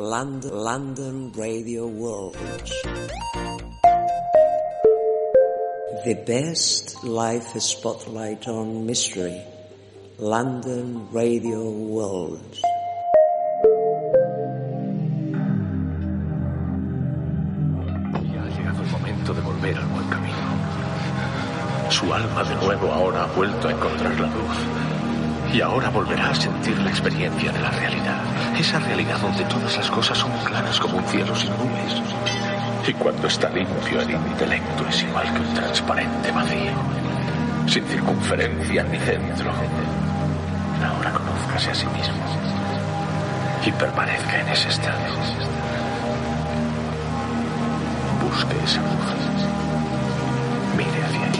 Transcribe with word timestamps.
London, 0.00 1.30
Radio 1.36 1.86
World. 1.86 2.34
The 6.06 6.14
best 6.26 7.04
live 7.04 7.44
spotlight 7.60 8.48
on 8.48 8.86
mystery. 8.86 9.42
London 10.18 11.06
Radio 11.12 11.68
World. 11.68 12.40
Ya 18.32 18.42
ha 18.42 18.48
llegado 18.56 18.82
el 18.82 18.90
momento 18.90 19.34
de 19.34 19.40
volver 19.42 19.76
al 19.76 19.86
buen 19.88 20.08
camino. 20.08 21.90
Su 21.90 22.10
alma 22.10 22.42
de 22.44 22.54
nuevo 22.54 22.90
ahora 22.90 23.24
ha 23.24 23.36
vuelto 23.36 23.68
a 23.68 23.72
encontrar 23.72 24.18
la 24.18 24.28
luz. 24.28 25.52
Y 25.52 25.60
ahora 25.60 25.90
volverá 25.90 26.30
a 26.30 26.34
sentir 26.34 26.78
la 26.78 26.88
experiencia 26.88 27.52
de 27.52 27.60
la 27.60 27.70
realidad. 27.70 28.29
Esa 28.60 28.78
realidad 28.78 29.18
donde 29.20 29.42
todas 29.44 29.74
las 29.74 29.90
cosas 29.90 30.18
son 30.18 30.30
claras 30.44 30.78
como 30.78 30.98
un 30.98 31.04
cielo 31.04 31.34
sin 31.34 31.48
nubes. 31.52 32.02
Y 32.86 32.92
cuando 32.92 33.26
está 33.26 33.48
limpio 33.48 34.02
el 34.02 34.10
intelecto 34.10 34.86
es 34.86 35.02
igual 35.02 35.32
que 35.32 35.40
un 35.40 35.54
transparente 35.54 36.30
vacío. 36.30 36.72
Sin 37.66 37.82
circunferencia 37.86 38.82
ni 38.84 38.98
centro. 38.98 39.50
Ahora 40.86 41.10
conózcase 41.10 41.70
a 41.70 41.74
sí 41.74 41.86
mismo. 41.86 42.22
Y 43.64 43.72
permanezca 43.72 44.40
en 44.42 44.48
ese 44.48 44.68
estado. 44.68 44.98
Busque 48.20 48.56
esa 48.62 48.82
luz. 48.82 49.08
Mire 50.76 51.02
hacia 51.02 51.28
ella. 51.28 51.39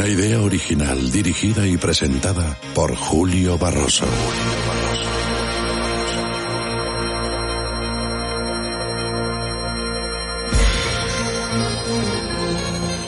Una 0.00 0.08
idea 0.08 0.40
original 0.40 1.12
dirigida 1.12 1.66
y 1.66 1.76
presentada 1.76 2.58
por 2.74 2.96
Julio 2.96 3.58
Barroso. 3.58 4.06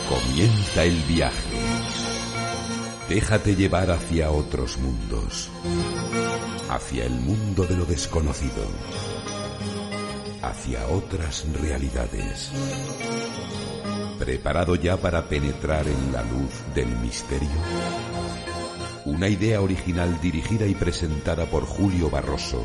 Comienza 0.06 0.84
el 0.84 0.96
viaje. 1.04 1.56
Déjate 3.08 3.56
llevar 3.56 3.90
hacia 3.90 4.30
otros 4.30 4.76
mundos. 4.76 5.48
Hacia 6.68 7.06
el 7.06 7.14
mundo 7.14 7.64
de 7.64 7.74
lo 7.74 7.86
desconocido. 7.86 8.66
Hacia 10.42 10.86
otras 10.88 11.46
realidades. 11.58 12.52
¿Preparado 14.24 14.76
ya 14.76 14.96
para 14.96 15.24
penetrar 15.24 15.84
en 15.88 16.12
la 16.12 16.22
luz 16.22 16.62
del 16.76 16.86
misterio? 16.98 17.50
Una 19.04 19.26
idea 19.26 19.60
original 19.60 20.20
dirigida 20.20 20.64
y 20.64 20.76
presentada 20.76 21.46
por 21.46 21.64
Julio 21.64 22.08
Barroso. 22.08 22.64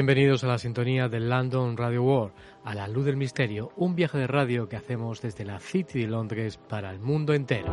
Bienvenidos 0.00 0.44
a 0.44 0.46
la 0.46 0.56
sintonía 0.56 1.10
del 1.10 1.28
London 1.28 1.76
Radio 1.76 2.02
World, 2.02 2.32
a 2.64 2.74
la 2.74 2.88
luz 2.88 3.04
del 3.04 3.18
misterio, 3.18 3.70
un 3.76 3.94
viaje 3.94 4.16
de 4.16 4.26
radio 4.26 4.66
que 4.66 4.76
hacemos 4.76 5.20
desde 5.20 5.44
la 5.44 5.60
City 5.60 6.00
de 6.00 6.06
Londres 6.06 6.56
para 6.56 6.90
el 6.90 7.00
mundo 7.00 7.34
entero. 7.34 7.70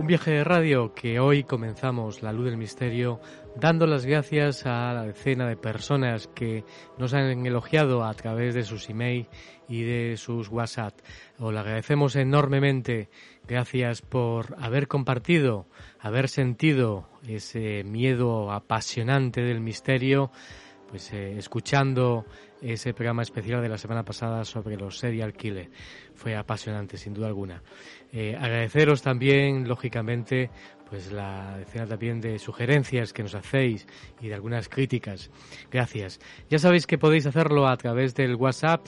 Un 0.00 0.06
viaje 0.08 0.32
de 0.32 0.42
radio 0.42 0.94
que 0.94 1.20
hoy 1.20 1.44
comenzamos 1.44 2.24
la 2.24 2.32
luz 2.32 2.46
del 2.46 2.56
misterio 2.56 3.20
dando 3.54 3.86
las 3.86 4.04
gracias 4.04 4.66
a 4.66 4.92
la 4.94 5.04
decena 5.04 5.46
de 5.46 5.56
personas 5.56 6.26
que 6.26 6.64
nos 6.98 7.14
han 7.14 7.46
elogiado 7.46 8.02
a 8.02 8.12
través 8.14 8.56
de 8.56 8.64
sus 8.64 8.90
emails 8.90 9.28
y 9.68 9.84
de 9.84 10.16
sus 10.16 10.48
WhatsApp. 10.48 10.98
Os 11.38 11.52
lo 11.52 11.60
agradecemos 11.60 12.16
enormemente. 12.16 13.10
Gracias 13.50 14.00
por 14.00 14.54
haber 14.60 14.86
compartido, 14.86 15.66
haber 15.98 16.28
sentido 16.28 17.08
ese 17.26 17.82
miedo 17.82 18.52
apasionante 18.52 19.40
del 19.42 19.58
misterio, 19.58 20.30
pues 20.88 21.12
eh, 21.12 21.36
escuchando 21.36 22.24
ese 22.62 22.94
programa 22.94 23.22
especial 23.22 23.60
de 23.60 23.68
la 23.68 23.76
semana 23.76 24.04
pasada 24.04 24.44
sobre 24.44 24.76
los 24.76 24.98
serial 24.98 25.32
killer. 25.32 25.68
Fue 26.14 26.36
apasionante, 26.36 26.96
sin 26.96 27.12
duda 27.12 27.26
alguna. 27.26 27.60
Eh, 28.12 28.36
agradeceros 28.36 29.02
también, 29.02 29.66
lógicamente, 29.66 30.48
pues 30.88 31.10
la 31.10 31.58
decena 31.58 31.88
también 31.88 32.20
de 32.20 32.38
sugerencias 32.38 33.12
que 33.12 33.24
nos 33.24 33.34
hacéis 33.34 33.84
y 34.20 34.28
de 34.28 34.34
algunas 34.34 34.68
críticas. 34.68 35.28
Gracias. 35.72 36.20
Ya 36.48 36.60
sabéis 36.60 36.86
que 36.86 36.98
podéis 36.98 37.26
hacerlo 37.26 37.66
a 37.66 37.76
través 37.76 38.14
del 38.14 38.36
WhatsApp 38.36 38.86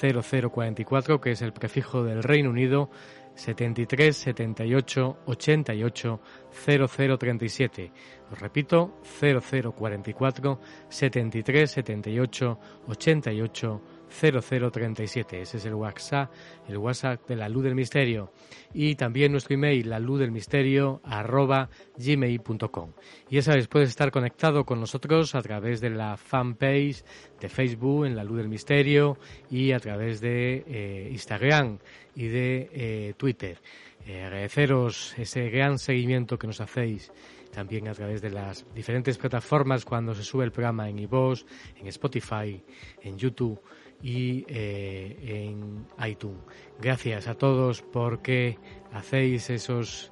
0044, 0.00 1.20
que 1.20 1.32
es 1.32 1.42
el 1.42 1.52
prefijo 1.52 2.04
del 2.04 2.22
Reino 2.22 2.50
Unido, 2.50 2.88
73 3.36 4.16
78 4.16 5.18
88 5.26 6.20
0037. 6.50 7.92
Os 8.32 8.40
repito, 8.40 9.00
0044 9.20 10.60
73 10.88 11.70
78 11.70 12.58
88 12.88 13.82
0037. 14.08 15.40
Ese 15.42 15.56
es 15.56 15.66
el 15.66 15.74
WhatsApp, 15.74 16.30
el 16.68 16.78
WhatsApp 16.78 17.28
de 17.28 17.36
la 17.36 17.48
Luz 17.48 17.64
del 17.64 17.74
Misterio. 17.74 18.32
Y 18.72 18.94
también 18.94 19.32
nuestro 19.32 19.54
email, 19.54 19.88
la 19.88 19.98
luz 19.98 20.20
del 20.20 20.30
misterio, 20.30 21.00
arroba 21.04 21.68
gmail.com. 21.96 22.92
Y 23.28 23.36
ya 23.36 23.42
sabes, 23.42 23.68
puedes 23.68 23.88
estar 23.88 24.10
conectado 24.10 24.64
con 24.64 24.80
nosotros 24.80 25.34
a 25.34 25.42
través 25.42 25.80
de 25.80 25.90
la 25.90 26.16
fanpage 26.16 27.04
de 27.40 27.48
Facebook 27.48 28.06
en 28.06 28.16
la 28.16 28.24
Luz 28.24 28.38
del 28.38 28.48
Misterio 28.48 29.18
y 29.50 29.72
a 29.72 29.80
través 29.80 30.20
de 30.20 30.64
eh, 30.66 31.08
Instagram 31.10 31.78
y 32.16 32.28
de 32.28 32.70
eh, 32.72 33.14
Twitter. 33.16 33.58
Eh, 34.06 34.24
agradeceros 34.24 35.14
ese 35.18 35.48
gran 35.50 35.78
seguimiento 35.78 36.38
que 36.38 36.46
nos 36.46 36.60
hacéis 36.60 37.12
también 37.52 37.88
a 37.88 37.94
través 37.94 38.20
de 38.20 38.30
las 38.30 38.66
diferentes 38.74 39.16
plataformas 39.18 39.84
cuando 39.84 40.14
se 40.14 40.22
sube 40.22 40.44
el 40.44 40.52
programa 40.52 40.88
en 40.88 40.98
iVoox, 40.98 41.44
en 41.76 41.86
Spotify, 41.88 42.62
en 43.02 43.16
YouTube 43.16 43.60
y 44.02 44.44
eh, 44.48 45.46
en 45.46 45.86
iTunes. 46.04 46.40
Gracias 46.80 47.28
a 47.28 47.34
todos 47.34 47.82
porque 47.82 48.58
hacéis 48.92 49.50
esos 49.50 50.10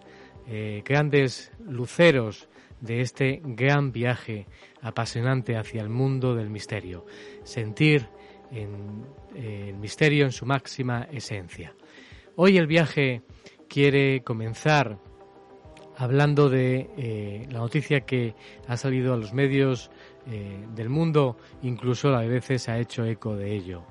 grandes 0.84 1.50
luceros 1.66 2.50
de 2.82 3.00
este 3.00 3.40
gran 3.42 3.92
viaje 3.92 4.46
apasionante 4.82 5.56
hacia 5.56 5.80
el 5.80 5.88
mundo 5.88 6.34
del 6.34 6.50
misterio. 6.50 7.06
Sentir 7.42 8.06
en, 8.50 9.06
el 9.34 9.76
misterio 9.76 10.26
en 10.26 10.32
su 10.32 10.44
máxima 10.44 11.08
esencia. 11.10 11.74
Hoy 12.36 12.58
el 12.58 12.66
viaje 12.66 13.22
quiere 13.68 14.24
comenzar 14.24 14.98
hablando 15.96 16.50
de 16.50 16.90
eh, 16.96 17.46
la 17.48 17.60
noticia 17.60 18.00
que 18.00 18.34
ha 18.66 18.76
salido 18.76 19.14
a 19.14 19.16
los 19.16 19.32
medios 19.32 19.92
eh, 20.26 20.66
del 20.74 20.88
mundo, 20.88 21.36
incluso 21.62 22.08
a 22.08 22.22
veces 22.22 22.68
ha 22.68 22.78
hecho 22.78 23.04
eco 23.04 23.36
de 23.36 23.54
ello. 23.54 23.84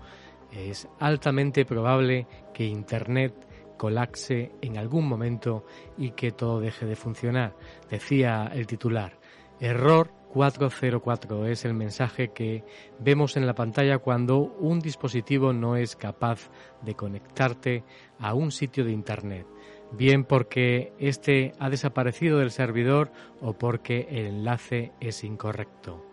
es 0.52 0.90
altamente 1.00 1.64
probable 1.64 2.28
que 2.54 2.66
Internet 2.66 3.34
colapse 3.78 4.52
en 4.62 4.78
algún 4.78 5.08
momento 5.08 5.66
y 5.98 6.12
que 6.12 6.32
todo 6.32 6.60
deje 6.60 6.86
de 6.86 6.98
funcionar, 6.98 7.56
decía 7.90 8.52
el 8.54 8.68
titular. 8.68 9.18
Error 9.62 10.12
404 10.34 11.46
es 11.46 11.64
el 11.64 11.76
mensaje 11.76 12.30
que 12.30 12.64
vemos 13.00 13.38
en 13.38 13.46
la 13.46 13.54
pantalla 13.54 14.00
cuando 14.00 14.40
un 14.40 14.80
dispositivo 14.80 15.54
no 15.54 15.76
es 15.76 15.96
capaz 15.96 16.50
de 16.82 16.96
conectarte 16.96 17.84
a 18.18 18.34
un 18.34 18.52
sitio 18.52 18.84
de 18.84 18.92
Internet, 18.92 19.46
bien 19.92 20.24
porque 20.24 20.92
éste 20.98 21.52
ha 21.60 21.70
desaparecido 21.70 22.40
del 22.40 22.50
servidor 22.50 23.12
o 23.42 23.54
porque 23.54 24.08
el 24.10 24.26
enlace 24.26 24.92
es 25.00 25.24
incorrecto. 25.24 26.04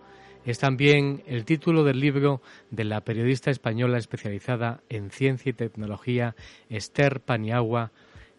Es 0.44 0.58
también 0.58 1.22
el 1.26 1.46
título 1.46 1.82
del 1.82 2.00
libro 2.00 2.42
de 2.70 2.84
la 2.84 3.00
periodista 3.00 3.50
española 3.50 3.96
especializada 3.96 4.82
en 4.90 5.10
ciencia 5.10 5.48
y 5.48 5.54
tecnología 5.54 6.36
Esther 6.68 7.22
Paniagua 7.22 7.90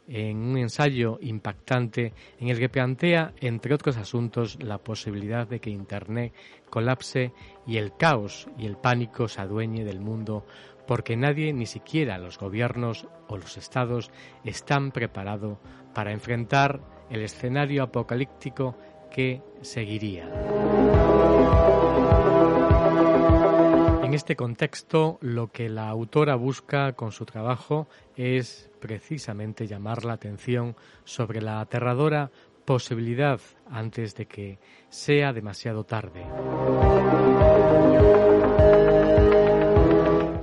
en 0.07 0.37
un 0.37 0.57
ensayo 0.57 1.17
impactante 1.21 2.13
en 2.39 2.49
el 2.49 2.59
que 2.59 2.69
plantea, 2.69 3.33
entre 3.39 3.73
otros 3.73 3.97
asuntos, 3.97 4.57
la 4.61 4.77
posibilidad 4.77 5.47
de 5.47 5.59
que 5.59 5.69
Internet 5.69 6.33
colapse 6.69 7.31
y 7.67 7.77
el 7.77 7.95
caos 7.95 8.47
y 8.57 8.65
el 8.65 8.77
pánico 8.77 9.27
se 9.27 9.41
adueñe 9.41 9.83
del 9.83 9.99
mundo 9.99 10.45
porque 10.87 11.15
nadie, 11.15 11.53
ni 11.53 11.65
siquiera 11.65 12.17
los 12.17 12.37
gobiernos 12.37 13.07
o 13.27 13.37
los 13.37 13.57
estados, 13.57 14.11
están 14.43 14.91
preparados 14.91 15.57
para 15.93 16.11
enfrentar 16.11 16.81
el 17.09 17.21
escenario 17.21 17.83
apocalíptico 17.83 18.75
que 19.09 19.41
seguiría. 19.61 20.27
En 24.11 24.15
este 24.15 24.35
contexto, 24.35 25.19
lo 25.21 25.53
que 25.53 25.69
la 25.69 25.87
autora 25.87 26.35
busca 26.35 26.91
con 26.97 27.13
su 27.13 27.23
trabajo 27.23 27.87
es 28.17 28.69
precisamente 28.81 29.67
llamar 29.67 30.03
la 30.03 30.11
atención 30.11 30.75
sobre 31.05 31.41
la 31.41 31.61
aterradora 31.61 32.29
posibilidad 32.65 33.39
antes 33.69 34.13
de 34.15 34.25
que 34.25 34.59
sea 34.89 35.31
demasiado 35.31 35.85
tarde. 35.85 36.25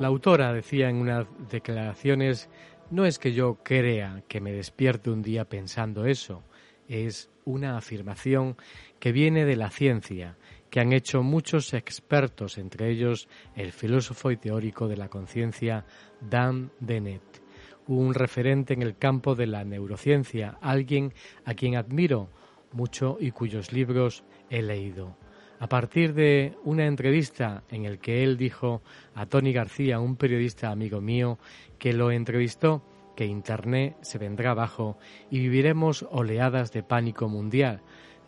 La 0.01 0.07
autora 0.07 0.55
decía 0.55 0.89
en 0.89 0.97
unas 0.97 1.27
declaraciones, 1.51 2.49
no 2.91 3.05
es 3.05 3.19
que 3.19 3.35
yo 3.35 3.59
crea 3.63 4.23
que 4.29 4.41
me 4.41 4.53
despierte 4.53 5.11
un 5.11 5.21
día 5.21 5.45
pensando 5.45 6.07
eso, 6.07 6.43
es 6.89 7.29
una 7.45 7.77
afirmación 7.77 8.57
que 8.99 9.13
viene 9.13 9.45
de 9.45 9.57
la 9.57 9.69
ciencia 9.69 10.39
que 10.71 10.81
han 10.81 10.93
hecho 10.93 11.23
muchos 11.23 11.75
expertos, 11.75 12.59
entre 12.59 12.91
ellos 12.91 13.29
el 13.57 13.73
filósofo 13.73 14.31
y 14.31 14.37
teórico 14.37 14.89
de 14.89 14.97
la 14.97 15.09
conciencia 15.09 15.85
Dan 16.21 16.71
Dennett, 16.81 17.43
un 17.87 18.15
referente 18.15 18.75
en 18.75 18.83
el 18.83 18.97
campo 18.97 19.35
de 19.35 19.47
la 19.47 19.65
neurociencia, 19.65 20.59
alguien 20.61 21.15
a 21.45 21.55
quien 21.55 21.77
admiro 21.77 22.31
mucho 22.73 23.17
y 23.21 23.31
cuyos 23.31 23.73
libros 23.73 24.25
he 24.51 24.63
leído. 24.63 25.17
A 25.61 25.69
partir 25.69 26.15
de 26.15 26.55
una 26.65 26.87
entrevista 26.87 27.65
en 27.69 27.85
el 27.85 27.99
que 27.99 28.23
él 28.23 28.37
dijo 28.37 28.83
a 29.15 29.27
Tony 29.27 29.53
García, 29.53 29.99
un 29.99 30.17
periodista 30.17 30.71
amigo 30.71 31.01
mío, 31.01 31.39
que 31.79 31.93
lo 31.93 32.13
entrevistó, 32.13 32.85
que 33.17 33.27
Internet 33.27 33.97
se 34.03 34.19
vendrá 34.19 34.53
abajo 34.53 34.97
y 35.31 35.41
viviremos 35.41 36.07
oleadas 36.11 36.73
de 36.73 36.85
pánico 36.85 37.29
mundial, 37.29 37.83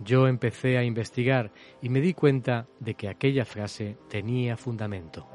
yo 0.05 0.27
empecé 0.27 0.79
a 0.79 0.85
investigar 0.85 1.53
y 1.83 1.89
me 1.89 2.01
di 2.01 2.15
cuenta 2.15 2.67
de 2.79 2.95
que 2.95 3.09
aquella 3.09 3.45
frase 3.45 3.97
tenía 4.09 4.57
fundamento. 4.57 5.27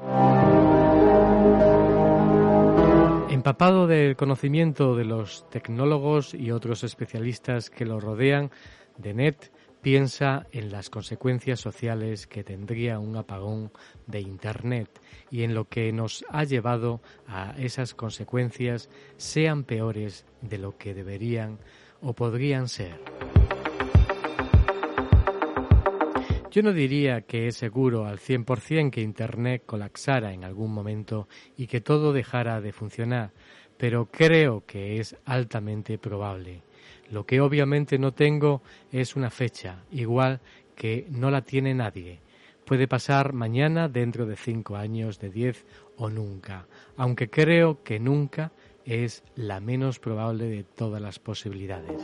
Empapado 3.28 3.86
del 3.86 4.16
conocimiento 4.16 4.96
de 4.96 5.04
los 5.04 5.48
tecnólogos 5.50 6.34
y 6.34 6.50
otros 6.50 6.84
especialistas 6.84 7.70
que 7.70 7.84
lo 7.84 8.00
rodean, 8.00 8.50
Denet 8.96 9.52
piensa 9.82 10.46
en 10.50 10.72
las 10.72 10.90
consecuencias 10.90 11.60
sociales 11.60 12.26
que 12.26 12.42
tendría 12.42 12.98
un 12.98 13.16
apagón 13.16 13.70
de 14.06 14.20
Internet 14.20 15.00
y 15.30 15.42
en 15.42 15.54
lo 15.54 15.68
que 15.68 15.92
nos 15.92 16.24
ha 16.28 16.44
llevado 16.44 17.00
a 17.28 17.54
esas 17.58 17.94
consecuencias 17.94 18.90
sean 19.16 19.64
peores 19.64 20.24
de 20.40 20.58
lo 20.58 20.76
que 20.76 20.94
deberían 20.94 21.58
o 22.00 22.14
podrían 22.14 22.68
ser. 22.68 23.00
Yo 26.56 26.62
no 26.62 26.72
diría 26.72 27.20
que 27.20 27.48
es 27.48 27.56
seguro 27.56 28.06
al 28.06 28.18
100% 28.18 28.90
que 28.90 29.02
Internet 29.02 29.64
colapsara 29.66 30.32
en 30.32 30.42
algún 30.42 30.72
momento 30.72 31.28
y 31.54 31.66
que 31.66 31.82
todo 31.82 32.14
dejara 32.14 32.62
de 32.62 32.72
funcionar, 32.72 33.34
pero 33.76 34.06
creo 34.06 34.64
que 34.64 34.98
es 34.98 35.14
altamente 35.26 35.98
probable. 35.98 36.62
Lo 37.10 37.26
que 37.26 37.42
obviamente 37.42 37.98
no 37.98 38.14
tengo 38.14 38.62
es 38.90 39.16
una 39.16 39.28
fecha, 39.28 39.84
igual 39.90 40.40
que 40.74 41.06
no 41.10 41.30
la 41.30 41.42
tiene 41.42 41.74
nadie. 41.74 42.20
Puede 42.64 42.88
pasar 42.88 43.34
mañana, 43.34 43.90
dentro 43.90 44.24
de 44.24 44.36
cinco 44.36 44.76
años, 44.76 45.18
de 45.18 45.28
diez 45.28 45.66
o 45.98 46.08
nunca, 46.08 46.68
aunque 46.96 47.28
creo 47.28 47.82
que 47.82 48.00
nunca 48.00 48.50
es 48.86 49.24
la 49.34 49.60
menos 49.60 49.98
probable 49.98 50.46
de 50.46 50.64
todas 50.64 51.02
las 51.02 51.18
posibilidades. 51.18 52.00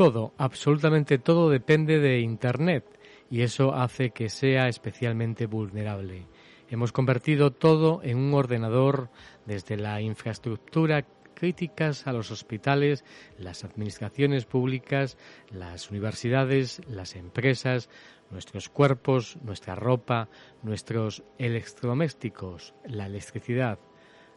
Todo, 0.00 0.32
absolutamente 0.38 1.18
todo 1.18 1.50
depende 1.50 1.98
de 1.98 2.20
Internet 2.20 2.86
y 3.30 3.42
eso 3.42 3.74
hace 3.74 4.12
que 4.12 4.30
sea 4.30 4.66
especialmente 4.66 5.44
vulnerable. 5.44 6.26
Hemos 6.70 6.90
convertido 6.90 7.50
todo 7.50 8.00
en 8.02 8.16
un 8.16 8.32
ordenador 8.32 9.10
desde 9.44 9.76
la 9.76 10.00
infraestructura 10.00 11.06
críticas 11.34 12.06
a 12.06 12.14
los 12.14 12.30
hospitales, 12.30 13.04
las 13.36 13.62
administraciones 13.62 14.46
públicas, 14.46 15.18
las 15.50 15.90
universidades, 15.90 16.80
las 16.88 17.14
empresas, 17.14 17.90
nuestros 18.30 18.70
cuerpos, 18.70 19.36
nuestra 19.42 19.74
ropa, 19.74 20.30
nuestros 20.62 21.24
electrodomésticos, 21.36 22.74
la 22.86 23.04
electricidad, 23.04 23.78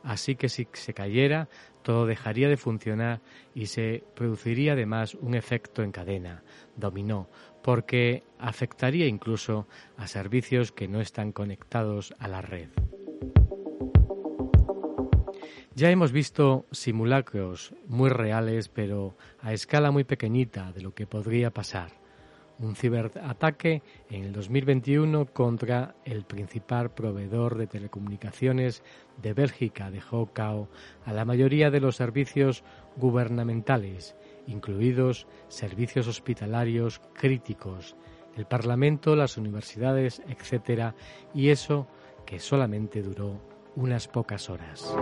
Así 0.03 0.35
que 0.35 0.49
si 0.49 0.67
se 0.73 0.93
cayera, 0.93 1.47
todo 1.81 2.05
dejaría 2.05 2.49
de 2.49 2.57
funcionar 2.57 3.21
y 3.55 3.67
se 3.67 4.03
produciría 4.15 4.73
además 4.73 5.15
un 5.15 5.33
efecto 5.33 5.81
en 5.81 5.91
cadena, 5.91 6.43
dominó, 6.75 7.29
porque 7.63 8.23
afectaría 8.37 9.07
incluso 9.07 9.67
a 9.97 10.07
servicios 10.07 10.73
que 10.73 10.89
no 10.89 10.99
están 10.99 11.31
conectados 11.31 12.13
a 12.19 12.27
la 12.27 12.41
red. 12.41 12.69
Ya 15.75 15.89
hemos 15.89 16.11
visto 16.11 16.67
simulacros 16.71 17.73
muy 17.87 18.09
reales, 18.09 18.69
pero 18.69 19.17
a 19.39 19.53
escala 19.53 19.89
muy 19.89 20.03
pequeñita 20.03 20.71
de 20.71 20.81
lo 20.81 20.93
que 20.93 21.07
podría 21.07 21.51
pasar 21.51 22.02
un 22.59 22.75
ciberataque 22.75 23.81
en 24.09 24.23
el 24.23 24.33
2021 24.33 25.25
contra 25.27 25.95
el 26.05 26.23
principal 26.23 26.91
proveedor 26.91 27.57
de 27.57 27.67
telecomunicaciones 27.67 28.83
de 29.21 29.33
Bélgica 29.33 29.91
dejó 29.91 30.27
cao 30.33 30.69
a 31.05 31.13
la 31.13 31.25
mayoría 31.25 31.71
de 31.71 31.79
los 31.79 31.95
servicios 31.95 32.63
gubernamentales, 32.97 34.15
incluidos 34.47 35.27
servicios 35.47 36.07
hospitalarios 36.07 37.01
críticos, 37.13 37.95
el 38.35 38.45
Parlamento, 38.45 39.15
las 39.15 39.37
universidades, 39.37 40.21
etc. 40.27 40.93
Y 41.33 41.49
eso 41.49 41.87
que 42.25 42.39
solamente 42.39 43.01
duró 43.01 43.39
unas 43.75 44.07
pocas 44.07 44.49
horas. 44.49 44.93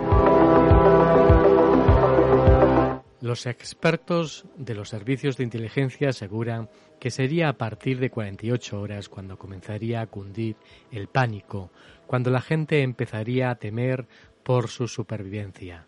Los 3.22 3.46
expertos 3.46 4.46
de 4.56 4.74
los 4.74 4.88
servicios 4.88 5.36
de 5.36 5.44
inteligencia 5.44 6.08
aseguran 6.08 6.68
que 6.98 7.12
sería 7.12 7.48
a 7.48 7.52
partir 7.52 8.00
de 8.00 8.10
48 8.10 8.80
horas 8.80 9.08
cuando 9.08 9.38
comenzaría 9.38 10.00
a 10.00 10.08
cundir 10.08 10.56
el 10.90 11.06
pánico, 11.06 11.70
cuando 12.08 12.32
la 12.32 12.40
gente 12.40 12.82
empezaría 12.82 13.50
a 13.50 13.54
temer 13.54 14.08
por 14.42 14.66
su 14.66 14.88
supervivencia. 14.88 15.86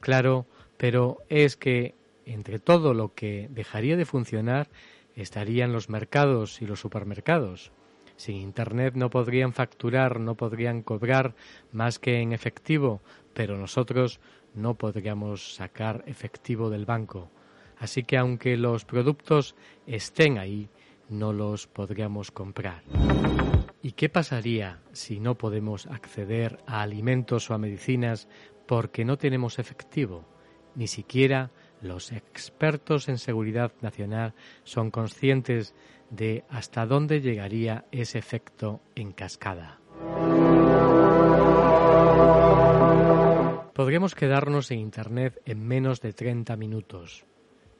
Claro, 0.00 0.46
pero 0.78 1.18
es 1.28 1.58
que 1.58 1.96
entre 2.24 2.58
todo 2.60 2.94
lo 2.94 3.12
que 3.12 3.46
dejaría 3.50 3.98
de 3.98 4.06
funcionar 4.06 4.70
estarían 5.16 5.70
los 5.70 5.90
mercados 5.90 6.62
y 6.62 6.66
los 6.66 6.80
supermercados. 6.80 7.72
Sin 8.16 8.36
Internet 8.36 8.94
no 8.94 9.10
podrían 9.10 9.52
facturar, 9.52 10.18
no 10.18 10.34
podrían 10.34 10.80
cobrar 10.80 11.34
más 11.72 11.98
que 11.98 12.20
en 12.20 12.32
efectivo, 12.32 13.02
pero 13.34 13.58
nosotros 13.58 14.18
no 14.54 14.74
podríamos 14.74 15.54
sacar 15.54 16.04
efectivo 16.06 16.70
del 16.70 16.86
banco. 16.86 17.30
Así 17.78 18.04
que 18.04 18.16
aunque 18.16 18.56
los 18.56 18.84
productos 18.84 19.54
estén 19.86 20.38
ahí, 20.38 20.68
no 21.08 21.32
los 21.32 21.66
podríamos 21.66 22.30
comprar. 22.30 22.82
¿Y 23.82 23.92
qué 23.92 24.08
pasaría 24.08 24.80
si 24.92 25.20
no 25.20 25.36
podemos 25.36 25.86
acceder 25.86 26.58
a 26.66 26.82
alimentos 26.82 27.50
o 27.50 27.54
a 27.54 27.58
medicinas 27.58 28.28
porque 28.66 29.04
no 29.04 29.18
tenemos 29.18 29.58
efectivo? 29.58 30.24
Ni 30.74 30.86
siquiera 30.86 31.50
los 31.82 32.12
expertos 32.12 33.08
en 33.08 33.18
seguridad 33.18 33.72
nacional 33.82 34.34
son 34.64 34.90
conscientes 34.90 35.74
de 36.10 36.44
hasta 36.48 36.86
dónde 36.86 37.20
llegaría 37.20 37.84
ese 37.92 38.18
efecto 38.18 38.80
en 38.94 39.12
cascada. 39.12 39.80
Podríamos 43.74 44.14
quedarnos 44.14 44.70
en 44.70 44.78
Internet 44.78 45.42
en 45.46 45.66
menos 45.66 46.00
de 46.00 46.12
30 46.12 46.54
minutos. 46.54 47.24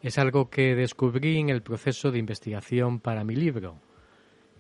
Es 0.03 0.19
algo 0.19 0.51
que 0.51 0.75
descubrí 0.75 1.39
en 1.39 1.51
el 1.51 1.63
proceso 1.63 2.11
de 2.11 2.19
investigación 2.19 2.99
para 2.99 3.23
mi 3.23 3.37
libro. 3.37 3.77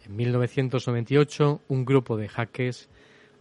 En 0.05 0.15
1998, 0.15 1.63
un 1.67 1.85
grupo 1.85 2.17
de 2.17 2.29
hackers 2.29 2.89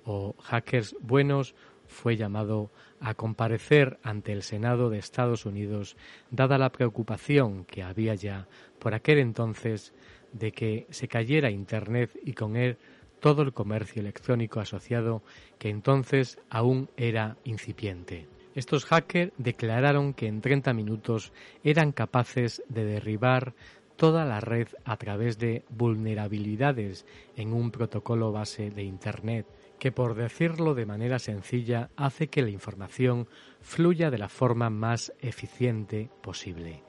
o 0.05 0.33
hackers 0.41 0.95
buenos 1.01 1.53
fue 1.85 2.17
llamado 2.17 2.71
a 2.99 3.13
comparecer 3.13 3.99
ante 4.01 4.31
el 4.31 4.41
Senado 4.41 4.89
de 4.89 4.97
Estados 4.97 5.45
Unidos, 5.45 5.95
dada 6.31 6.57
la 6.57 6.71
preocupación 6.71 7.63
que 7.63 7.83
había 7.83 8.15
ya 8.15 8.47
por 8.79 8.95
aquel 8.95 9.19
entonces 9.19 9.93
de 10.31 10.51
que 10.51 10.87
se 10.89 11.07
cayera 11.07 11.51
Internet 11.51 12.09
y 12.25 12.33
con 12.33 12.55
él 12.55 12.79
todo 13.23 13.41
el 13.41 13.53
comercio 13.53 14.01
electrónico 14.01 14.59
asociado 14.59 15.23
que 15.57 15.69
entonces 15.69 16.39
aún 16.49 16.89
era 16.97 17.37
incipiente. 17.45 18.27
Estos 18.53 18.83
hackers 18.83 19.31
declararon 19.37 20.13
que 20.13 20.27
en 20.27 20.41
30 20.41 20.73
minutos 20.73 21.31
eran 21.63 21.93
capaces 21.93 22.61
de 22.67 22.83
derribar 22.83 23.53
toda 23.95 24.25
la 24.25 24.41
red 24.41 24.67
a 24.83 24.97
través 24.97 25.37
de 25.39 25.63
vulnerabilidades 25.69 27.05
en 27.37 27.53
un 27.53 27.71
protocolo 27.71 28.33
base 28.33 28.71
de 28.71 28.83
Internet 28.83 29.47
que, 29.79 29.93
por 29.93 30.15
decirlo 30.15 30.75
de 30.75 30.85
manera 30.85 31.17
sencilla, 31.17 31.91
hace 31.95 32.27
que 32.27 32.41
la 32.41 32.49
información 32.49 33.29
fluya 33.61 34.11
de 34.11 34.17
la 34.17 34.27
forma 34.27 34.69
más 34.69 35.13
eficiente 35.21 36.09
posible. 36.21 36.83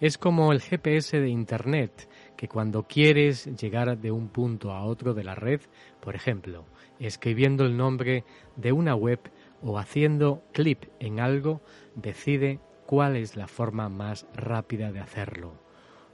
Es 0.00 0.18
como 0.18 0.50
el 0.50 0.62
GPS 0.62 1.20
de 1.20 1.28
Internet, 1.28 2.08
que 2.40 2.48
cuando 2.48 2.84
quieres 2.84 3.54
llegar 3.60 3.98
de 3.98 4.10
un 4.10 4.28
punto 4.28 4.72
a 4.72 4.86
otro 4.86 5.12
de 5.12 5.24
la 5.24 5.34
red, 5.34 5.60
por 6.00 6.14
ejemplo, 6.14 6.64
escribiendo 6.98 7.66
el 7.66 7.76
nombre 7.76 8.24
de 8.56 8.72
una 8.72 8.94
web, 8.94 9.20
o 9.60 9.78
haciendo 9.78 10.42
clip 10.54 10.84
en 11.00 11.20
algo, 11.20 11.60
decide 11.96 12.58
cuál 12.86 13.16
es 13.16 13.36
la 13.36 13.46
forma 13.46 13.90
más 13.90 14.26
rápida 14.34 14.90
de 14.90 15.00
hacerlo. 15.00 15.52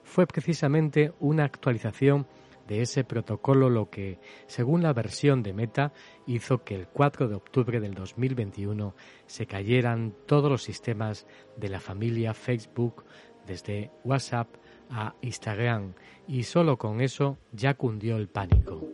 Fue 0.02 0.26
precisamente 0.26 1.12
una 1.20 1.44
actualización 1.44 2.26
de 2.66 2.82
ese 2.82 3.04
protocolo 3.04 3.70
lo 3.70 3.88
que, 3.88 4.18
según 4.48 4.82
la 4.82 4.92
versión 4.92 5.44
de 5.44 5.52
Meta, 5.52 5.92
hizo 6.26 6.64
que 6.64 6.74
el 6.74 6.88
4 6.88 7.28
de 7.28 7.36
octubre 7.36 7.78
del 7.78 7.94
2021 7.94 8.96
se 9.26 9.46
cayeran 9.46 10.12
todos 10.26 10.50
los 10.50 10.64
sistemas 10.64 11.24
de 11.56 11.68
la 11.68 11.78
familia 11.78 12.34
Facebook 12.34 13.04
desde 13.46 13.92
WhatsApp 14.02 14.48
a 14.90 15.14
Instagram 15.20 15.94
y 16.26 16.42
solo 16.44 16.76
con 16.76 17.00
eso 17.00 17.38
ya 17.52 17.74
cundió 17.74 18.16
el 18.16 18.28
pánico. 18.28 18.86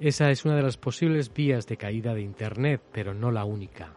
Esa 0.00 0.30
es 0.30 0.44
una 0.44 0.56
de 0.56 0.62
las 0.62 0.76
posibles 0.76 1.32
vías 1.32 1.66
de 1.66 1.76
caída 1.76 2.12
de 2.12 2.20
Internet, 2.20 2.82
pero 2.92 3.14
no 3.14 3.30
la 3.30 3.44
única. 3.44 3.94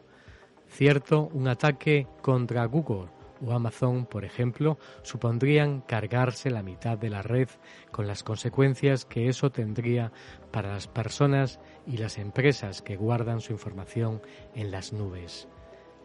Cierto, 0.67 1.29
un 1.33 1.47
ataque 1.47 2.07
contra 2.21 2.65
Google 2.65 3.09
o 3.45 3.51
Amazon, 3.51 4.05
por 4.05 4.25
ejemplo, 4.25 4.77
supondrían 5.01 5.81
cargarse 5.81 6.49
la 6.49 6.63
mitad 6.63 6.97
de 6.97 7.09
la 7.09 7.21
red 7.21 7.49
con 7.91 8.07
las 8.07 8.23
consecuencias 8.23 9.05
que 9.05 9.27
eso 9.27 9.51
tendría 9.51 10.11
para 10.51 10.69
las 10.69 10.87
personas 10.87 11.59
y 11.85 11.97
las 11.97 12.17
empresas 12.17 12.81
que 12.81 12.95
guardan 12.95 13.41
su 13.41 13.53
información 13.53 14.21
en 14.55 14.71
las 14.71 14.93
nubes. 14.93 15.47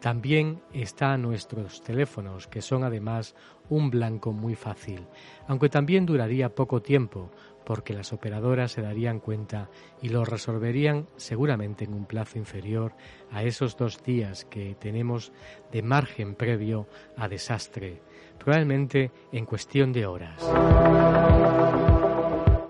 También 0.03 0.61
está 0.73 1.17
nuestros 1.17 1.81
teléfonos, 1.81 2.47
que 2.47 2.61
son 2.61 2.83
además 2.83 3.35
un 3.69 3.89
blanco 3.89 4.33
muy 4.33 4.53
fácil, 4.53 5.07
aunque 5.47 5.69
también 5.69 6.05
duraría 6.05 6.53
poco 6.53 6.81
tiempo, 6.81 7.31
porque 7.65 7.93
las 7.93 8.11
operadoras 8.11 8.73
se 8.73 8.81
darían 8.81 9.21
cuenta 9.21 9.69
y 10.01 10.09
lo 10.09 10.25
resolverían 10.25 11.07
seguramente 11.15 11.85
en 11.85 11.93
un 11.93 12.05
plazo 12.05 12.37
inferior 12.37 12.91
a 13.31 13.43
esos 13.43 13.77
dos 13.77 14.03
días 14.03 14.43
que 14.43 14.75
tenemos 14.75 15.31
de 15.71 15.81
margen 15.83 16.35
previo 16.35 16.89
a 17.15 17.29
desastre, 17.29 18.01
probablemente 18.37 19.09
en 19.31 19.45
cuestión 19.45 19.93
de 19.93 20.05
horas. 20.05 20.43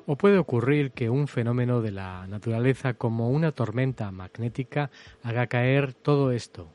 O 0.06 0.16
puede 0.18 0.38
ocurrir 0.38 0.92
que 0.92 1.10
un 1.10 1.28
fenómeno 1.28 1.82
de 1.82 1.94
la 1.94 2.28
naturaleza 2.28 2.94
como 2.94 3.32
una 3.32 3.54
tormenta 3.54 4.12
magnética 4.12 4.92
haga 5.24 5.48
caer 5.48 5.96
todo 5.96 6.32
esto. 6.32 6.70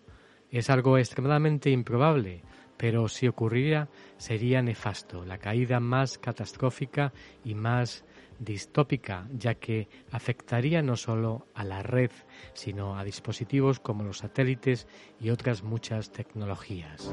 Es 0.51 0.71
algo 0.71 0.97
extremadamente 0.97 1.69
improbable, 1.69 2.43
pero 2.79 3.09
si 3.09 3.29
ocurriera 3.29 3.89
sería 4.17 4.63
nefasto, 4.63 5.27
la 5.27 5.37
caída 5.37 5.79
más 5.79 6.17
catastrófica 6.17 7.13
y 7.45 7.55
más 7.55 8.05
distópica, 8.39 9.29
ya 9.31 9.57
que 9.57 9.89
afectaría 10.11 10.81
no 10.81 10.97
solo 10.97 11.49
a 11.55 11.65
la 11.65 11.83
red, 11.83 12.13
sino 12.55 12.97
a 12.97 13.05
dispositivos 13.05 13.79
como 13.79 14.05
los 14.05 14.19
satélites 14.19 14.87
y 15.21 15.29
otras 15.31 15.63
muchas 15.63 16.13
tecnologías. 16.13 17.11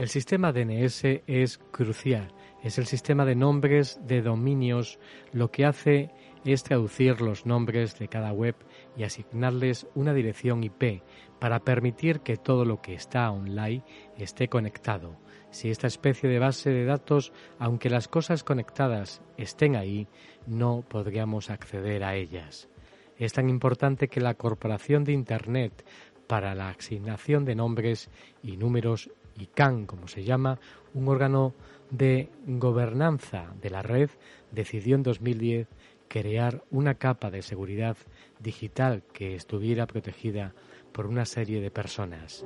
El 0.00 0.08
sistema 0.08 0.52
DNS 0.52 1.04
es 1.28 1.58
crucial, 1.70 2.34
es 2.64 2.76
el 2.78 2.86
sistema 2.86 3.24
de 3.24 3.36
nombres 3.36 4.00
de 4.04 4.20
dominios, 4.20 4.98
lo 5.32 5.52
que 5.52 5.64
hace 5.64 6.10
es 6.44 6.64
traducir 6.64 7.20
los 7.20 7.46
nombres 7.46 7.96
de 8.00 8.08
cada 8.08 8.32
web 8.32 8.56
y 8.96 9.04
asignarles 9.04 9.86
una 9.94 10.14
dirección 10.14 10.62
IP 10.62 11.02
para 11.38 11.60
permitir 11.60 12.20
que 12.20 12.36
todo 12.36 12.64
lo 12.64 12.80
que 12.80 12.94
está 12.94 13.30
online 13.30 13.84
esté 14.18 14.48
conectado 14.48 15.16
si 15.52 15.70
esta 15.70 15.86
especie 15.86 16.28
de 16.28 16.38
base 16.38 16.70
de 16.70 16.84
datos, 16.84 17.32
aunque 17.58 17.90
las 17.90 18.08
cosas 18.08 18.42
conectadas 18.42 19.20
estén 19.36 19.76
ahí, 19.76 20.08
no 20.46 20.82
podríamos 20.88 21.50
acceder 21.50 22.02
a 22.02 22.16
ellas. 22.16 22.68
Es 23.18 23.34
tan 23.34 23.48
importante 23.48 24.08
que 24.08 24.20
la 24.20 24.34
Corporación 24.34 25.04
de 25.04 25.12
Internet 25.12 25.84
para 26.26 26.54
la 26.54 26.70
asignación 26.70 27.44
de 27.44 27.54
nombres 27.54 28.10
y 28.42 28.56
números, 28.56 29.10
ICANN 29.38 29.86
como 29.86 30.08
se 30.08 30.24
llama, 30.24 30.58
un 30.94 31.06
órgano 31.08 31.54
de 31.90 32.30
gobernanza 32.46 33.52
de 33.60 33.70
la 33.70 33.82
red, 33.82 34.08
decidió 34.50 34.96
en 34.96 35.02
2010 35.02 35.68
crear 36.08 36.64
una 36.70 36.94
capa 36.94 37.30
de 37.30 37.42
seguridad 37.42 37.96
digital 38.42 39.02
que 39.12 39.34
estuviera 39.34 39.86
protegida 39.86 40.54
por 40.92 41.06
una 41.06 41.24
serie 41.24 41.60
de 41.60 41.70
personas. 41.70 42.44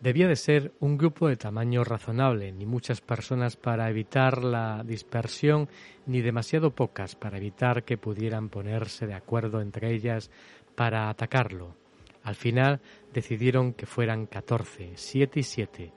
Debía 0.00 0.28
de 0.28 0.36
ser 0.36 0.72
un 0.80 0.98
grupo 0.98 1.28
de 1.28 1.38
tamaño 1.38 1.82
razonable, 1.82 2.52
ni 2.52 2.66
muchas 2.66 3.00
personas 3.00 3.56
para 3.56 3.88
evitar 3.88 4.44
la 4.44 4.82
dispersión, 4.84 5.68
ni 6.04 6.20
demasiado 6.20 6.74
pocas 6.74 7.16
para 7.16 7.38
evitar 7.38 7.84
que 7.84 7.96
pudieran 7.96 8.50
ponerse 8.50 9.06
de 9.06 9.14
acuerdo 9.14 9.62
entre 9.62 9.94
ellas 9.94 10.30
para 10.74 11.08
atacarlo. 11.08 11.74
Al 12.22 12.34
final 12.34 12.80
decidieron 13.14 13.72
que 13.72 13.86
fueran 13.86 14.26
14, 14.26 14.92
7 14.94 15.40
y 15.40 15.42
7, 15.42 15.92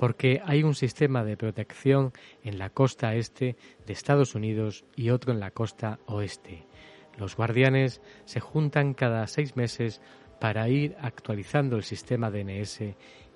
porque 0.00 0.40
hay 0.46 0.62
un 0.62 0.74
sistema 0.74 1.24
de 1.24 1.36
protección 1.36 2.14
en 2.42 2.58
la 2.58 2.70
costa 2.70 3.14
este 3.16 3.58
de 3.86 3.92
Estados 3.92 4.34
Unidos 4.34 4.86
y 4.96 5.10
otro 5.10 5.30
en 5.30 5.40
la 5.40 5.50
costa 5.50 5.98
oeste. 6.06 6.66
Los 7.18 7.36
guardianes 7.36 8.00
se 8.24 8.40
juntan 8.40 8.94
cada 8.94 9.26
seis 9.26 9.56
meses 9.56 10.00
para 10.40 10.70
ir 10.70 10.96
actualizando 11.02 11.76
el 11.76 11.82
sistema 11.82 12.30
DNS 12.30 12.80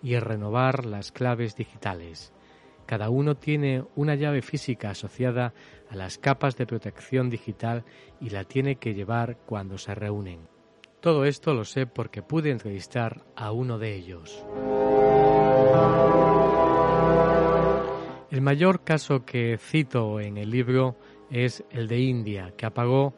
y 0.02 0.18
renovar 0.18 0.86
las 0.86 1.12
claves 1.12 1.54
digitales. 1.54 2.32
Cada 2.86 3.10
uno 3.10 3.36
tiene 3.36 3.84
una 3.94 4.14
llave 4.14 4.40
física 4.40 4.88
asociada 4.88 5.52
a 5.90 5.96
las 5.96 6.16
capas 6.16 6.56
de 6.56 6.64
protección 6.64 7.28
digital 7.28 7.84
y 8.22 8.30
la 8.30 8.44
tiene 8.44 8.76
que 8.76 8.94
llevar 8.94 9.36
cuando 9.44 9.76
se 9.76 9.94
reúnen. 9.94 10.48
Todo 11.00 11.26
esto 11.26 11.52
lo 11.52 11.66
sé 11.66 11.86
porque 11.86 12.22
pude 12.22 12.50
entrevistar 12.50 13.26
a 13.36 13.52
uno 13.52 13.78
de 13.78 13.94
ellos. 13.94 14.42
El 18.34 18.40
mayor 18.40 18.82
caso 18.82 19.24
que 19.24 19.58
cito 19.58 20.18
en 20.18 20.38
el 20.38 20.50
libro 20.50 20.96
es 21.30 21.62
el 21.70 21.86
de 21.86 22.00
India, 22.00 22.52
que 22.56 22.66
apagó 22.66 23.14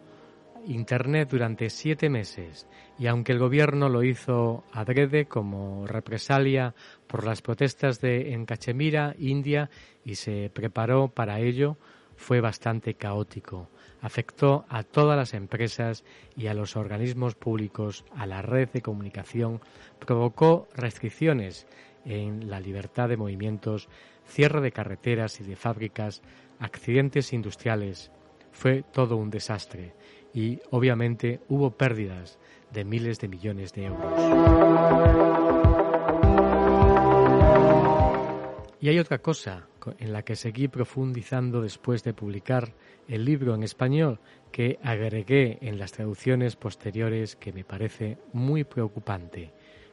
Internet 0.66 1.30
durante 1.30 1.70
siete 1.70 2.11
meses 2.11 2.68
y 2.99 3.06
aunque 3.06 3.32
el 3.32 3.38
gobierno 3.38 3.88
lo 3.88 4.04
hizo 4.04 4.64
adrede 4.73 5.25
como 5.25 5.87
represalia 5.87 6.75
por 7.06 7.25
las 7.25 7.40
protestas 7.40 8.02
de 8.02 8.35
en 8.35 8.44
Cachemira, 8.44 9.16
India, 9.18 9.70
y 10.04 10.16
se 10.16 10.50
preparó 10.52 11.08
para 11.08 11.40
ello, 11.40 11.78
fue 12.16 12.42
bastante 12.42 12.92
caótico. 12.92 13.70
Afectó 14.02 14.66
a 14.68 14.82
todas 14.82 15.16
las 15.16 15.32
empresas 15.32 16.04
y 16.37 16.49
a 16.49 16.54
los 16.54 16.76
organismos 16.76 17.35
públicos, 17.35 18.04
a 18.14 18.26
la 18.26 18.42
red 18.42 18.68
de 18.68 18.82
comunicación, 18.82 19.62
provocó 19.99 20.68
restricciones 20.75 21.66
en 22.04 22.50
la 22.50 22.61
libertad 22.61 23.08
de 23.08 23.16
movimientos, 23.16 23.88
cierre 24.26 24.61
de 24.61 24.73
carreteras 24.73 25.40
y 25.40 25.45
de 25.45 25.56
fábricas, 25.56 26.23
accidentes 26.59 27.33
industriales. 27.33 28.11
Fue 28.52 28.83
todo 28.92 29.16
un 29.16 29.30
desastre 29.30 29.95
y 30.33 30.61
obviamente 30.71 31.40
hubo 31.49 31.71
pérdidas 31.71 32.38
de 32.73 32.85
miles 32.85 33.18
de 33.21 33.28
millones 33.28 33.73
de 33.73 33.85
euros. 33.85 34.12
Y 38.80 38.88
hay 38.88 38.99
otra 38.99 39.18
cosa 39.18 39.66
en 39.99 40.12
la 40.12 40.23
que 40.23 40.37
seguí 40.37 40.68
profundizando 40.68 41.61
después 41.61 42.04
de 42.04 42.12
publicar 42.12 42.75
el 43.09 43.25
libro 43.25 43.54
en 43.54 43.62
español 43.62 44.21
que 44.52 44.78
agregué 44.83 45.59
en 45.61 45.78
las 45.78 45.92
traducciones 45.92 46.56
posteriores 46.56 47.37
que 47.37 47.52
me 47.52 47.64
parece 47.64 48.18
muy 48.33 48.64
preocupante. 48.64 49.52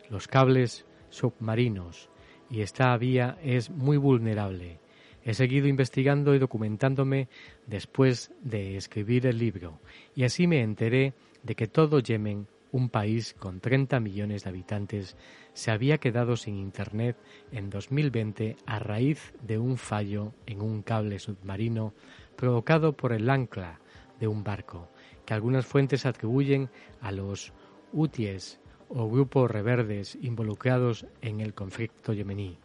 Los 0.09 0.27
cables 0.27 0.85
submarinos 1.09 2.09
y 2.53 2.61
esta 2.61 2.95
vía 2.97 3.39
es 3.43 3.71
muy 3.71 3.97
vulnerable. 3.97 4.79
He 5.23 5.33
seguido 5.33 5.67
investigando 5.67 6.35
y 6.35 6.39
documentándome 6.39 7.27
después 7.65 8.31
de 8.41 8.77
escribir 8.77 9.25
el 9.25 9.39
libro 9.39 9.79
y 10.15 10.23
así 10.23 10.45
me 10.45 10.61
enteré 10.61 11.15
de 11.41 11.55
que 11.55 11.67
todo 11.67 11.99
Yemen, 11.99 12.47
un 12.71 12.89
país 12.89 13.33
con 13.33 13.59
30 13.59 13.99
millones 13.99 14.43
de 14.43 14.51
habitantes, 14.51 15.17
se 15.53 15.71
había 15.71 15.97
quedado 15.97 16.37
sin 16.37 16.57
Internet 16.57 17.17
en 17.51 17.71
2020 17.71 18.57
a 18.67 18.77
raíz 18.77 19.33
de 19.41 19.57
un 19.57 19.77
fallo 19.77 20.33
en 20.45 20.61
un 20.61 20.83
cable 20.83 21.17
submarino 21.17 21.95
provocado 22.35 22.95
por 22.95 23.13
el 23.13 23.31
ancla 23.31 23.79
de 24.19 24.27
un 24.27 24.43
barco, 24.43 24.89
que 25.25 25.33
algunas 25.33 25.65
fuentes 25.65 26.05
atribuyen 26.05 26.69
a 27.01 27.11
los 27.11 27.51
Houthis 27.93 28.59
o 28.95 29.09
grupos 29.09 29.49
reverdes 29.49 30.17
involucrados 30.21 31.05
en 31.21 31.41
el 31.41 31.53
conflicto 31.53 32.13
yemení. 32.13 32.59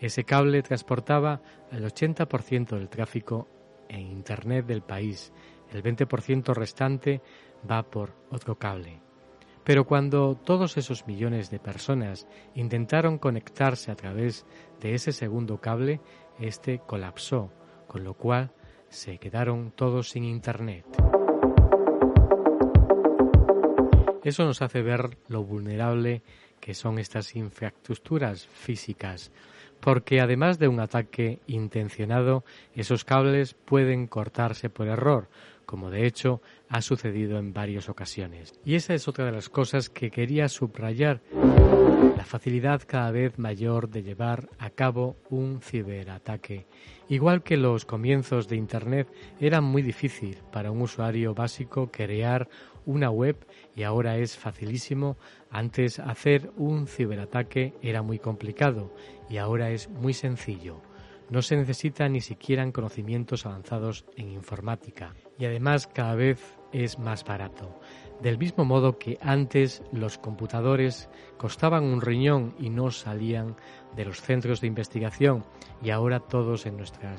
Ese 0.00 0.24
cable 0.24 0.62
transportaba 0.62 1.40
el 1.72 1.84
80% 1.84 2.70
del 2.70 2.88
tráfico 2.88 3.48
en 3.88 4.00
Internet 4.00 4.66
del 4.66 4.82
país, 4.82 5.32
el 5.72 5.82
20% 5.82 6.54
restante 6.54 7.20
va 7.68 7.82
por 7.82 8.14
otro 8.30 8.56
cable. 8.56 9.00
Pero 9.64 9.84
cuando 9.84 10.34
todos 10.34 10.76
esos 10.76 11.06
millones 11.06 11.50
de 11.50 11.58
personas 11.58 12.26
intentaron 12.54 13.18
conectarse 13.18 13.90
a 13.90 13.96
través 13.96 14.46
de 14.80 14.94
ese 14.94 15.12
segundo 15.12 15.60
cable, 15.60 16.00
este 16.38 16.78
colapsó, 16.78 17.50
con 17.86 18.02
lo 18.02 18.14
cual 18.14 18.52
se 18.88 19.18
quedaron 19.18 19.72
todos 19.72 20.10
sin 20.10 20.24
Internet. 20.24 20.86
Eso 24.28 24.44
nos 24.44 24.60
hace 24.60 24.82
ver 24.82 25.16
lo 25.28 25.42
vulnerable 25.42 26.20
que 26.60 26.74
son 26.74 26.98
estas 26.98 27.34
infraestructuras 27.34 28.46
físicas, 28.46 29.32
porque 29.80 30.20
además 30.20 30.58
de 30.58 30.68
un 30.68 30.80
ataque 30.80 31.40
intencionado, 31.46 32.44
esos 32.74 33.06
cables 33.06 33.54
pueden 33.54 34.06
cortarse 34.06 34.68
por 34.68 34.86
error, 34.86 35.30
como 35.64 35.90
de 35.90 36.06
hecho 36.06 36.42
ha 36.68 36.82
sucedido 36.82 37.38
en 37.38 37.54
varias 37.54 37.88
ocasiones. 37.88 38.52
Y 38.66 38.74
esa 38.74 38.92
es 38.92 39.08
otra 39.08 39.24
de 39.24 39.32
las 39.32 39.48
cosas 39.48 39.88
que 39.88 40.10
quería 40.10 40.50
subrayar, 40.50 41.22
la 42.14 42.24
facilidad 42.24 42.82
cada 42.86 43.10
vez 43.10 43.38
mayor 43.38 43.88
de 43.88 44.02
llevar 44.02 44.50
a 44.58 44.68
cabo 44.68 45.16
un 45.30 45.60
ciberataque. 45.62 46.66
Igual 47.08 47.42
que 47.42 47.56
los 47.56 47.86
comienzos 47.86 48.46
de 48.48 48.56
Internet 48.56 49.08
era 49.40 49.62
muy 49.62 49.80
difícil 49.80 50.36
para 50.52 50.70
un 50.70 50.82
usuario 50.82 51.32
básico 51.32 51.90
crear 51.90 52.48
una 52.88 53.10
web 53.10 53.36
y 53.76 53.82
ahora 53.82 54.16
es 54.16 54.36
facilísimo, 54.36 55.18
antes 55.50 55.98
hacer 55.98 56.50
un 56.56 56.86
ciberataque 56.86 57.74
era 57.82 58.02
muy 58.02 58.18
complicado 58.18 58.94
y 59.28 59.36
ahora 59.36 59.70
es 59.70 59.90
muy 59.90 60.14
sencillo. 60.14 60.80
No 61.28 61.42
se 61.42 61.56
necesita 61.56 62.08
ni 62.08 62.22
siquiera 62.22 62.68
conocimientos 62.72 63.44
avanzados 63.44 64.06
en 64.16 64.30
informática 64.30 65.14
y 65.38 65.44
además 65.44 65.86
cada 65.86 66.14
vez 66.14 66.56
es 66.72 66.98
más 66.98 67.24
barato. 67.24 67.78
Del 68.22 68.38
mismo 68.38 68.64
modo 68.64 68.98
que 68.98 69.18
antes 69.20 69.82
los 69.92 70.16
computadores 70.16 71.10
costaban 71.36 71.84
un 71.84 72.00
riñón 72.00 72.54
y 72.58 72.70
no 72.70 72.90
salían 72.90 73.54
de 73.94 74.06
los 74.06 74.22
centros 74.22 74.62
de 74.62 74.66
investigación 74.66 75.44
y 75.82 75.90
ahora 75.90 76.20
todos 76.20 76.64
en 76.64 76.78
nuestra 76.78 77.14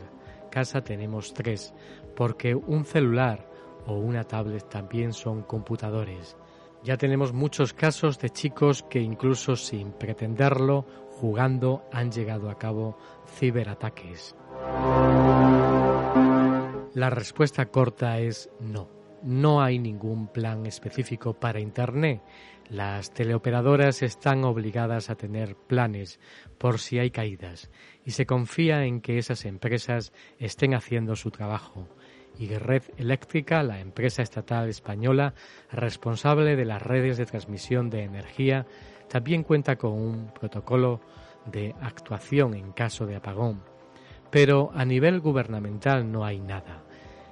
casa 0.49 0.83
tenemos 0.83 1.35
tres, 1.35 1.75
porque 2.15 2.55
un 2.55 2.85
celular 2.85 3.48
o 3.89 3.93
una 3.93 4.23
tablet 4.23 4.69
también 4.69 5.13
son 5.13 5.41
computadores. 5.41 6.37
Ya 6.83 6.95
tenemos 6.95 7.33
muchos 7.33 7.73
casos 7.73 8.19
de 8.19 8.29
chicos 8.29 8.83
que 8.83 9.01
incluso 9.01 9.55
sin 9.55 9.91
pretenderlo, 9.91 10.85
jugando, 11.09 11.83
han 11.91 12.11
llegado 12.11 12.49
a 12.49 12.57
cabo 12.57 12.97
ciberataques. 13.27 14.35
La 16.93 17.09
respuesta 17.09 17.65
corta 17.65 18.19
es 18.19 18.49
no. 18.59 18.87
No 19.21 19.61
hay 19.61 19.79
ningún 19.79 20.27
plan 20.27 20.65
específico 20.65 21.33
para 21.33 21.59
Internet. 21.59 22.21
Las 22.69 23.11
teleoperadoras 23.11 24.01
están 24.03 24.45
obligadas 24.45 25.09
a 25.09 25.15
tener 25.15 25.55
planes 25.55 26.19
por 26.57 26.79
si 26.79 26.99
hay 26.99 27.09
caídas 27.09 27.69
y 28.05 28.11
se 28.11 28.25
confía 28.25 28.85
en 28.85 29.01
que 29.01 29.17
esas 29.17 29.43
empresas 29.45 30.13
estén 30.37 30.75
haciendo 30.75 31.15
su 31.15 31.31
trabajo 31.31 31.87
y 32.37 32.47
Red 32.47 32.83
Eléctrica, 32.97 33.63
la 33.63 33.79
empresa 33.79 34.21
estatal 34.21 34.69
española 34.69 35.33
responsable 35.71 36.55
de 36.55 36.65
las 36.65 36.81
redes 36.81 37.17
de 37.17 37.25
transmisión 37.25 37.89
de 37.89 38.03
energía, 38.03 38.65
también 39.09 39.43
cuenta 39.43 39.77
con 39.77 39.93
un 39.93 40.31
protocolo 40.33 41.01
de 41.45 41.75
actuación 41.81 42.53
en 42.53 42.71
caso 42.71 43.05
de 43.05 43.15
apagón. 43.15 43.61
Pero 44.29 44.71
a 44.73 44.85
nivel 44.85 45.19
gubernamental 45.19 46.11
no 46.11 46.23
hay 46.23 46.39
nada. 46.39 46.83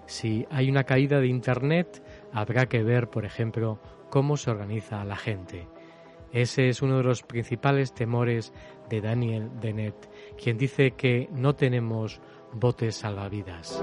Si 0.08 0.48
hay 0.50 0.70
una 0.70 0.86
caída 0.86 1.20
de 1.20 1.28
Internet, 1.28 2.02
habrá 2.34 2.66
que 2.68 2.82
ver, 2.82 3.10
por 3.10 3.26
ejemplo, 3.26 3.80
cómo 4.10 4.38
se 4.38 4.50
organiza 4.50 5.04
la 5.06 5.18
gente. 5.18 5.68
Ese 6.32 6.70
es 6.70 6.82
uno 6.82 6.98
de 6.98 7.04
los 7.04 7.24
principales 7.24 7.94
temores 7.94 8.54
de 8.90 9.02
Daniel 9.02 9.50
Dennett, 9.62 10.10
quien 10.42 10.58
dice 10.58 10.92
que 10.92 11.30
no 11.32 11.56
tenemos 11.56 12.20
botes 12.54 12.96
salvavidas. 12.96 13.82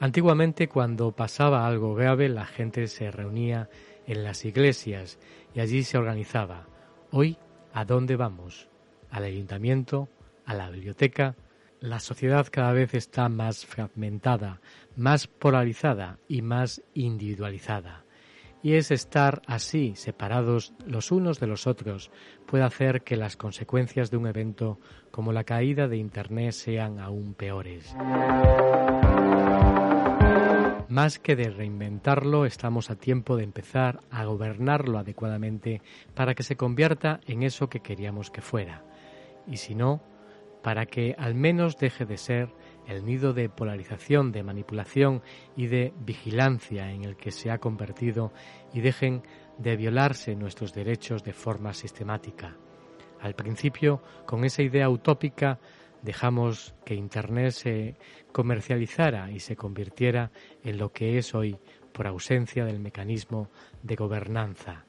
Antiguamente 0.00 0.68
cuando 0.68 1.12
pasaba 1.12 1.66
algo 1.66 1.94
grave 1.94 2.28
la 2.28 2.46
gente 2.46 2.86
se 2.86 3.10
reunía 3.10 3.68
en 4.06 4.24
las 4.24 4.44
iglesias 4.44 5.18
y 5.54 5.60
allí 5.60 5.84
se 5.84 5.98
organizaba. 5.98 6.66
Hoy, 7.10 7.36
¿a 7.72 7.84
dónde 7.84 8.16
vamos? 8.16 8.68
¿Al 9.10 9.24
ayuntamiento? 9.24 10.08
¿A 10.46 10.54
la 10.54 10.70
biblioteca? 10.70 11.36
La 11.80 12.00
sociedad 12.00 12.46
cada 12.50 12.72
vez 12.72 12.94
está 12.94 13.28
más 13.28 13.64
fragmentada, 13.64 14.60
más 14.96 15.26
polarizada 15.26 16.18
y 16.28 16.42
más 16.42 16.82
individualizada 16.94 18.04
y 18.62 18.74
es 18.74 18.90
estar 18.90 19.42
así, 19.46 19.94
separados 19.96 20.74
los 20.86 21.12
unos 21.12 21.40
de 21.40 21.46
los 21.46 21.66
otros, 21.66 22.10
puede 22.46 22.64
hacer 22.64 23.02
que 23.02 23.16
las 23.16 23.36
consecuencias 23.36 24.10
de 24.10 24.16
un 24.16 24.26
evento 24.26 24.78
como 25.10 25.32
la 25.32 25.44
caída 25.44 25.88
de 25.88 25.96
Internet 25.96 26.52
sean 26.52 26.98
aún 26.98 27.34
peores. 27.34 27.94
Más 30.88 31.20
que 31.20 31.36
de 31.36 31.50
reinventarlo, 31.50 32.46
estamos 32.46 32.90
a 32.90 32.96
tiempo 32.96 33.36
de 33.36 33.44
empezar 33.44 34.00
a 34.10 34.24
gobernarlo 34.24 34.98
adecuadamente 34.98 35.82
para 36.14 36.34
que 36.34 36.42
se 36.42 36.56
convierta 36.56 37.20
en 37.26 37.44
eso 37.44 37.68
que 37.68 37.80
queríamos 37.80 38.30
que 38.30 38.40
fuera. 38.40 38.82
Y 39.46 39.58
si 39.58 39.76
no, 39.76 40.02
para 40.62 40.86
que 40.86 41.14
al 41.16 41.34
menos 41.34 41.78
deje 41.78 42.04
de 42.06 42.16
ser 42.16 42.48
el 42.90 43.04
nido 43.04 43.32
de 43.32 43.48
polarización, 43.48 44.32
de 44.32 44.42
manipulación 44.42 45.22
y 45.56 45.66
de 45.66 45.92
vigilancia 46.00 46.92
en 46.92 47.04
el 47.04 47.16
que 47.16 47.30
se 47.30 47.50
ha 47.50 47.58
convertido 47.58 48.32
y 48.72 48.80
dejen 48.80 49.22
de 49.58 49.76
violarse 49.76 50.34
nuestros 50.34 50.72
derechos 50.72 51.22
de 51.22 51.32
forma 51.32 51.72
sistemática. 51.72 52.56
Al 53.20 53.34
principio, 53.34 54.02
con 54.26 54.44
esa 54.44 54.62
idea 54.62 54.88
utópica, 54.88 55.58
dejamos 56.02 56.74
que 56.84 56.94
Internet 56.94 57.52
se 57.52 57.96
comercializara 58.32 59.30
y 59.30 59.40
se 59.40 59.56
convirtiera 59.56 60.30
en 60.64 60.78
lo 60.78 60.92
que 60.92 61.18
es 61.18 61.34
hoy 61.34 61.58
por 61.92 62.06
ausencia 62.06 62.64
del 62.64 62.80
mecanismo 62.80 63.50
de 63.82 63.96
gobernanza. 63.96 64.86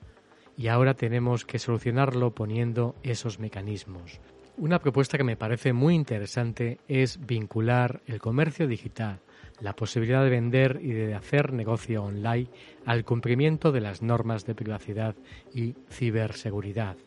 Y 0.58 0.68
ahora 0.68 0.94
tenemos 0.94 1.46
que 1.46 1.60
solucionarlo 1.60 2.34
poniendo 2.34 2.96
esos 3.04 3.40
mecanismos. 3.40 4.22
Una 4.58 4.80
propuesta 4.80 5.18
que 5.18 5.24
me 5.24 5.38
parece 5.38 5.74
muy 5.74 5.96
interesante 5.96 6.80
es 6.88 7.26
vincular 7.26 8.02
el 8.06 8.20
comercio 8.20 8.68
digital, 8.68 9.22
la 9.60 9.76
posibilidad 9.76 10.24
de 10.24 10.30
vender 10.30 10.80
y 10.82 10.92
de 10.92 11.16
hacer 11.16 11.54
negocio 11.54 12.04
online 12.04 12.50
al 12.86 13.06
cumplimiento 13.06 13.72
de 13.72 13.82
las 13.82 14.02
normas 14.02 14.46
de 14.46 14.54
privacidad 14.56 15.16
y 15.54 15.76
ciberseguridad. 15.90 16.98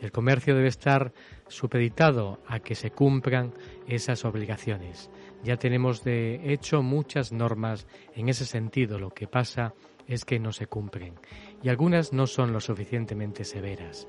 El 0.00 0.12
comercio 0.12 0.54
debe 0.54 0.68
estar 0.68 1.12
supeditado 1.48 2.40
a 2.46 2.60
que 2.60 2.74
se 2.74 2.90
cumplan 2.90 3.52
esas 3.86 4.24
obligaciones. 4.24 5.10
Ya 5.42 5.56
tenemos 5.56 6.04
de 6.04 6.52
hecho 6.52 6.82
muchas 6.82 7.32
normas 7.32 7.86
en 8.14 8.28
ese 8.28 8.44
sentido. 8.44 8.98
Lo 8.98 9.10
que 9.10 9.26
pasa 9.26 9.74
es 10.06 10.24
que 10.24 10.38
no 10.38 10.52
se 10.52 10.66
cumplen 10.66 11.14
y 11.62 11.68
algunas 11.68 12.12
no 12.12 12.26
son 12.26 12.52
lo 12.52 12.60
suficientemente 12.60 13.44
severas. 13.44 14.08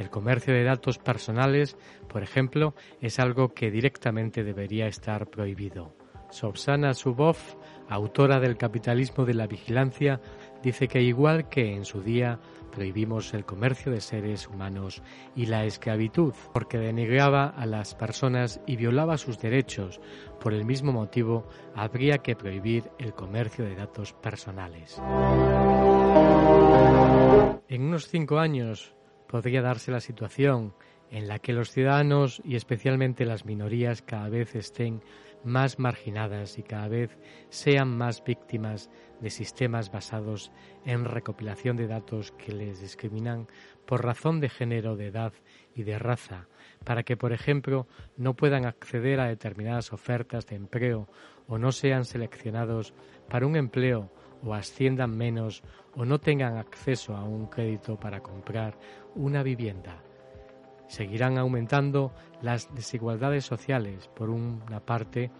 El 0.00 0.08
comercio 0.08 0.54
de 0.54 0.64
datos 0.64 0.96
personales, 0.96 1.76
por 2.08 2.22
ejemplo, 2.22 2.74
es 3.02 3.18
algo 3.18 3.52
que 3.52 3.70
directamente 3.70 4.42
debería 4.42 4.86
estar 4.86 5.26
prohibido. 5.26 5.94
Sobsana 6.30 6.94
Subov, 6.94 7.36
autora 7.86 8.40
del 8.40 8.56
Capitalismo 8.56 9.26
de 9.26 9.34
la 9.34 9.46
Vigilancia, 9.46 10.18
dice 10.62 10.88
que 10.88 11.02
igual 11.02 11.50
que 11.50 11.74
en 11.74 11.84
su 11.84 12.00
día 12.00 12.40
prohibimos 12.72 13.34
el 13.34 13.44
comercio 13.44 13.92
de 13.92 14.00
seres 14.00 14.48
humanos 14.48 15.02
y 15.36 15.44
la 15.44 15.66
esclavitud, 15.66 16.32
porque 16.54 16.78
denigraba 16.78 17.48
a 17.48 17.66
las 17.66 17.94
personas 17.94 18.58
y 18.66 18.76
violaba 18.76 19.18
sus 19.18 19.38
derechos. 19.38 20.00
Por 20.40 20.54
el 20.54 20.64
mismo 20.64 20.92
motivo, 20.92 21.46
habría 21.74 22.16
que 22.18 22.36
prohibir 22.36 22.90
el 22.98 23.12
comercio 23.12 23.66
de 23.66 23.74
datos 23.74 24.14
personales. 24.14 24.98
En 27.68 27.82
unos 27.82 28.08
cinco 28.08 28.38
años 28.38 28.94
podría 29.30 29.62
darse 29.62 29.92
la 29.92 30.00
situación 30.00 30.74
en 31.08 31.28
la 31.28 31.38
que 31.38 31.52
los 31.52 31.70
ciudadanos 31.70 32.42
y 32.44 32.56
especialmente 32.56 33.24
las 33.24 33.44
minorías 33.44 34.02
cada 34.02 34.28
vez 34.28 34.56
estén 34.56 35.02
más 35.44 35.78
marginadas 35.78 36.58
y 36.58 36.64
cada 36.64 36.88
vez 36.88 37.16
sean 37.48 37.96
más 37.96 38.24
víctimas 38.24 38.90
de 39.20 39.30
sistemas 39.30 39.92
basados 39.92 40.50
en 40.84 41.04
recopilación 41.04 41.76
de 41.76 41.86
datos 41.86 42.32
que 42.32 42.52
les 42.52 42.80
discriminan 42.80 43.46
por 43.86 44.04
razón 44.04 44.40
de 44.40 44.48
género, 44.48 44.96
de 44.96 45.06
edad 45.06 45.32
y 45.74 45.84
de 45.84 45.98
raza, 45.98 46.48
para 46.84 47.04
que, 47.04 47.16
por 47.16 47.32
ejemplo, 47.32 47.86
no 48.16 48.34
puedan 48.34 48.66
acceder 48.66 49.20
a 49.20 49.28
determinadas 49.28 49.92
ofertas 49.92 50.46
de 50.46 50.56
empleo 50.56 51.08
o 51.46 51.56
no 51.56 51.70
sean 51.70 52.04
seleccionados 52.04 52.94
para 53.28 53.46
un 53.46 53.56
empleo 53.56 54.12
o 54.44 54.54
asciendan 54.54 55.16
menos 55.16 55.62
o 55.96 56.04
no 56.04 56.18
tengan 56.18 56.56
acceso 56.56 57.16
a 57.16 57.24
un 57.24 57.46
crédito 57.46 57.98
para 57.98 58.20
comprar 58.20 58.78
una 59.14 59.42
vivienda. 59.42 60.02
Seguirán 60.88 61.38
aumentando 61.38 62.12
las 62.42 62.74
desigualdades 62.74 63.44
sociales 63.44 64.08
por 64.08 64.30
una 64.30 64.80
parte 64.80 65.30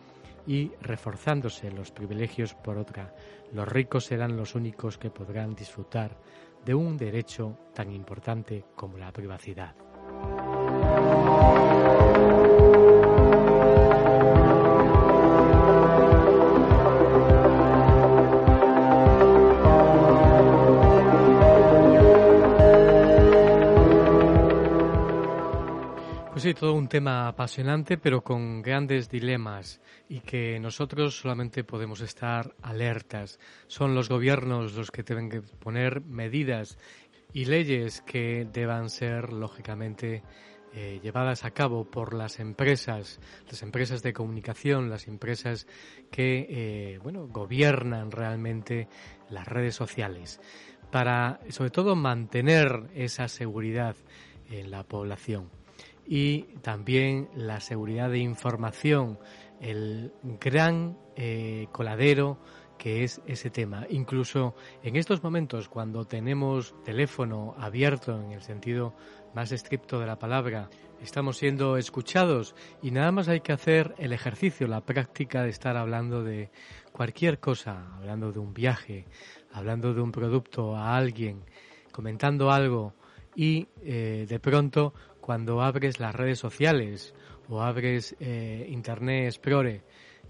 y 0.46 0.72
reforzándose 0.80 1.70
los 1.70 1.90
privilegios 1.90 2.54
por 2.54 2.78
otra. 2.78 3.14
Los 3.52 3.68
ricos 3.68 4.04
serán 4.04 4.36
los 4.36 4.54
únicos 4.54 4.96
que 4.98 5.10
podrán 5.10 5.54
disfrutar 5.54 6.16
de 6.64 6.74
un 6.74 6.96
derecho 6.96 7.56
tan 7.74 7.90
importante 7.90 8.64
como 8.74 8.98
la 8.98 9.12
privacidad. 9.12 9.74
Pues 26.40 26.54
sí, 26.54 26.58
todo 26.58 26.72
un 26.72 26.88
tema 26.88 27.28
apasionante, 27.28 27.98
pero 27.98 28.24
con 28.24 28.62
grandes 28.62 29.10
dilemas 29.10 29.78
y 30.08 30.20
que 30.20 30.58
nosotros 30.58 31.14
solamente 31.14 31.64
podemos 31.64 32.00
estar 32.00 32.54
alertas. 32.62 33.38
Son 33.66 33.94
los 33.94 34.08
gobiernos 34.08 34.72
los 34.72 34.90
que 34.90 35.02
deben 35.02 35.42
poner 35.58 36.00
medidas 36.00 36.78
y 37.34 37.44
leyes 37.44 38.00
que 38.00 38.48
deban 38.50 38.88
ser, 38.88 39.34
lógicamente, 39.34 40.22
eh, 40.72 40.98
llevadas 41.02 41.44
a 41.44 41.50
cabo 41.50 41.84
por 41.84 42.14
las 42.14 42.40
empresas, 42.40 43.20
las 43.46 43.62
empresas 43.62 44.02
de 44.02 44.14
comunicación, 44.14 44.88
las 44.88 45.08
empresas 45.08 45.66
que, 46.10 46.46
eh, 46.48 46.98
bueno, 47.02 47.28
gobiernan 47.28 48.10
realmente 48.10 48.88
las 49.28 49.46
redes 49.46 49.74
sociales, 49.74 50.40
para, 50.90 51.38
sobre 51.50 51.68
todo, 51.68 51.96
mantener 51.96 52.88
esa 52.94 53.28
seguridad 53.28 53.94
en 54.48 54.70
la 54.70 54.84
población 54.84 55.59
y 56.12 56.42
también 56.60 57.30
la 57.36 57.60
seguridad 57.60 58.10
de 58.10 58.18
información, 58.18 59.20
el 59.60 60.12
gran 60.40 60.98
eh, 61.14 61.68
coladero 61.70 62.36
que 62.76 63.04
es 63.04 63.22
ese 63.26 63.48
tema. 63.48 63.86
Incluso 63.90 64.56
en 64.82 64.96
estos 64.96 65.22
momentos, 65.22 65.68
cuando 65.68 66.06
tenemos 66.06 66.74
teléfono 66.82 67.54
abierto 67.56 68.20
en 68.20 68.32
el 68.32 68.42
sentido 68.42 68.92
más 69.36 69.52
estricto 69.52 70.00
de 70.00 70.06
la 70.06 70.18
palabra, 70.18 70.68
estamos 71.00 71.36
siendo 71.36 71.76
escuchados 71.76 72.56
y 72.82 72.90
nada 72.90 73.12
más 73.12 73.28
hay 73.28 73.40
que 73.40 73.52
hacer 73.52 73.94
el 73.96 74.12
ejercicio, 74.12 74.66
la 74.66 74.84
práctica 74.84 75.44
de 75.44 75.50
estar 75.50 75.76
hablando 75.76 76.24
de 76.24 76.50
cualquier 76.90 77.38
cosa, 77.38 77.94
hablando 77.94 78.32
de 78.32 78.40
un 78.40 78.52
viaje, 78.52 79.06
hablando 79.52 79.94
de 79.94 80.00
un 80.00 80.10
producto 80.10 80.74
a 80.74 80.96
alguien, 80.96 81.44
comentando 81.92 82.50
algo 82.50 82.94
y 83.36 83.68
eh, 83.82 84.26
de 84.28 84.40
pronto 84.40 84.92
cuando 85.30 85.62
abres 85.62 86.00
las 86.00 86.12
redes 86.12 86.40
sociales 86.40 87.14
o 87.48 87.62
abres 87.62 88.16
eh, 88.18 88.66
Internet 88.68 89.26
Explorer 89.26 89.84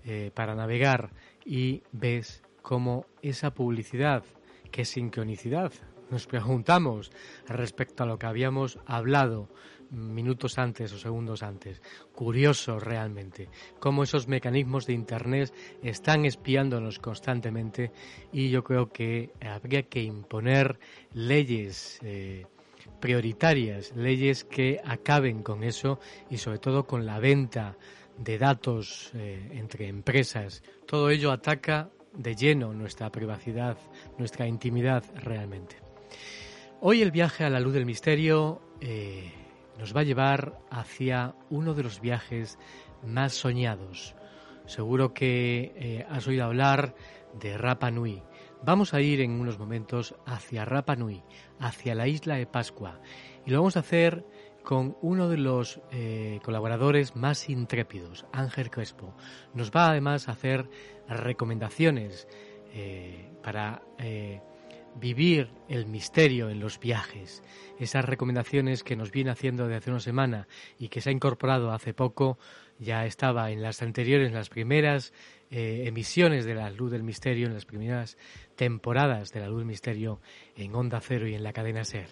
eh, 0.05 0.31
para 0.35 0.55
navegar 0.55 1.15
y 1.43 1.83
ves 1.91 2.43
cómo 2.61 3.07
esa 3.23 3.55
publicidad, 3.55 4.25
qué 4.71 4.85
sincronicidad, 4.85 5.73
nos 6.11 6.27
preguntamos 6.27 7.13
respecto 7.49 8.03
a 8.03 8.07
lo 8.07 8.19
que 8.19 8.27
habíamos 8.27 8.79
hablado 8.85 9.49
minutos 9.91 10.59
antes 10.59 10.93
o 10.93 10.99
segundos 10.99 11.43
antes. 11.43 11.81
Curioso 12.15 12.79
realmente 12.79 13.49
cómo 13.79 14.03
esos 14.03 14.29
mecanismos 14.29 14.85
de 14.85 14.93
Internet 14.93 15.51
están 15.83 16.27
espiándonos 16.27 16.99
constantemente 16.99 17.91
y 18.33 18.51
yo 18.51 18.63
creo 18.63 18.93
que 18.93 19.33
habría 19.41 19.85
que 19.85 20.03
imponer 20.03 20.79
leyes 21.15 21.99
eh, 22.03 22.45
prioritarias, 23.01 23.95
leyes 23.97 24.45
que 24.45 24.81
acaben 24.85 25.43
con 25.43 25.65
eso 25.65 25.99
y 26.29 26.39
sobre 26.39 26.59
todo 26.59 26.87
con 26.87 27.07
la 27.07 27.19
venta 27.19 27.77
de 28.19 28.39
datos 28.39 29.11
eh, 29.15 29.51
entre 29.53 29.89
empresas. 29.89 30.63
Todo 30.87 31.11
ello 31.11 31.33
ataca 31.33 31.91
de 32.13 32.35
lleno 32.35 32.73
nuestra 32.75 33.11
privacidad, 33.11 33.79
nuestra 34.19 34.47
intimidad 34.47 35.05
realmente. 35.15 35.77
Hoy 36.81 37.03
el 37.03 37.11
viaje 37.11 37.45
a 37.45 37.51
la 37.51 37.61
luz 37.61 37.75
del 37.75 37.87
misterio 37.87 38.61
eh, 38.81 39.33
nos 39.79 39.95
va 39.95 40.01
a 40.01 40.05
llevar 40.05 40.59
hacia 40.71 41.35
uno 41.51 41.75
de 41.75 41.83
los 41.83 42.01
viajes 42.01 42.59
más 43.05 43.33
soñados. 43.35 44.15
Seguro 44.67 45.15
que 45.15 45.73
eh, 45.77 46.07
has 46.09 46.27
oído 46.27 46.45
hablar 46.45 46.95
de 47.41 47.57
Rapa 47.57 47.91
Nui. 47.91 48.23
Vamos 48.63 48.93
a 48.93 49.01
ir 49.01 49.21
en 49.21 49.33
unos 49.33 49.59
momentos 49.59 50.15
hacia 50.27 50.65
Rapa 50.65 50.97
Nui, 50.97 51.23
hacia 51.61 51.95
la 51.95 52.09
isla 52.09 52.37
de 52.37 52.47
Pascua, 52.47 53.01
y 53.47 53.51
lo 53.51 53.59
vamos 53.59 53.77
a 53.77 53.81
hacer 53.81 54.25
con 54.63 54.97
uno 55.01 55.29
de 55.29 55.39
los 55.39 55.81
eh, 55.91 56.41
colaboradores 56.43 57.17
más 57.17 57.49
intrépidos, 57.49 58.27
Ángel 58.33 58.71
Crespo. 58.71 59.15
Nos 59.55 59.71
va 59.71 59.91
además 59.91 60.29
a 60.29 60.33
hacer 60.33 60.69
recomendaciones 61.09 62.29
eh, 62.73 63.31
para 63.43 63.83
eh, 63.99 64.41
vivir 64.97 65.51
el 65.69 65.87
misterio 65.87 66.51
en 66.51 66.61
los 66.61 66.79
viajes. 66.79 67.43
Esas 67.79 68.05
recomendaciones 68.05 68.85
que 68.85 68.97
nos 68.97 69.11
viene 69.11 69.31
haciendo 69.31 69.67
de 69.67 69.77
hace 69.77 69.91
una 69.91 70.01
semana 70.01 70.49
y 70.79 70.89
que 70.89 71.01
se 71.01 71.11
ha 71.11 71.13
incorporado 71.13 71.73
hace 71.73 71.95
poco, 71.95 72.39
ya 72.81 73.07
estaba 73.07 73.51
en 73.53 73.63
las 73.63 73.83
anteriores, 73.83 74.29
en 74.29 74.35
las 74.35 74.49
primeras 74.49 75.13
emisiones 75.53 76.45
de 76.45 76.55
la 76.55 76.71
Luz 76.71 76.93
del 76.93 77.03
Misterio, 77.03 77.47
en 77.47 77.55
las 77.55 77.67
primeras 77.67 78.17
temporadas 78.55 79.33
de 79.33 79.41
la 79.41 79.49
Luz 79.49 79.65
Misterio 79.65 80.21
en 80.55 80.75
Onda 80.75 81.01
Cero 81.01 81.27
y 81.27 81.35
en 81.35 81.43
la 81.43 81.53
cadena 81.53 81.85
Ser. 81.85 82.09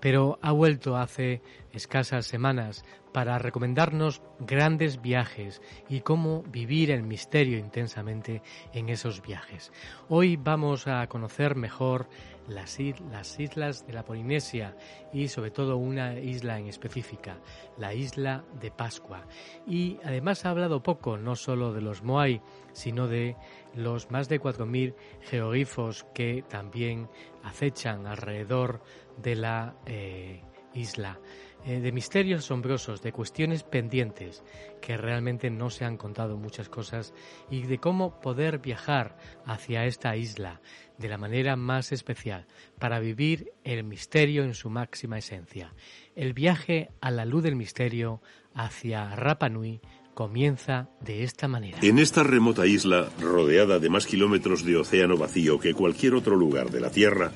Pero 0.00 0.38
ha 0.40 0.52
vuelto 0.52 0.96
hace 0.96 1.42
escasas 1.72 2.26
semanas 2.26 2.84
para 3.12 3.38
recomendarnos 3.38 4.22
grandes 4.38 5.02
viajes 5.02 5.60
y 5.88 6.00
cómo 6.00 6.42
vivir 6.44 6.90
el 6.90 7.02
misterio 7.02 7.58
intensamente 7.58 8.42
en 8.72 8.88
esos 8.88 9.20
viajes. 9.22 9.72
Hoy 10.08 10.36
vamos 10.36 10.86
a 10.86 11.06
conocer 11.08 11.56
mejor 11.56 12.08
las, 12.48 12.78
islas 12.78 13.86
de 13.86 13.92
la 13.92 14.04
Polinesia 14.04 14.76
y 15.12 15.28
sobre 15.28 15.50
todo 15.50 15.76
una 15.76 16.18
isla 16.18 16.58
en 16.58 16.66
específica, 16.66 17.38
la 17.78 17.94
isla 17.94 18.44
de 18.60 18.70
Pascua. 18.70 19.26
Y 19.66 19.98
además 20.04 20.44
ha 20.44 20.50
hablado 20.50 20.82
poco 20.82 21.16
no 21.16 21.36
solo 21.36 21.72
de 21.72 21.80
los 21.80 22.02
Moai, 22.02 22.40
sino 22.72 23.08
de 23.08 23.36
los 23.74 24.10
más 24.10 24.28
de 24.28 24.40
4.000 24.40 24.94
geoglifos 25.22 26.04
que 26.14 26.44
también 26.48 27.08
acechan 27.42 28.06
alrededor 28.06 28.82
de 29.22 29.36
la 29.36 29.76
eh, 29.86 30.42
isla. 30.74 31.18
Eh, 31.66 31.80
de 31.80 31.90
misterios 31.90 32.44
asombrosos, 32.44 33.02
de 33.02 33.10
cuestiones 33.10 33.64
pendientes, 33.64 34.44
que 34.80 34.96
realmente 34.96 35.50
no 35.50 35.68
se 35.68 35.84
han 35.84 35.96
contado 35.96 36.36
muchas 36.36 36.68
cosas, 36.68 37.12
y 37.50 37.62
de 37.62 37.78
cómo 37.78 38.20
poder 38.20 38.60
viajar 38.60 39.16
hacia 39.44 39.84
esta 39.84 40.14
isla 40.14 40.60
de 40.98 41.08
la 41.08 41.18
manera 41.18 41.56
más 41.56 41.92
especial, 41.92 42.46
para 42.78 43.00
vivir 43.00 43.52
el 43.64 43.84
misterio 43.84 44.44
en 44.44 44.54
su 44.54 44.70
máxima 44.70 45.18
esencia. 45.18 45.74
El 46.14 46.32
viaje 46.32 46.90
a 47.00 47.10
la 47.10 47.24
luz 47.24 47.42
del 47.42 47.56
misterio 47.56 48.20
hacia 48.54 49.14
Rapa 49.14 49.48
Nui 49.48 49.80
comienza 50.14 50.88
de 51.02 51.24
esta 51.24 51.46
manera. 51.46 51.78
En 51.82 51.98
esta 51.98 52.22
remota 52.22 52.66
isla, 52.66 53.10
rodeada 53.20 53.78
de 53.78 53.90
más 53.90 54.06
kilómetros 54.06 54.64
de 54.64 54.78
océano 54.78 55.18
vacío 55.18 55.60
que 55.60 55.74
cualquier 55.74 56.14
otro 56.14 56.36
lugar 56.36 56.70
de 56.70 56.80
la 56.80 56.90
Tierra, 56.90 57.32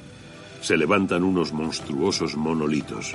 se 0.63 0.77
levantan 0.77 1.23
unos 1.23 1.53
monstruosos 1.53 2.37
monolitos. 2.37 3.15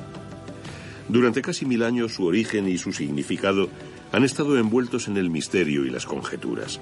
Durante 1.10 1.42
casi 1.42 1.66
mil 1.66 1.84
años 1.84 2.14
su 2.14 2.26
origen 2.26 2.68
y 2.68 2.78
su 2.78 2.92
significado 2.92 3.70
han 4.12 4.24
estado 4.24 4.58
envueltos 4.58 5.08
en 5.08 5.18
el 5.18 5.30
misterio 5.30 5.86
y 5.86 5.90
las 5.90 6.06
conjeturas. 6.06 6.80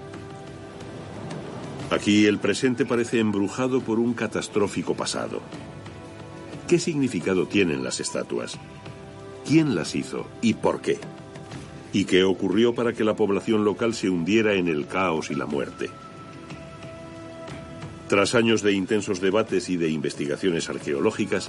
Aquí 1.94 2.26
el 2.26 2.40
presente 2.40 2.88
parece 2.88 3.20
embrujado 3.20 3.80
por 3.80 4.00
un 4.00 4.16
catastrófico 4.16 4.96
pasado. 4.96 5.42
¿Qué 6.68 6.80
significado 6.80 7.46
tienen 7.46 7.84
las 7.84 8.00
estatuas? 8.00 8.58
¿Quién 9.48 9.76
las 9.76 9.94
hizo 9.94 10.26
y 10.42 10.56
por 10.56 10.82
qué? 10.82 10.98
¿Y 11.92 12.06
qué 12.06 12.24
ocurrió 12.24 12.74
para 12.74 12.94
que 12.94 13.04
la 13.04 13.16
población 13.16 13.64
local 13.64 13.94
se 13.94 14.10
hundiera 14.10 14.56
en 14.56 14.70
el 14.70 14.88
caos 14.88 15.30
y 15.30 15.36
la 15.36 15.46
muerte? 15.46 15.92
Tras 18.08 18.34
años 18.34 18.64
de 18.64 18.74
intensos 18.74 19.22
debates 19.22 19.70
y 19.70 19.78
de 19.78 19.90
investigaciones 19.90 20.70
arqueológicas, 20.70 21.48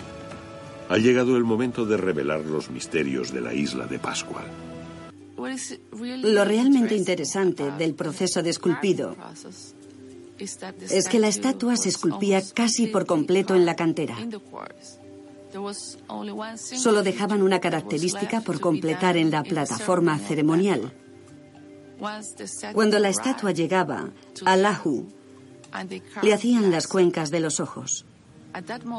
ha 0.91 0.99
llegado 0.99 1.39
el 1.39 1.45
momento 1.45 1.87
de 1.87 1.97
revelar 1.97 2.45
los 2.45 2.69
misterios 2.69 3.33
de 3.33 3.41
la 3.41 3.55
isla 3.55 3.87
de 3.87 3.99
Pascua. 3.99 4.45
Lo 6.23 6.45
realmente 6.45 6.95
interesante 6.97 7.71
del 7.79 7.95
proceso 7.95 8.43
de 8.43 8.51
esculpido 8.51 9.17
es 10.39 11.09
que 11.09 11.19
la 11.19 11.29
estatua 11.29 11.77
se 11.77 11.89
esculpía 11.89 12.43
casi 12.55 12.87
por 12.87 13.07
completo 13.07 13.55
en 13.55 13.67
la 13.67 13.77
cantera. 13.77 14.17
Solo 16.57 17.03
dejaban 17.03 17.43
una 17.43 17.61
característica 17.61 18.41
por 18.41 18.61
completar 18.61 19.17
en 19.17 19.31
la 19.31 19.43
plataforma 19.43 20.19
ceremonial. 20.19 20.93
Cuando 22.73 22.99
la 22.99 23.09
estatua 23.09 23.53
llegaba 23.53 24.11
a 24.45 24.57
Lahu, 24.57 25.07
le 26.23 26.35
hacían 26.35 26.71
las 26.71 26.89
cuencas 26.89 27.31
de 27.31 27.41
los 27.41 27.61
ojos. 27.61 28.05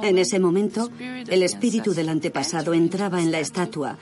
En 0.04 0.18
ese 0.18 0.40
momento, 0.40 0.90
el 1.00 1.44
espíritu 1.44 1.94
del 1.94 2.10
antepasado 2.10 2.74
entraba 2.74 3.22
en 3.22 3.32
la 3.32 3.40
estatua 3.40 3.98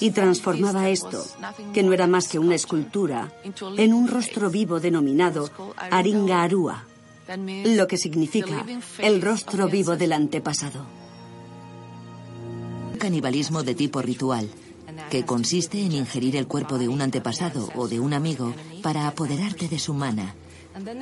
y 0.00 0.10
transformaba 0.10 0.90
esto, 0.90 1.24
que 1.72 1.82
no 1.82 1.92
era 1.92 2.06
más 2.06 2.28
que 2.28 2.38
una 2.38 2.54
escultura, 2.54 3.32
en 3.76 3.94
un 3.94 4.08
rostro 4.08 4.50
vivo 4.50 4.80
denominado 4.80 5.48
Aringa 5.90 6.42
Arua, 6.42 6.84
lo 7.64 7.86
que 7.86 7.96
significa 7.96 8.66
el 8.98 9.22
rostro 9.22 9.68
vivo 9.68 9.96
del 9.96 10.12
antepasado. 10.12 10.84
Canibalismo 12.98 13.62
de 13.62 13.74
tipo 13.74 14.02
ritual, 14.02 14.50
que 15.10 15.24
consiste 15.24 15.80
en 15.80 15.92
ingerir 15.92 16.36
el 16.36 16.46
cuerpo 16.46 16.78
de 16.78 16.88
un 16.88 17.00
antepasado 17.00 17.70
o 17.74 17.88
de 17.88 18.00
un 18.00 18.12
amigo 18.12 18.54
para 18.82 19.08
apoderarte 19.08 19.68
de 19.68 19.78
su 19.78 19.94
mana 19.94 20.34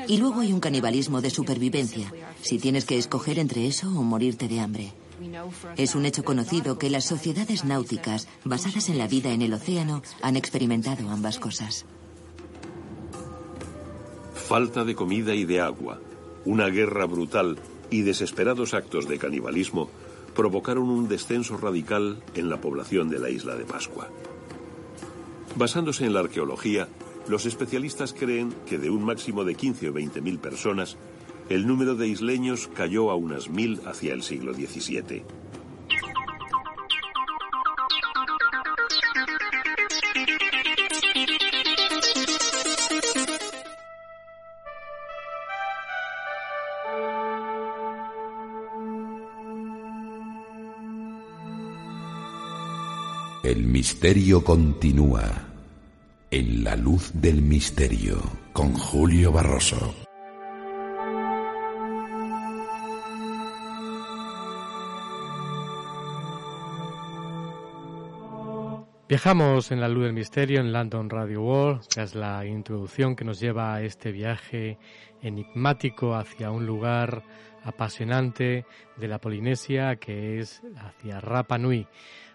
y 0.08 0.18
luego 0.18 0.40
hay 0.40 0.52
un 0.52 0.60
canibalismo 0.60 1.20
de 1.20 1.30
supervivencia, 1.30 2.12
si 2.40 2.58
tienes 2.58 2.84
que 2.84 2.98
escoger 2.98 3.38
entre 3.38 3.66
eso 3.66 3.88
o 3.88 4.02
morirte 4.02 4.48
de 4.48 4.60
hambre. 4.60 4.92
Es 5.76 5.94
un 5.94 6.04
hecho 6.04 6.24
conocido 6.24 6.78
que 6.78 6.90
las 6.90 7.04
sociedades 7.04 7.64
náuticas 7.64 8.28
basadas 8.44 8.88
en 8.88 8.98
la 8.98 9.06
vida 9.06 9.32
en 9.32 9.42
el 9.42 9.54
océano 9.54 10.02
han 10.20 10.36
experimentado 10.36 11.08
ambas 11.08 11.38
cosas. 11.38 11.86
Falta 14.34 14.84
de 14.84 14.94
comida 14.94 15.34
y 15.34 15.44
de 15.44 15.60
agua, 15.60 16.00
una 16.44 16.66
guerra 16.66 17.06
brutal 17.06 17.58
y 17.90 18.02
desesperados 18.02 18.74
actos 18.74 19.08
de 19.08 19.18
canibalismo 19.18 19.88
provocaron 20.34 20.88
un 20.88 21.08
descenso 21.08 21.56
radical 21.56 22.22
en 22.34 22.48
la 22.48 22.60
población 22.60 23.08
de 23.08 23.18
la 23.18 23.30
isla 23.30 23.54
de 23.54 23.64
Pascua. 23.64 24.08
Basándose 25.56 26.06
en 26.06 26.14
la 26.14 26.20
arqueología, 26.20 26.88
los 27.28 27.46
especialistas 27.46 28.12
creen 28.12 28.54
que 28.66 28.78
de 28.78 28.90
un 28.90 29.04
máximo 29.04 29.44
de 29.44 29.54
15 29.54 29.88
o 29.88 29.92
20 29.92 30.20
mil 30.20 30.38
personas, 30.38 30.96
el 31.48 31.66
número 31.66 31.94
de 31.94 32.08
isleños 32.08 32.68
cayó 32.74 33.10
a 33.10 33.14
unas 33.14 33.48
mil 33.48 33.80
hacia 33.86 34.12
el 34.12 34.22
siglo 34.22 34.54
XVII. 34.54 35.24
El 53.44 53.66
misterio 53.66 54.42
continúa 54.44 55.51
en 56.32 56.64
la 56.64 56.76
luz 56.76 57.12
del 57.12 57.42
misterio 57.42 58.16
con 58.54 58.72
Julio 58.72 59.32
Barroso. 59.32 59.94
Viajamos 69.06 69.70
en 69.72 69.80
la 69.82 69.88
luz 69.88 70.04
del 70.04 70.14
misterio 70.14 70.60
en 70.60 70.72
London 70.72 71.10
Radio 71.10 71.42
World, 71.42 71.82
es 71.98 72.14
la 72.14 72.46
introducción 72.46 73.14
que 73.14 73.26
nos 73.26 73.38
lleva 73.38 73.74
a 73.74 73.82
este 73.82 74.10
viaje 74.10 74.78
enigmático 75.20 76.14
hacia 76.14 76.50
un 76.50 76.64
lugar 76.64 77.24
apasionante 77.62 78.64
de 78.96 79.08
la 79.08 79.20
Polinesia 79.20 79.96
que 79.96 80.38
es 80.38 80.62
hacia 80.78 81.20
Rapa 81.20 81.58
Nui 81.58 81.86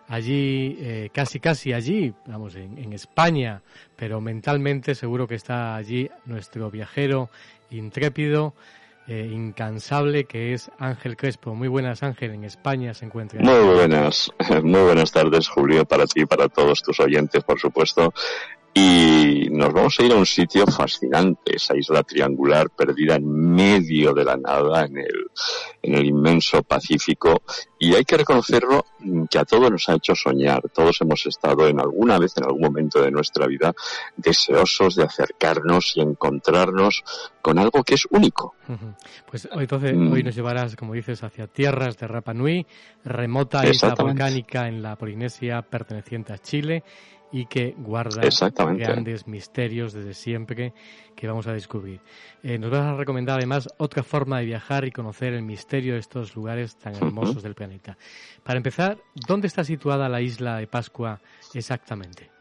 allí, 0.08 0.78
eh, 0.80 1.10
casi 1.14 1.40
casi 1.40 1.74
allí, 1.74 2.14
vamos, 2.26 2.56
en, 2.56 2.94
España, 2.94 3.62
pero 3.96 4.22
mentalmente 4.22 4.96
seguro 4.96 5.28
que 5.28 5.36
está 5.36 5.76
allí 5.76 6.10
nuestro 6.26 6.72
viajero 6.72 7.30
intrépido, 7.70 8.54
eh, 9.08 9.30
incansable, 9.32 10.26
que 10.26 10.54
es 10.54 10.72
Ángel 10.80 11.16
Crespo. 11.16 11.54
Muy 11.54 11.68
buenas, 11.68 12.04
Ángel, 12.04 12.32
en 12.32 12.44
España 12.44 12.94
se 12.94 13.06
encuentra. 13.06 13.42
Muy 13.42 13.76
buenas, 13.76 14.32
muy 14.64 14.82
buenas 14.82 15.12
tardes, 15.12 15.48
Julio, 15.48 15.86
para 15.86 16.06
ti 16.06 16.22
y 16.22 16.26
para 16.26 16.50
todos 16.50 16.82
tus 16.82 17.00
oyentes, 17.00 17.44
por 17.44 17.60
supuesto. 17.60 18.14
Y 18.80 19.50
nos 19.50 19.74
vamos 19.74 20.00
a 20.00 20.04
ir 20.04 20.12
a 20.12 20.18
un 20.18 20.26
sitio 20.28 20.68
fascinante, 20.68 21.56
esa 21.56 21.76
isla 21.76 22.04
triangular 22.04 22.70
perdida 22.70 23.16
en 23.16 23.28
medio 23.28 24.14
de 24.14 24.24
la 24.24 24.38
nada, 24.38 24.86
en 24.86 24.98
el, 24.98 25.32
en 25.82 25.96
el 25.96 26.06
inmenso 26.06 26.62
Pacífico. 26.62 27.42
Y 27.80 27.96
hay 27.96 28.06
que 28.06 28.18
reconocerlo 28.18 28.86
mm, 29.00 29.24
que 29.26 29.40
a 29.40 29.46
todos 29.46 29.72
nos 29.72 29.90
ha 29.90 29.96
hecho 29.96 30.14
soñar. 30.14 30.62
Todos 30.72 31.02
hemos 31.02 31.26
estado 31.26 31.68
en 31.68 31.80
alguna 31.80 32.20
vez, 32.20 32.38
en 32.38 32.44
algún 32.44 32.62
momento 32.62 33.02
de 33.02 33.10
nuestra 33.10 33.48
vida, 33.48 33.74
deseosos 34.16 34.96
de 34.96 35.06
acercarnos 35.06 35.94
y 35.96 36.02
encontrarnos 36.02 37.04
con 37.42 37.58
algo 37.58 37.84
que 37.84 37.96
es 37.96 38.06
único. 38.12 38.54
Pues 39.28 39.48
entonces 39.52 39.96
mm. 39.96 40.12
hoy 40.12 40.22
nos 40.22 40.36
llevarás, 40.36 40.76
como 40.76 40.94
dices, 40.94 41.24
hacia 41.24 41.48
tierras 41.48 41.98
de 41.98 42.08
Rapa 42.08 42.34
Nui, 42.34 42.68
remota 43.04 43.68
isla 43.68 43.96
volcánica 43.96 44.68
en 44.68 44.84
la 44.84 44.96
Polinesia 44.98 45.64
perteneciente 45.64 46.34
a 46.34 46.38
Chile 46.38 46.84
y 47.32 47.46
que 47.46 47.76
guarda 47.78 48.22
grandes 48.76 49.28
misterios 49.28 49.94
desde 49.94 50.14
siempre 50.14 50.74
que 51.16 51.28
vamos 51.28 51.48
a 51.48 51.54
descubrir. 51.54 52.00
Eh, 52.44 52.58
nos 52.58 52.72
vas 52.72 52.82
a 52.82 52.96
recomendar 52.96 53.38
además 53.38 53.68
otra 53.78 54.04
forma 54.04 54.40
de 54.40 54.46
viajar 54.46 54.86
y 54.86 54.92
conocer 54.92 55.34
el 55.34 55.44
misterio 55.44 55.94
de 55.94 56.00
estos 56.00 56.36
lugares 56.36 56.78
tan 56.78 56.96
hermosos 56.96 57.44
del 57.44 57.56
planeta. 57.56 57.98
Para 58.44 58.58
empezar, 58.58 58.98
¿dónde 59.28 59.48
está 59.48 59.64
situada 59.64 60.10
la 60.10 60.22
isla 60.22 60.58
de 60.58 60.68
Pascua 60.68 61.20
exactamente? 61.54 62.38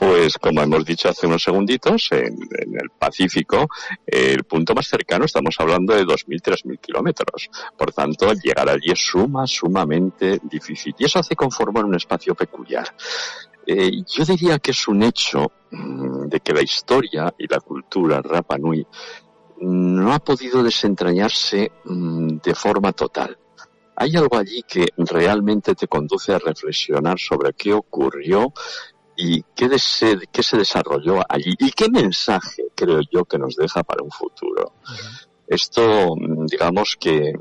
Pues 0.00 0.38
como 0.38 0.62
hemos 0.62 0.82
dicho 0.86 1.10
hace 1.10 1.26
unos 1.26 1.42
segunditos, 1.42 2.08
en, 2.12 2.38
el 2.54 2.88
Pacífico, 2.98 3.68
el 4.06 4.44
punto 4.44 4.74
más 4.74 4.88
cercano 4.88 5.26
estamos 5.26 5.54
hablando 5.58 5.94
de 5.94 6.04
2.000, 6.04 6.40
3.000 6.40 6.80
kilómetros. 6.80 7.50
Por 7.76 7.92
tanto, 7.92 8.32
llegar 8.32 8.70
allí 8.70 8.92
es 8.92 8.98
suma, 8.98 9.46
sumamente 9.46 10.40
difícil. 10.42 10.94
Y 10.98 11.04
eso 11.04 11.18
hace 11.18 11.36
conformar 11.36 11.84
un 11.84 11.94
espacio 11.94 12.34
peculiar. 12.34 12.86
Eh, 13.72 14.02
yo 14.04 14.24
diría 14.24 14.58
que 14.58 14.72
es 14.72 14.88
un 14.88 15.00
hecho 15.04 15.52
mm, 15.70 16.26
de 16.26 16.40
que 16.40 16.52
la 16.52 16.60
historia 16.60 17.32
y 17.38 17.46
la 17.46 17.60
cultura 17.60 18.20
Rapa 18.20 18.58
Nui 18.58 18.84
no 19.60 20.12
ha 20.12 20.18
podido 20.18 20.60
desentrañarse 20.60 21.70
mm, 21.84 22.38
de 22.42 22.54
forma 22.56 22.92
total. 22.92 23.38
Hay 23.94 24.16
algo 24.16 24.38
allí 24.38 24.64
que 24.66 24.88
realmente 24.96 25.76
te 25.76 25.86
conduce 25.86 26.34
a 26.34 26.40
reflexionar 26.40 27.20
sobre 27.20 27.52
qué 27.52 27.72
ocurrió 27.72 28.52
y 29.16 29.44
qué, 29.54 29.78
se, 29.78 30.18
qué 30.32 30.42
se 30.42 30.56
desarrolló 30.56 31.20
allí 31.28 31.54
y 31.60 31.70
qué 31.70 31.88
mensaje 31.88 32.64
creo 32.74 32.98
yo 33.08 33.24
que 33.24 33.38
nos 33.38 33.54
deja 33.54 33.84
para 33.84 34.02
un 34.02 34.10
futuro. 34.10 34.72
Esto, 35.46 36.16
mm, 36.16 36.46
digamos 36.46 36.96
que 36.98 37.34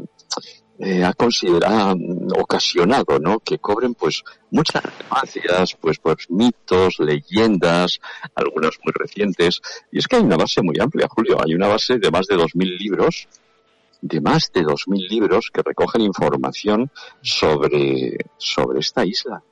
eh, 0.79 1.03
ha 1.03 1.13
considerado, 1.13 1.93
ocasionado, 2.37 3.19
¿no? 3.19 3.39
Que 3.39 3.59
cobren, 3.59 3.95
pues, 3.95 4.23
muchas 4.49 4.81
relevancias, 4.81 5.75
pues, 5.79 5.99
pues, 5.99 6.29
mitos, 6.29 6.99
leyendas, 6.99 7.99
algunas 8.33 8.77
muy 8.83 8.93
recientes. 8.93 9.59
Y 9.91 9.99
es 9.99 10.07
que 10.07 10.15
hay 10.15 10.23
una 10.23 10.37
base 10.37 10.61
muy 10.61 10.79
amplia, 10.79 11.07
Julio. 11.09 11.37
Hay 11.45 11.53
una 11.53 11.67
base 11.67 11.97
de 11.97 12.09
más 12.09 12.27
de 12.27 12.37
2.000 12.37 12.77
libros, 12.77 13.27
de 14.01 14.21
más 14.21 14.51
de 14.53 14.63
2.000 14.63 15.09
libros 15.09 15.49
que 15.53 15.61
recogen 15.61 16.01
información 16.01 16.89
sobre, 17.21 18.17
sobre 18.37 18.79
esta 18.79 19.05
isla. 19.05 19.43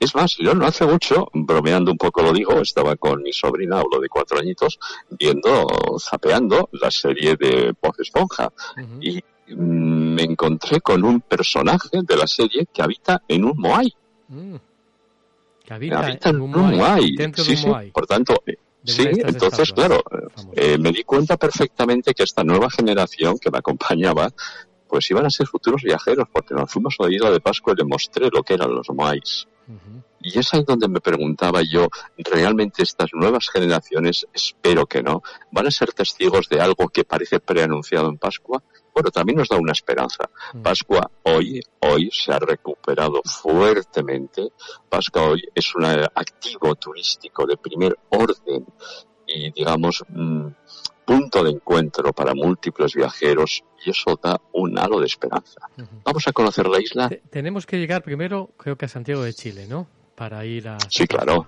Es 0.00 0.14
más, 0.14 0.36
yo 0.38 0.54
no 0.54 0.64
hace 0.64 0.86
mucho, 0.86 1.28
bromeando 1.34 1.90
un 1.92 1.98
poco 1.98 2.22
lo 2.22 2.32
digo, 2.32 2.62
estaba 2.62 2.96
con 2.96 3.22
mi 3.22 3.30
sobrina, 3.34 3.80
hablo 3.80 4.00
de 4.00 4.08
cuatro 4.08 4.38
añitos, 4.38 4.78
viendo, 5.10 5.66
zapeando 6.00 6.70
la 6.72 6.90
serie 6.90 7.36
de 7.36 7.74
Voz 7.78 8.00
Esponja. 8.00 8.50
Y 9.02 9.22
me 9.48 10.22
encontré 10.22 10.80
con 10.80 11.04
un 11.04 11.20
personaje 11.20 12.02
de 12.02 12.16
la 12.16 12.26
serie 12.26 12.66
que 12.72 12.82
habita 12.82 13.22
en 13.28 13.44
un 13.44 13.54
Moai. 13.56 13.92
Mm. 14.28 14.56
Que 15.64 15.74
habita, 15.74 16.30
en 16.30 16.40
un 16.40 16.50
Moai. 16.50 17.14
sí, 17.34 17.56
Sí, 17.56 17.66
por 17.92 18.06
tanto, 18.06 18.42
sí, 18.84 19.04
entonces, 19.12 19.72
claro, 19.72 20.02
eh, 20.52 20.78
me 20.78 20.92
di 20.92 21.02
cuenta 21.04 21.36
perfectamente 21.36 22.14
que 22.14 22.22
esta 22.22 22.44
nueva 22.44 22.70
generación 22.70 23.38
que 23.38 23.50
me 23.50 23.58
acompañaba, 23.58 24.30
pues 24.88 25.10
iban 25.10 25.26
a 25.26 25.30
ser 25.30 25.46
futuros 25.46 25.82
viajeros, 25.82 26.28
porque 26.32 26.54
nos 26.54 26.70
fuimos 26.70 26.96
a 26.98 27.04
la 27.04 27.14
isla 27.14 27.30
de 27.30 27.40
Pascua 27.40 27.72
y 27.72 27.80
le 27.80 27.84
mostré 27.84 28.28
lo 28.32 28.42
que 28.42 28.54
eran 28.54 28.74
los 28.74 28.88
Moais. 28.90 29.48
Y 30.20 30.38
es 30.38 30.54
ahí 30.54 30.64
donde 30.66 30.88
me 30.88 31.00
preguntaba 31.00 31.62
yo, 31.62 31.88
¿realmente 32.18 32.82
estas 32.82 33.10
nuevas 33.12 33.48
generaciones, 33.48 34.26
espero 34.32 34.86
que 34.86 35.02
no, 35.02 35.22
van 35.50 35.66
a 35.66 35.70
ser 35.70 35.92
testigos 35.92 36.48
de 36.48 36.60
algo 36.60 36.88
que 36.88 37.04
parece 37.04 37.40
preanunciado 37.40 38.08
en 38.08 38.18
Pascua? 38.18 38.62
Bueno, 38.96 39.10
también 39.10 39.36
nos 39.36 39.48
da 39.50 39.58
una 39.58 39.72
esperanza. 39.72 40.24
Mm. 40.54 40.62
Pascua 40.62 41.10
hoy, 41.24 41.60
hoy 41.80 42.08
se 42.10 42.32
ha 42.32 42.38
recuperado 42.38 43.20
fuertemente. 43.22 44.48
Pascua 44.88 45.28
hoy 45.28 45.46
es 45.54 45.74
un 45.74 45.84
activo 45.84 46.74
turístico 46.76 47.44
de 47.44 47.58
primer 47.58 47.94
orden 48.08 48.64
y, 49.26 49.52
digamos, 49.52 50.02
mm, 50.08 50.46
punto 51.04 51.44
de 51.44 51.50
encuentro 51.50 52.10
para 52.14 52.32
múltiples 52.32 52.94
viajeros 52.94 53.62
y 53.84 53.90
eso 53.90 54.18
da 54.20 54.40
un 54.54 54.78
halo 54.78 54.98
de 54.98 55.06
esperanza. 55.06 55.60
Vamos 56.02 56.26
a 56.26 56.32
conocer 56.32 56.66
la 56.66 56.80
isla. 56.80 57.10
tenemos 57.28 57.66
que 57.66 57.76
llegar 57.76 58.02
primero, 58.02 58.48
creo 58.56 58.76
que 58.76 58.86
a 58.86 58.88
Santiago 58.88 59.24
de 59.24 59.34
Chile, 59.34 59.66
¿no? 59.68 59.86
Para 60.14 60.46
ir 60.46 60.68
a. 60.68 60.78
Sí, 60.88 61.06
claro. 61.06 61.46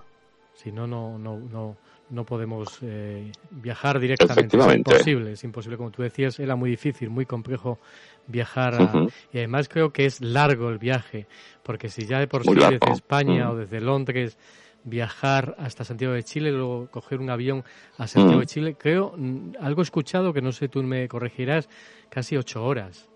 Si 0.53 0.71
no, 0.71 0.85
no, 0.85 1.17
no, 1.17 1.39
no, 1.39 1.77
no 2.09 2.25
podemos 2.25 2.79
eh, 2.81 3.31
viajar 3.51 3.99
directamente. 3.99 4.57
Es 4.57 4.75
imposible, 4.75 5.31
es 5.33 5.43
imposible. 5.43 5.77
Como 5.77 5.91
tú 5.91 6.01
decías, 6.01 6.39
era 6.39 6.55
muy 6.55 6.69
difícil, 6.69 7.09
muy 7.09 7.25
complejo 7.25 7.79
viajar. 8.27 9.09
y 9.31 9.37
además 9.37 9.69
creo 9.69 9.91
que 9.91 10.05
es 10.05 10.21
largo 10.21 10.69
el 10.69 10.77
viaje, 10.77 11.27
porque 11.63 11.89
si 11.89 12.05
ya 12.05 12.19
de 12.19 12.27
por 12.27 12.43
sí 12.43 12.53
desde 12.53 12.91
España 12.91 13.51
o 13.51 13.55
desde 13.55 13.81
Londres 13.81 14.37
viajar 14.83 15.55
hasta 15.59 15.83
Santiago 15.83 16.13
de 16.13 16.23
Chile, 16.23 16.51
luego 16.51 16.87
coger 16.89 17.19
un 17.19 17.29
avión 17.29 17.63
a 17.97 18.07
Santiago 18.07 18.39
de 18.39 18.47
Chile. 18.47 18.75
Creo, 18.77 19.15
algo 19.59 19.81
escuchado, 19.81 20.33
que 20.33 20.41
no 20.41 20.51
sé, 20.51 20.69
tú 20.69 20.81
me 20.83 21.07
corregirás, 21.07 21.69
casi 22.09 22.37
ocho 22.37 22.63
horas. 22.63 23.08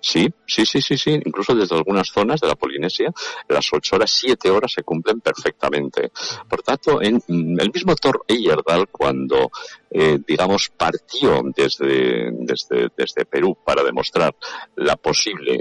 Sí, 0.00 0.32
sí, 0.46 0.64
sí, 0.66 0.80
sí, 0.80 0.96
sí. 0.96 1.20
Incluso 1.24 1.54
desde 1.54 1.76
algunas 1.76 2.08
zonas 2.08 2.40
de 2.40 2.48
la 2.48 2.54
Polinesia, 2.54 3.12
las 3.48 3.66
ocho 3.72 3.96
horas, 3.96 4.10
siete 4.10 4.50
horas 4.50 4.72
se 4.72 4.82
cumplen 4.82 5.20
perfectamente. 5.20 6.10
Por 6.48 6.62
tanto, 6.62 7.02
en 7.02 7.16
mm, 7.16 7.60
el 7.60 7.72
mismo 7.72 7.94
Thor 7.96 8.24
Eyerdal, 8.26 8.88
cuando, 8.88 9.50
eh, 9.90 10.18
digamos, 10.26 10.70
partió 10.76 11.42
desde, 11.54 12.30
desde, 12.32 12.88
desde 12.96 13.24
Perú 13.24 13.56
para 13.64 13.82
demostrar 13.82 14.34
la 14.76 14.96
posible, 14.96 15.60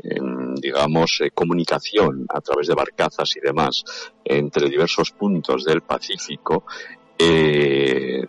digamos, 0.55 1.21
eh, 1.21 1.31
comunicación 1.31 2.25
a 2.29 2.41
través 2.41 2.67
de 2.67 2.75
barcazas 2.75 3.35
y 3.35 3.39
demás 3.39 3.83
entre 4.23 4.69
diversos 4.69 5.11
puntos 5.11 5.65
del 5.65 5.81
Pacífico, 5.81 6.65
eh, 7.25 8.27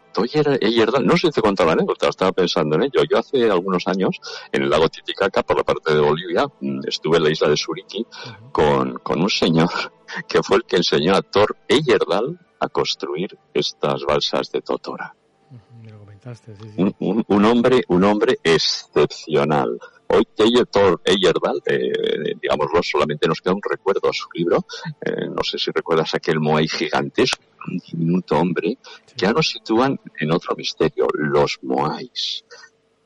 no 1.02 1.16
sé 1.16 1.26
si 1.26 1.30
te 1.30 1.42
contaba 1.42 1.68
la 1.68 1.74
anécdota, 1.74 2.09
estaba 2.09 2.33
pensando 2.33 2.76
en 2.76 2.85
ello. 2.85 3.02
Yo 3.09 3.18
hace 3.18 3.50
algunos 3.50 3.87
años, 3.87 4.20
en 4.52 4.62
el 4.62 4.70
lago 4.70 4.88
Titicaca, 4.88 5.42
por 5.42 5.57
la 5.57 5.64
parte 5.64 5.94
de 5.94 6.00
Bolivia, 6.00 6.46
mm, 6.61 6.80
estuve 6.87 7.18
en 7.18 7.24
la 7.24 7.30
isla 7.30 7.48
de 7.48 7.57
Suriki 7.57 8.07
con, 8.52 8.94
con 8.98 9.20
un 9.20 9.30
señor 9.30 9.68
que 10.28 10.42
fue 10.42 10.59
el 10.59 10.64
que 10.64 10.76
enseñó 10.76 11.14
a 11.14 11.22
Thor 11.22 11.57
Eyerdal 11.68 12.38
a 12.61 12.68
construir 12.68 13.37
estas 13.52 14.04
balsas 14.04 14.50
de 14.52 14.61
Totora. 14.62 15.14
Un, 16.77 17.25
un, 17.29 17.45
hombre, 17.45 17.83
un 17.89 18.05
hombre 18.05 18.39
excepcional. 18.43 19.79
Hoy 20.07 20.27
Thor 20.71 21.01
Eyerdal, 21.05 21.63
eh, 21.67 22.35
digámoslo, 22.41 22.83
solamente 22.83 23.27
nos 23.27 23.41
queda 23.41 23.55
un 23.55 23.61
recuerdo 23.63 24.09
a 24.09 24.13
su 24.13 24.27
libro. 24.35 24.65
Eh, 25.01 25.27
no 25.29 25.43
sé 25.43 25.59
si 25.59 25.71
recuerdas 25.71 26.15
aquel 26.15 26.41
Moai 26.41 26.69
gigantesco 26.69 27.43
un 27.67 27.79
diminuto 27.79 28.37
hombre, 28.37 28.79
ya 29.17 29.33
nos 29.33 29.49
sitúan 29.49 29.99
en 30.19 30.33
otro 30.33 30.55
misterio, 30.57 31.07
los 31.13 31.59
Moais. 31.63 32.45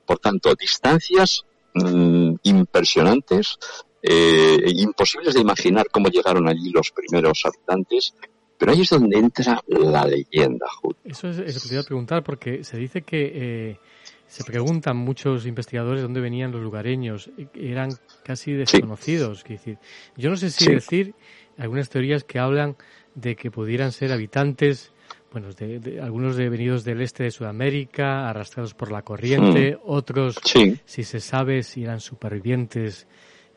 Por 0.04 0.18
tanto, 0.18 0.54
distancias 0.54 1.44
mm, 1.74 2.34
impresionantes, 2.42 3.56
eh, 4.02 4.58
imposibles 4.76 5.34
de 5.34 5.40
imaginar 5.40 5.86
cómo 5.90 6.08
llegaron 6.08 6.48
allí 6.48 6.70
los 6.70 6.90
primeros 6.90 7.42
habitantes, 7.44 8.14
pero 8.58 8.72
ahí 8.72 8.82
es 8.82 8.90
donde 8.90 9.18
entra 9.18 9.62
la 9.68 10.04
leyenda, 10.04 10.66
Eso 11.04 11.28
es, 11.28 11.38
eso 11.38 11.60
que 11.60 11.68
te 11.68 11.74
iba 11.74 11.82
a 11.82 11.86
preguntar, 11.86 12.24
porque 12.24 12.64
se 12.64 12.76
dice 12.76 13.02
que 13.02 13.32
eh, 13.34 13.78
se 14.26 14.44
preguntan 14.44 14.96
muchos 14.96 15.46
investigadores 15.46 16.02
dónde 16.02 16.20
venían 16.20 16.50
los 16.50 16.60
lugareños, 16.60 17.30
eran 17.54 17.90
casi 18.24 18.52
desconocidos. 18.52 19.44
Decir, 19.44 19.78
yo 20.16 20.28
no 20.28 20.36
sé 20.36 20.50
si 20.50 20.70
decir 20.70 21.14
algunas 21.56 21.88
teorías 21.88 22.24
que 22.24 22.38
hablan 22.38 22.76
de 23.14 23.36
que 23.36 23.50
pudieran 23.50 23.92
ser 23.92 24.12
habitantes, 24.12 24.92
bueno, 25.32 25.52
de, 25.52 26.00
algunos 26.02 26.36
de, 26.36 26.48
venidos 26.48 26.84
del 26.84 27.00
este 27.00 27.24
de 27.24 27.30
Sudamérica, 27.30 28.28
arrastrados 28.28 28.74
por 28.74 28.90
la 28.90 29.02
corriente, 29.02 29.76
mm. 29.76 29.78
otros, 29.84 30.38
si 30.84 31.04
se 31.04 31.20
sabe, 31.20 31.62
si 31.62 31.84
eran 31.84 32.00
supervivientes 32.00 33.06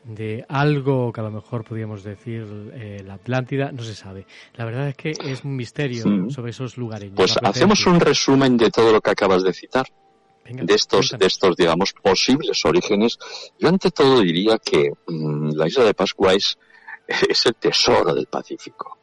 de 0.04 0.44
algo 0.48 1.12
que 1.12 1.20
a 1.20 1.24
lo 1.24 1.30
mejor 1.30 1.64
podríamos 1.64 2.02
decir 2.02 2.44
eh, 2.74 3.02
la 3.04 3.14
Atlántida, 3.14 3.70
no 3.72 3.82
se 3.82 3.94
sabe. 3.94 4.26
La 4.54 4.64
verdad 4.64 4.88
es 4.88 4.96
que 4.96 5.10
es 5.10 5.44
un 5.44 5.54
misterio 5.54 6.30
sobre 6.30 6.50
esos 6.50 6.76
lugares. 6.76 7.12
Pues 7.14 7.36
hacemos 7.42 7.86
un 7.86 8.00
resumen 8.00 8.56
de 8.56 8.70
todo 8.70 8.92
lo 8.92 9.00
que 9.00 9.10
acabas 9.10 9.42
de 9.42 9.52
citar. 9.52 9.86
de 10.44 10.74
estos, 10.74 11.14
de 11.16 11.26
estos, 11.26 11.56
digamos, 11.56 11.92
posibles 11.92 12.64
orígenes. 12.64 13.18
Yo 13.58 13.68
ante 13.68 13.90
todo 13.90 14.20
diría 14.20 14.58
que 14.58 14.90
mm, 15.06 15.52
la 15.54 15.68
isla 15.68 15.84
de 15.84 15.94
Pascua 15.94 16.34
es, 16.34 16.58
es 17.28 17.46
el 17.46 17.54
tesoro 17.54 18.14
del 18.14 18.26
Pacífico. 18.26 18.98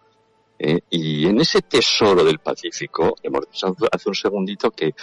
Eh, 0.61 0.81
y 0.89 1.25
en 1.25 1.39
ese 1.39 1.61
tesoro 1.61 2.25
del 2.25 2.39
Pacífico, 2.39 3.15
hemos 3.23 3.49
dicho 3.49 3.73
hace 3.89 4.09
un 4.09 4.15
segundito 4.15 4.71
que 4.71 4.93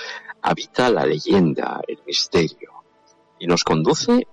habita 0.42 0.90
la 0.90 1.06
leyenda, 1.06 1.80
el 1.88 2.00
misterio, 2.06 2.84
y 3.38 3.46
nos 3.46 3.64
conduce 3.64 4.26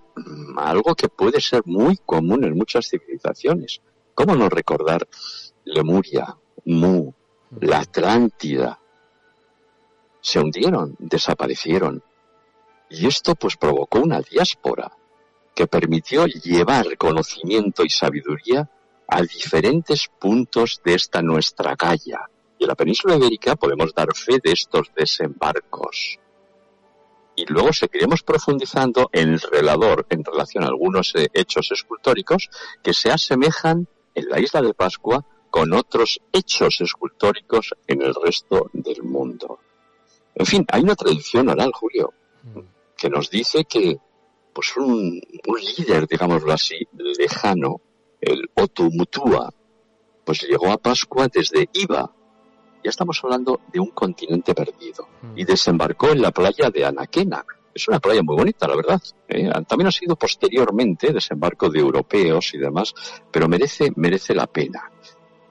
algo 0.58 0.96
que 0.96 1.10
puede 1.10 1.42
ser 1.42 1.62
muy 1.66 1.98
común 1.98 2.44
en 2.44 2.58
muchas 2.58 2.88
civilizaciones. 2.90 3.82
¿Cómo 4.14 4.36
no 4.36 4.50
recordar 4.50 5.08
Lemuria, 5.66 6.38
Mu, 6.66 7.12
la 7.60 7.80
Atlántida? 7.80 8.80
Se 10.22 10.40
hundieron, 10.40 10.96
desaparecieron. 11.00 12.04
Y 12.90 13.08
esto 13.08 13.36
pues 13.36 13.58
provocó 13.58 14.00
una 14.00 14.22
diáspora 14.22 14.92
que 15.56 15.68
permitió 15.68 16.26
llevar 16.26 16.98
conocimiento 16.98 17.84
y 17.84 17.90
sabiduría 17.90 18.70
a 19.08 19.22
diferentes 19.22 20.10
puntos 20.20 20.82
de 20.84 20.96
esta 20.96 21.22
nuestra 21.22 21.76
calle. 21.76 22.16
Y 22.58 22.64
en 22.64 22.68
la 22.68 22.76
península 22.76 23.16
ibérica 23.16 23.56
podemos 23.56 23.94
dar 23.94 24.16
fe 24.16 24.40
de 24.44 24.52
estos 24.52 24.92
desembarcos. 24.96 26.20
Y 27.36 27.46
luego 27.46 27.74
seguiremos 27.74 28.22
profundizando 28.22 29.10
en 29.12 29.34
el 29.34 29.42
relador 29.42 30.06
en 30.10 30.24
relación 30.24 30.64
a 30.64 30.68
algunos 30.68 31.14
eh, 31.16 31.30
hechos 31.34 31.72
escultóricos 31.72 32.50
que 32.84 32.94
se 32.94 33.12
asemejan 33.12 33.88
en 34.14 34.30
la 34.30 34.40
isla 34.40 34.62
de 34.62 34.74
Pascua 34.74 35.26
con 35.50 35.74
otros 35.74 36.20
hechos 36.32 36.82
escultóricos 36.82 37.74
en 37.88 38.02
el 38.02 38.14
resto 38.16 38.70
del 38.74 39.04
mundo. 39.04 39.60
En 40.36 40.46
fin, 40.46 40.66
hay 40.72 40.82
una 40.82 40.96
tradición 40.96 41.50
oral, 41.50 41.72
Julio, 41.74 42.14
mm. 42.44 42.60
que 42.98 43.10
nos 43.10 43.30
dice 43.30 43.66
que 43.66 43.98
pues 44.54 44.76
un, 44.78 45.22
un 45.48 45.60
líder, 45.78 46.08
digámoslo 46.08 46.54
así, 46.54 46.88
lejano, 46.94 47.82
el 48.22 48.50
Oumutua, 48.56 49.54
pues 50.24 50.44
llegó 50.44 50.72
a 50.72 50.78
Pascua 50.78 51.28
desde 51.28 51.70
Iba. 51.74 52.12
Ya 52.84 52.90
estamos 52.90 53.20
hablando 53.24 53.62
de 53.72 53.80
un 53.80 53.92
continente 53.92 54.54
perdido. 54.54 55.08
Mm. 55.22 55.38
Y 55.38 55.46
desembarcó 55.46 56.10
en 56.10 56.22
la 56.22 56.32
playa 56.32 56.70
de 56.70 56.86
Anaquena. 56.86 57.46
Es 57.74 57.88
una 57.88 58.00
playa 58.00 58.22
muy 58.22 58.36
bonita, 58.36 58.68
la 58.68 58.76
verdad. 58.76 59.02
¿eh? 59.28 59.50
También 59.68 59.88
ha 59.88 59.92
sido 59.92 60.16
posteriormente 60.16 61.12
desembarco 61.12 61.70
de 61.70 61.80
europeos 61.80 62.54
y 62.54 62.60
demás, 62.60 62.94
pero 63.32 63.48
merece, 63.48 63.92
merece 63.96 64.36
la 64.36 64.46
pena. 64.48 64.92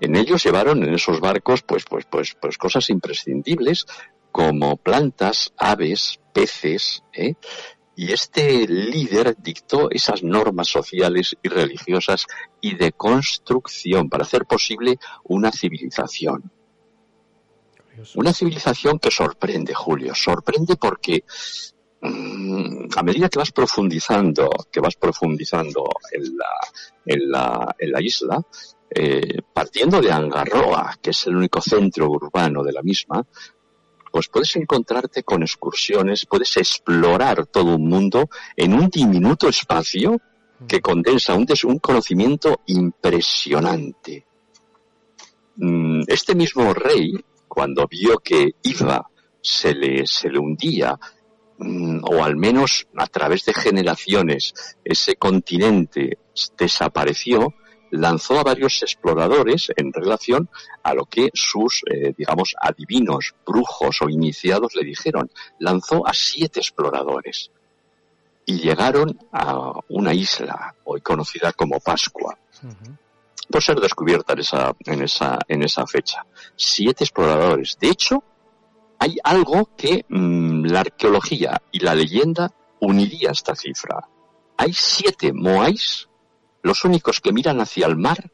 En 0.01 0.16
ellos 0.16 0.42
llevaron 0.45 0.83
en 0.83 0.95
esos 0.95 1.21
barcos 1.21 1.62
pues, 1.62 1.85
pues, 1.85 2.07
pues, 2.07 2.37
pues 2.40 2.59
cosas 2.59 2.90
imprescindibles 2.90 3.87
como 4.31 4.77
plantas, 4.77 5.53
aves, 5.59 6.18
peces, 6.33 7.03
¿eh? 7.12 7.35
Y 7.95 8.12
este 8.12 8.66
líder 8.66 9.37
dictó 9.38 9.90
esas 9.90 10.23
normas 10.23 10.68
sociales 10.68 11.37
y 11.43 11.49
religiosas 11.49 12.26
y 12.61 12.74
de 12.74 12.93
construcción 12.93 14.09
para 14.09 14.24
hacer 14.24 14.47
posible 14.47 14.99
una 15.24 15.53
civilización. 15.53 16.51
Una 18.14 18.32
civilización 18.32 18.99
que 18.99 19.11
sorprende, 19.11 19.74
Julio, 19.74 20.14
sorprende 20.14 20.76
porque 20.76 21.24
mm, 22.01 22.86
a 22.97 23.03
medida 23.03 23.28
que 23.28 23.38
vas 23.38 23.53
profundizando, 23.53 24.51
que 24.70 24.80
vas 24.80 24.97
profundizando 24.97 25.84
en 26.11 26.36
la, 26.36 26.51
en 27.05 27.30
la, 27.30 27.76
en 27.78 27.93
la 27.93 28.01
isla, 28.01 28.43
eh, 28.90 29.40
partiendo 29.53 30.01
de 30.01 30.12
Angarroa, 30.12 30.97
que 31.01 31.11
es 31.11 31.26
el 31.26 31.36
único 31.36 31.61
centro 31.61 32.11
urbano 32.11 32.62
de 32.62 32.72
la 32.72 32.82
misma, 32.82 33.26
pues 34.11 34.28
puedes 34.28 34.55
encontrarte 34.57 35.22
con 35.22 35.43
excursiones, 35.43 36.26
puedes 36.26 36.57
explorar 36.59 37.47
todo 37.47 37.76
un 37.76 37.88
mundo 37.88 38.28
en 38.55 38.74
un 38.74 38.88
diminuto 38.88 39.49
espacio 39.49 40.20
que 40.68 40.80
condensa 40.80 41.34
un, 41.34 41.47
un 41.64 41.78
conocimiento 41.78 42.61
impresionante. 42.66 44.26
Mm, 45.57 46.03
este 46.07 46.34
mismo 46.34 46.72
rey, 46.74 47.12
cuando 47.53 47.86
vio 47.86 48.16
que 48.18 48.55
Iva 48.62 49.11
se 49.42 49.74
le, 49.74 50.07
se 50.07 50.30
le 50.30 50.38
hundía, 50.38 50.98
mm, 51.59 51.98
o 52.03 52.24
al 52.24 52.34
menos 52.34 52.86
a 52.96 53.07
través 53.07 53.44
de 53.44 53.53
generaciones 53.53 54.55
ese 54.82 55.16
continente 55.16 56.16
desapareció, 56.57 57.53
lanzó 57.90 58.40
a 58.40 58.42
varios 58.42 58.80
exploradores 58.82 59.70
en 59.76 59.92
relación 59.92 60.48
a 60.82 60.94
lo 60.94 61.05
que 61.05 61.28
sus, 61.34 61.82
eh, 61.92 62.14
digamos, 62.16 62.55
adivinos, 62.59 63.34
brujos 63.46 64.00
o 64.00 64.09
iniciados 64.09 64.74
le 64.74 64.84
dijeron. 64.84 65.30
Lanzó 65.59 66.07
a 66.07 66.14
siete 66.14 66.61
exploradores 66.61 67.50
y 68.46 68.61
llegaron 68.61 69.18
a 69.30 69.72
una 69.90 70.14
isla 70.14 70.74
hoy 70.84 71.03
conocida 71.03 71.53
como 71.53 71.80
Pascua. 71.80 72.38
Por 73.53 73.62
ser 73.62 73.78
descubierta 73.80 74.32
en 74.32 74.40
esa, 74.40 74.72
en 74.86 75.03
esa, 75.03 75.38
en 75.46 75.62
esa 75.62 75.86
fecha. 75.86 76.26
Siete 76.57 77.05
exploradores. 77.05 77.76
De 77.78 77.88
hecho, 77.88 78.24
hay 78.98 79.16
algo 79.22 79.70
que 79.76 80.05
mm, 80.09 80.64
la 80.64 80.80
arqueología 80.80 81.62
y 81.70 81.80
la 81.80 81.94
leyenda 81.94 82.53
uniría 82.80 83.30
esta 83.30 83.55
cifra. 83.55 84.09
Hay 84.57 84.72
siete 84.72 85.32
moais 85.32 86.09
los 86.62 86.84
únicos 86.84 87.20
que 87.20 87.32
miran 87.32 87.61
hacia 87.61 87.86
el 87.86 87.96
mar, 87.96 88.30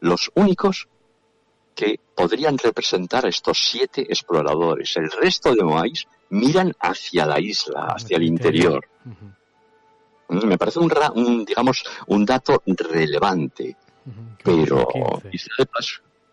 los 0.00 0.30
únicos 0.34 0.88
que 1.74 1.98
podrían 2.14 2.56
representar 2.56 3.26
a 3.26 3.28
estos 3.28 3.58
siete 3.58 4.02
exploradores. 4.02 4.96
El 4.96 5.10
resto 5.10 5.54
de 5.54 5.64
Moais 5.64 6.06
miran 6.30 6.72
hacia 6.78 7.26
la 7.26 7.40
isla, 7.40 7.86
hacia 7.96 8.16
el 8.16 8.22
interior. 8.22 8.86
Me 10.28 10.56
parece 10.56 10.78
un, 10.78 11.44
digamos, 11.44 11.84
un 12.06 12.24
dato 12.24 12.62
relevante. 12.66 13.76
Pero 14.42 14.88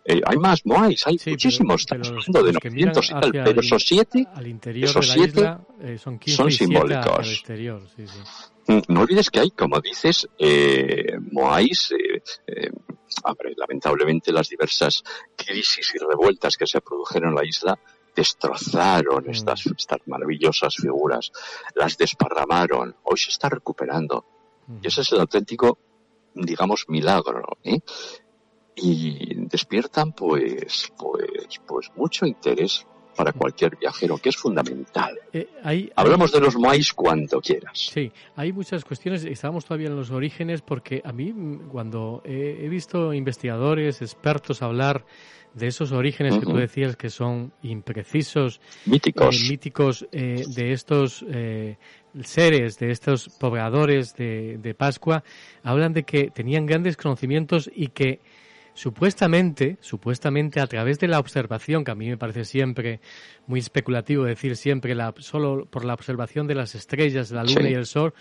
eh, 0.04 0.22
hay 0.26 0.38
más 0.38 0.66
Moais, 0.66 1.06
hay 1.06 1.18
muchísimos, 1.28 1.82
estamos 1.82 2.10
hablando 2.10 2.44
de 2.44 2.54
900 2.54 3.06
y 3.06 3.14
tal, 3.14 3.32
pero 3.32 3.62
esos 3.62 3.86
siete, 3.86 4.28
esos 4.66 5.08
siete 5.08 5.58
eh, 5.80 5.98
son, 5.98 6.20
son 6.26 6.52
simbólicos. 6.52 7.44
Mm, 8.68 8.80
no 8.88 9.02
olvides 9.02 9.30
que 9.30 9.42
hay, 9.42 9.52
como 9.52 9.80
dices, 9.80 10.28
eh, 10.40 11.18
Moais, 11.32 11.94
eh, 12.48 12.70
lamentablemente 13.56 14.32
las 14.32 14.50
diversas 14.50 15.04
crisis 15.36 15.94
y 15.94 16.00
revueltas 16.00 16.58
que 16.58 16.66
se 16.66 16.82
produjeron 16.82 17.30
en 17.30 17.36
la 17.36 17.46
isla 17.46 17.80
destrozaron 18.16 19.26
mm. 19.26 19.30
estas, 19.30 19.66
estas 19.68 20.00
maravillosas 20.08 20.76
figuras, 20.76 21.32
las 21.76 21.98
desparramaron, 21.98 22.96
hoy 23.04 23.18
se 23.18 23.30
está 23.30 23.50
recuperando. 23.50 24.26
Y 24.82 24.88
ese 24.88 25.02
es 25.02 25.12
el 25.12 25.20
auténtico, 25.20 25.78
digamos, 26.34 26.86
milagro. 26.88 27.44
¿eh? 27.64 27.80
Y 28.76 29.46
despiertan 29.48 30.14
pues, 30.14 30.92
pues, 30.98 31.62
pues 31.68 31.92
mucho 31.96 32.26
interés 32.26 32.86
para 33.22 33.34
cualquier 33.34 33.78
viajero, 33.78 34.18
que 34.18 34.30
es 34.30 34.36
fundamental. 34.36 35.16
Eh, 35.32 35.48
Hablamos 35.96 36.32
de 36.32 36.40
los 36.40 36.56
Moais 36.56 36.92
cuando 36.92 37.40
quieras. 37.40 37.92
Sí, 37.94 38.12
hay 38.36 38.52
muchas 38.52 38.84
cuestiones. 38.84 39.26
Estábamos 39.26 39.64
todavía 39.64 39.90
en 39.90 39.96
los 39.96 40.10
orígenes 40.10 40.64
porque 40.64 41.04
a 41.06 41.12
mí, 41.12 41.32
mm, 41.32 41.68
cuando 41.70 42.24
he, 42.26 42.68
visto 42.68 43.14
investigadores, 43.14 44.02
expertos 44.02 44.64
hablar 44.64 45.06
de 45.54 45.68
esos 45.68 45.92
orígenes 45.92 46.40
que 46.40 46.48
tú 46.48 46.56
decías 46.56 46.96
que 46.96 47.12
son 47.12 47.54
imprecisos, 47.62 48.60
míticos, 48.88 49.40
eh, 49.40 49.50
míticos 49.52 50.08
eh, 50.12 50.44
de 50.48 50.72
estos 50.72 51.24
seres, 52.24 52.80
de 52.80 52.90
estos 52.90 53.30
pobladores 53.30 54.16
de, 54.16 54.58
de 54.58 54.74
Pascua, 54.74 55.24
hablan 55.62 55.94
de 55.94 56.04
que 56.04 56.32
tenían 56.32 56.66
grandes 56.66 56.98
conocimientos 56.98 57.70
y 57.72 57.90
que 57.90 58.20
Supuestamente, 58.74 59.78
supuestamente 59.82 60.62
a 60.62 60.68
través 60.68 60.98
de 61.00 61.08
la 61.08 61.20
observación, 61.20 61.84
que 61.84 61.92
a 61.92 61.96
mí 61.96 62.08
me 62.08 62.18
parece 62.18 62.46
siempre 62.46 63.02
muy 63.46 63.60
especulativo 63.60 64.24
decir 64.24 64.56
siempre 64.56 64.96
la, 64.96 65.14
solo 65.18 65.66
por 65.66 65.84
la 65.84 65.94
observación 65.94 66.48
de 66.48 66.56
las 66.56 66.74
estrellas, 66.74 67.32
la 67.32 67.44
luna 67.44 67.70
y 67.70 67.74
el 67.74 67.86
sol, 67.86 68.14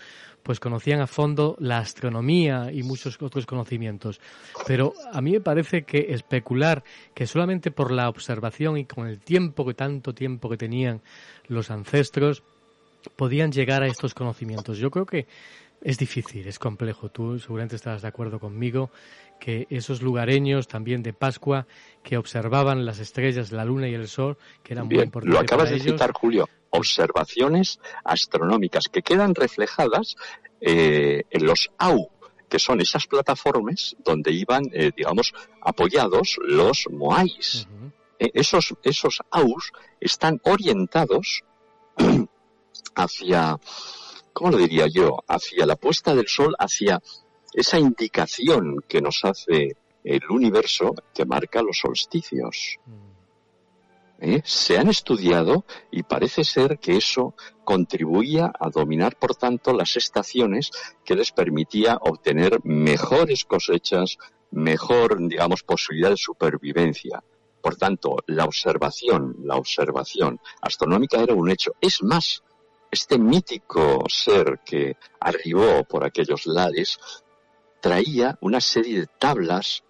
pues 0.43 0.59
conocían 0.59 0.99
a 0.99 1.07
fondo 1.07 1.55
la 1.59 1.77
astronomía 1.77 2.69
y 2.71 2.83
muchos 2.83 3.21
otros 3.21 3.45
conocimientos. 3.45 4.19
Pero 4.67 4.93
a 5.13 5.21
mí 5.21 5.31
me 5.31 5.41
parece 5.41 5.83
que 5.83 6.07
especular 6.09 6.83
que 7.13 7.27
solamente 7.27 7.71
por 7.71 7.91
la 7.91 8.09
observación 8.09 8.77
y 8.77 8.85
con 8.85 9.07
el 9.07 9.19
tiempo 9.19 9.65
que 9.65 9.73
tanto 9.73 10.13
tiempo 10.13 10.49
que 10.49 10.57
tenían 10.57 11.01
los 11.47 11.71
ancestros 11.71 12.43
podían 13.15 13.51
llegar 13.51 13.83
a 13.83 13.87
estos 13.87 14.13
conocimientos. 14.13 14.77
Yo 14.77 14.91
creo 14.91 15.05
que 15.05 15.27
es 15.81 15.97
difícil, 15.97 16.47
es 16.47 16.59
complejo. 16.59 17.09
Tú 17.09 17.39
seguramente 17.39 17.75
estarás 17.75 18.01
de 18.03 18.07
acuerdo 18.07 18.39
conmigo 18.39 18.91
que 19.39 19.65
esos 19.69 20.01
lugareños 20.01 20.67
también 20.67 21.01
de 21.01 21.13
Pascua 21.13 21.65
que 22.03 22.17
observaban 22.17 22.85
las 22.85 22.99
estrellas, 22.99 23.51
la 23.51 23.65
luna 23.65 23.87
y 23.89 23.95
el 23.95 24.07
sol, 24.07 24.37
que 24.63 24.73
eran 24.73 24.87
muy 24.87 24.99
importantes. 24.99 25.33
Lo 25.33 25.39
acabas 25.39 25.71
de 25.71 25.79
citar, 25.79 26.11
Julio. 26.13 26.47
Observaciones 26.69 27.79
astronómicas 28.03 28.87
que 28.87 29.01
quedan 29.01 29.33
reflejadas 29.35 30.15
eh, 30.61 31.23
en 31.29 31.45
los 31.45 31.71
AU, 31.79 32.09
que 32.47 32.59
son 32.59 32.79
esas 32.81 33.07
plataformas 33.07 33.95
donde 34.05 34.31
iban, 34.31 34.65
eh, 34.71 34.91
digamos, 34.95 35.33
apoyados 35.61 36.37
los 36.45 36.87
Moais. 36.91 37.67
Eh, 38.19 38.29
esos, 38.35 38.75
esos 38.83 39.21
AUs 39.31 39.71
están 39.99 40.39
orientados 40.43 41.43
hacia, 42.95 43.57
¿cómo 44.33 44.51
lo 44.51 44.57
diría 44.57 44.87
yo? 44.87 45.23
Hacia 45.27 45.65
la 45.65 45.75
puesta 45.75 46.15
del 46.15 46.27
sol, 46.27 46.55
hacia 46.59 47.01
esa 47.53 47.79
indicación 47.79 48.83
que 48.87 49.01
nos 49.01 49.23
hace 49.23 49.75
el 50.03 50.21
universo 50.29 50.95
que 51.13 51.25
marca 51.25 51.61
los 51.61 51.79
solsticios. 51.79 52.77
Mm. 52.85 53.11
¿Eh? 54.23 54.41
Se 54.45 54.77
han 54.77 54.87
estudiado 54.87 55.65
y 55.89 56.03
parece 56.03 56.43
ser 56.43 56.77
que 56.77 56.95
eso 56.95 57.33
contribuía 57.63 58.51
a 58.59 58.69
dominar, 58.69 59.15
por 59.17 59.35
tanto, 59.35 59.73
las 59.73 59.97
estaciones 59.97 60.69
que 61.03 61.15
les 61.15 61.31
permitía 61.31 61.97
obtener 61.99 62.59
mejores 62.63 63.45
cosechas, 63.45 64.17
mejor, 64.51 65.17
digamos, 65.27 65.63
posibilidad 65.63 66.11
de 66.11 66.17
supervivencia. 66.17 67.23
Por 67.61 67.77
tanto, 67.77 68.17
la 68.27 68.45
observación, 68.45 69.37
la 69.43 69.55
observación 69.55 70.39
astronómica 70.61 71.19
era 71.19 71.33
un 71.33 71.49
hecho. 71.49 71.73
Es 71.81 72.03
más, 72.03 72.43
este 72.91 73.17
mítico 73.17 74.03
ser 74.09 74.59
que 74.65 74.97
arribó 75.19 75.83
por 75.85 76.05
aquellos 76.05 76.45
lares 76.45 76.99
traía 77.79 78.37
una 78.41 78.59
serie 78.59 78.99
de 78.99 79.07
tablas 79.07 79.83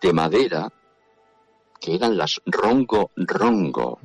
de 0.00 0.12
madera 0.12 0.72
que 1.80 1.94
eran 1.94 2.16
las 2.16 2.40
rongo 2.46 3.10
rongo. 3.14 4.00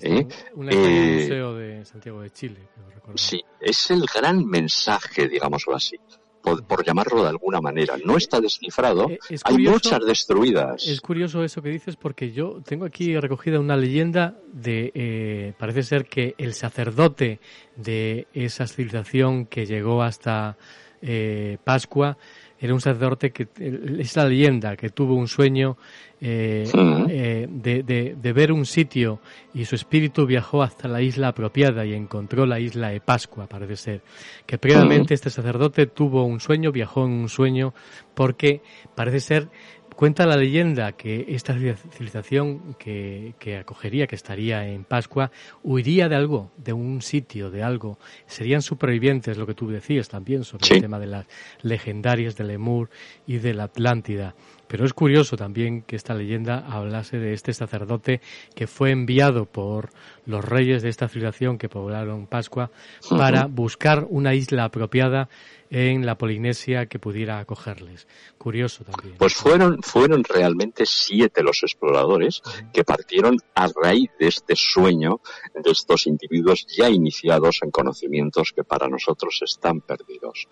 ¿Eh? 0.00 0.26
Un 0.54 0.72
eh, 0.72 1.20
museo 1.20 1.54
de 1.54 1.84
Santiago 1.84 2.22
de 2.22 2.30
Chile. 2.30 2.68
Sí, 3.14 3.42
es 3.60 3.90
el 3.90 4.04
gran 4.12 4.44
mensaje, 4.44 5.28
digámoslo 5.28 5.76
así. 5.76 5.96
Por, 6.42 6.84
llamarlo 6.84 7.22
de 7.22 7.28
alguna 7.28 7.60
manera. 7.60 7.96
No 8.04 8.16
está 8.16 8.40
descifrado, 8.40 9.08
eh, 9.08 9.18
hay 9.44 9.58
muchas 9.58 10.04
destruidas. 10.04 10.86
Es 10.86 11.00
curioso 11.00 11.44
eso 11.44 11.62
que 11.62 11.68
dices 11.68 11.96
porque 11.96 12.32
yo 12.32 12.60
tengo 12.66 12.84
aquí 12.84 13.18
recogida 13.18 13.60
una 13.60 13.76
leyenda 13.76 14.34
de, 14.52 14.90
eh, 14.94 15.52
parece 15.56 15.84
ser 15.84 16.06
que 16.06 16.34
el 16.38 16.54
sacerdote 16.54 17.40
de 17.76 18.26
esa 18.32 18.66
civilización 18.66 19.46
que 19.46 19.66
llegó 19.66 20.02
hasta 20.02 20.56
eh, 21.00 21.58
Pascua 21.64 22.16
era 22.62 22.74
un 22.74 22.80
sacerdote 22.80 23.32
que 23.32 23.48
es 23.58 24.16
la 24.16 24.24
leyenda 24.24 24.76
que 24.76 24.90
tuvo 24.90 25.16
un 25.16 25.26
sueño 25.26 25.76
eh, 26.20 26.64
eh, 27.08 27.48
de, 27.50 27.82
de, 28.16 28.32
ver 28.32 28.52
un 28.52 28.64
sitio 28.64 29.18
y 29.52 29.64
su 29.64 29.74
espíritu 29.74 30.24
viajó 30.26 30.62
hasta 30.62 30.86
la 30.86 31.02
isla 31.02 31.28
apropiada 31.28 31.84
y 31.84 31.92
encontró 31.92 32.46
la 32.46 32.60
isla 32.60 32.90
de 32.90 33.00
Pascua, 33.00 33.48
parece 33.48 33.74
ser. 33.74 34.02
Que 34.46 34.58
previamente 34.58 35.12
este 35.14 35.30
sacerdote 35.30 35.86
tuvo 35.86 36.24
un 36.24 36.38
sueño, 36.38 36.70
viajó 36.70 37.04
en 37.04 37.10
un 37.10 37.28
sueño, 37.28 37.74
porque 38.14 38.62
parece 38.94 39.18
ser 39.18 39.48
Cuenta 39.96 40.26
la 40.26 40.36
leyenda 40.36 40.92
que 40.92 41.26
esta 41.28 41.54
civilización 41.54 42.74
que, 42.78 43.34
acogería, 43.60 44.06
que 44.06 44.16
estaría 44.16 44.66
en 44.66 44.84
Pascua, 44.84 45.30
huiría 45.62 46.08
de 46.08 46.16
algo, 46.16 46.50
de 46.56 46.72
un 46.72 47.02
sitio, 47.02 47.50
de 47.50 47.62
algo. 47.62 47.98
Serían 48.26 48.62
supervivientes, 48.62 49.36
lo 49.36 49.46
que 49.46 49.54
tú 49.54 49.68
decías 49.68 50.08
también 50.08 50.44
sobre 50.44 50.76
el 50.76 50.80
tema 50.80 50.98
de 50.98 51.06
las 51.06 51.26
legendarias 51.62 52.36
de 52.36 52.44
Lemur 52.44 52.90
y 53.26 53.38
de 53.38 53.54
la 53.54 53.64
Atlántida. 53.64 54.34
Pero 54.72 54.86
es 54.86 54.94
curioso 54.94 55.36
también 55.36 55.82
que 55.82 55.96
esta 55.96 56.14
leyenda 56.14 56.64
hablase 56.66 57.18
de 57.18 57.34
este 57.34 57.52
sacerdote 57.52 58.22
que 58.54 58.66
fue 58.66 58.90
enviado 58.90 59.44
por 59.44 59.90
los 60.24 60.42
reyes 60.42 60.80
de 60.80 60.88
esta 60.88 61.08
civilización 61.08 61.58
que 61.58 61.68
poblaron 61.68 62.26
Pascua 62.26 62.70
para 63.10 63.44
buscar 63.44 64.06
una 64.08 64.32
isla 64.32 64.64
apropiada 64.64 65.28
en 65.68 66.06
la 66.06 66.16
Polinesia 66.16 66.86
que 66.86 66.98
pudiera 66.98 67.38
acogerles. 67.38 68.06
Curioso 68.38 68.82
también. 68.82 69.16
Pues 69.18 69.34
fueron, 69.34 69.82
fueron 69.82 70.24
realmente 70.24 70.84
siete 70.86 71.42
los 71.42 71.62
exploradores 71.62 72.40
que 72.72 72.82
partieron 72.82 73.36
a 73.54 73.66
raíz 73.66 74.10
de 74.18 74.28
este 74.28 74.56
sueño 74.56 75.20
de 75.52 75.70
estos 75.70 76.06
individuos 76.06 76.66
ya 76.66 76.88
iniciados 76.88 77.58
en 77.62 77.70
conocimientos 77.70 78.54
que 78.54 78.64
para 78.64 78.88
nosotros 78.88 79.38
están 79.44 79.82
perdidos. 79.82 80.48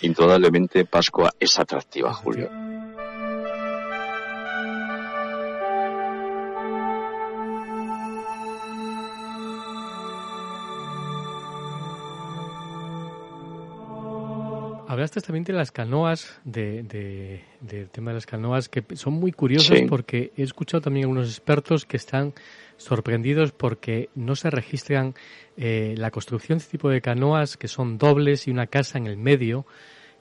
Indudablemente 0.00 0.86
Pascua 0.86 1.34
es 1.38 1.58
atractiva, 1.58 2.14
Julio. 2.14 2.67
Hablaste 14.98 15.20
también 15.20 15.44
de 15.44 15.52
las 15.52 15.70
canoas, 15.70 16.40
de, 16.42 16.82
del 17.60 17.88
tema 17.88 18.10
de 18.10 18.16
las 18.16 18.26
canoas, 18.26 18.68
que 18.68 18.82
son 18.96 19.12
muy 19.12 19.30
curiosas 19.30 19.82
porque 19.88 20.32
he 20.36 20.42
escuchado 20.42 20.80
también 20.80 21.04
a 21.04 21.06
algunos 21.06 21.28
expertos 21.28 21.86
que 21.86 21.96
están 21.96 22.34
sorprendidos 22.78 23.52
porque 23.52 24.08
no 24.16 24.34
se 24.34 24.50
registran 24.50 25.14
eh, 25.56 25.94
la 25.96 26.10
construcción 26.10 26.58
de 26.58 26.64
este 26.64 26.72
tipo 26.72 26.88
de 26.88 27.00
canoas 27.00 27.56
que 27.56 27.68
son 27.68 27.96
dobles 27.96 28.48
y 28.48 28.50
una 28.50 28.66
casa 28.66 28.98
en 28.98 29.06
el 29.06 29.16
medio 29.16 29.66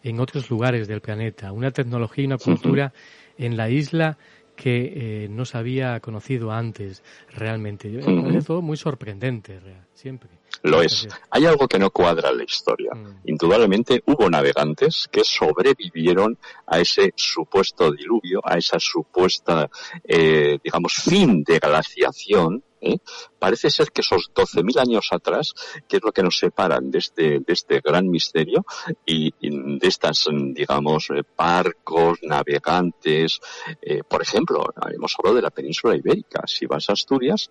en 0.04 0.20
otros 0.20 0.48
lugares 0.52 0.88
del 0.88 1.02
planeta. 1.02 1.52
Una 1.52 1.72
tecnología 1.72 2.26
y 2.26 2.28
una 2.28 2.38
cultura 2.38 2.94
en 3.36 3.58
la 3.58 3.72
isla 3.72 4.20
que 4.56 5.24
eh, 5.24 5.28
no 5.28 5.46
se 5.46 5.58
había 5.58 6.00
conocido 6.02 6.52
antes 6.52 7.02
realmente. 7.34 7.90
Me 7.90 8.22
parece 8.22 8.46
todo 8.46 8.62
muy 8.62 8.78
sorprendente, 8.78 9.60
siempre. 9.96 10.37
Lo 10.64 10.82
es. 10.82 11.08
Hay 11.30 11.46
algo 11.46 11.68
que 11.68 11.80
no 11.80 11.92
cuadra 11.92 12.30
en 12.30 12.38
la 12.38 12.44
historia. 12.44 12.92
Mm. 12.94 13.22
Indudablemente 13.26 14.04
hubo 14.06 14.30
navegantes 14.30 15.08
que 15.12 15.24
sobrevivieron 15.24 16.38
a 16.66 16.80
ese 16.80 17.14
supuesto 17.16 17.92
diluvio, 17.92 18.42
a 18.44 18.58
esa 18.58 18.80
supuesta, 18.80 19.70
eh, 20.04 20.60
digamos, 20.64 20.94
fin 20.94 21.44
de 21.44 21.60
glaciación 21.60 22.64
¿eh? 22.82 22.98
Parece 23.40 23.70
ser 23.70 23.92
que 23.92 24.02
esos 24.02 24.32
12.000 24.34 24.80
años 24.80 25.08
atrás, 25.12 25.54
que 25.88 25.98
es 25.98 26.04
lo 26.04 26.12
que 26.12 26.24
nos 26.24 26.38
separan 26.38 26.92
de 26.92 27.00
este, 27.00 27.40
de 27.40 27.54
este 27.54 27.80
gran 27.82 28.10
misterio 28.10 28.66
y, 29.06 29.32
de 29.42 29.88
estas, 29.88 30.26
digamos, 30.54 31.10
eh, 31.10 31.24
barcos, 31.36 32.20
navegantes, 32.24 33.40
eh, 33.82 34.02
por 34.08 34.22
ejemplo, 34.22 34.64
hemos 34.92 35.16
hablado 35.18 35.36
de 35.36 35.42
la 35.42 35.52
península 35.52 35.96
ibérica. 35.96 36.44
Si 36.46 36.66
vas 36.66 36.90
a 36.90 36.94
Asturias, 36.94 37.50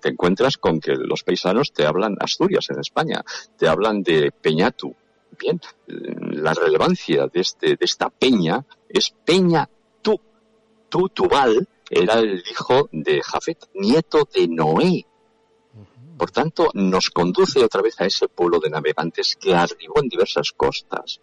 te 0.00 0.08
encuentras 0.08 0.56
con 0.56 0.80
que 0.80 0.94
los 0.94 1.22
paisanos 1.22 1.72
te 1.72 1.86
hablan 1.86 2.16
Asturias 2.18 2.68
en 2.70 2.80
España, 2.80 3.24
te 3.56 3.68
hablan 3.68 4.02
de 4.02 4.32
Peñatu. 4.32 4.94
Bien, 5.38 5.60
la 5.86 6.54
relevancia 6.54 7.26
de, 7.26 7.40
este, 7.40 7.70
de 7.70 7.84
esta 7.84 8.08
peña 8.08 8.64
es 8.88 9.12
Peña 9.24 9.68
Tú, 10.00 10.20
Tú, 10.88 11.08
Tubal, 11.08 11.68
era 11.90 12.20
el 12.20 12.42
hijo 12.50 12.88
de 12.92 13.20
Jafet, 13.22 13.68
nieto 13.74 14.28
de 14.32 14.48
Noé. 14.48 15.06
Por 16.16 16.30
tanto, 16.30 16.70
nos 16.74 17.10
conduce 17.10 17.62
otra 17.62 17.82
vez 17.82 18.00
a 18.00 18.06
ese 18.06 18.28
pueblo 18.28 18.60
de 18.60 18.70
navegantes 18.70 19.36
que 19.36 19.54
arribó 19.54 20.00
en 20.00 20.08
diversas 20.08 20.52
costas. 20.52 21.20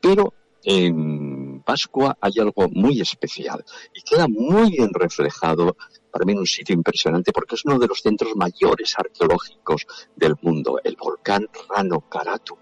Pero 0.00 0.34
en 0.62 1.27
Pascua 1.68 2.16
hay 2.18 2.32
algo 2.40 2.66
muy 2.70 2.98
especial 3.02 3.62
y 3.92 4.00
queda 4.00 4.26
muy 4.26 4.70
bien 4.70 4.88
reflejado 4.90 5.76
para 6.10 6.24
mí 6.24 6.32
en 6.32 6.38
un 6.38 6.46
sitio 6.46 6.74
impresionante 6.74 7.30
porque 7.30 7.56
es 7.56 7.64
uno 7.66 7.78
de 7.78 7.86
los 7.86 8.00
centros 8.00 8.34
mayores 8.36 8.94
arqueológicos 8.96 9.86
del 10.16 10.34
mundo, 10.40 10.80
el 10.82 10.96
volcán 10.96 11.46
Rano 11.68 12.00
Karatu 12.08 12.56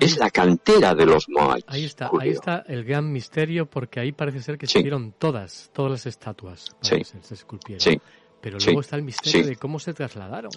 es 0.00 0.18
la 0.18 0.28
cantera 0.30 0.92
de 0.96 1.06
los 1.06 1.28
Moai. 1.28 1.62
Ahí 1.68 1.84
está, 1.84 2.10
ahí 2.18 2.30
está 2.30 2.64
el 2.66 2.82
gran 2.84 3.12
misterio 3.12 3.66
porque 3.66 4.00
ahí 4.00 4.10
parece 4.10 4.42
ser 4.42 4.58
que 4.58 4.66
se 4.66 4.82
vieron 4.82 5.14
todas, 5.16 5.70
todas 5.72 5.92
las 5.92 6.06
estatuas. 6.06 6.74
Sí. 6.80 7.04
Se 7.04 7.34
esculpieron. 7.34 7.80
Sí. 7.80 8.00
Pero 8.40 8.58
luego 8.58 8.80
está 8.80 8.96
el 8.96 9.02
misterio 9.02 9.46
de 9.46 9.54
cómo 9.54 9.78
se 9.78 9.94
trasladaron. 9.94 10.50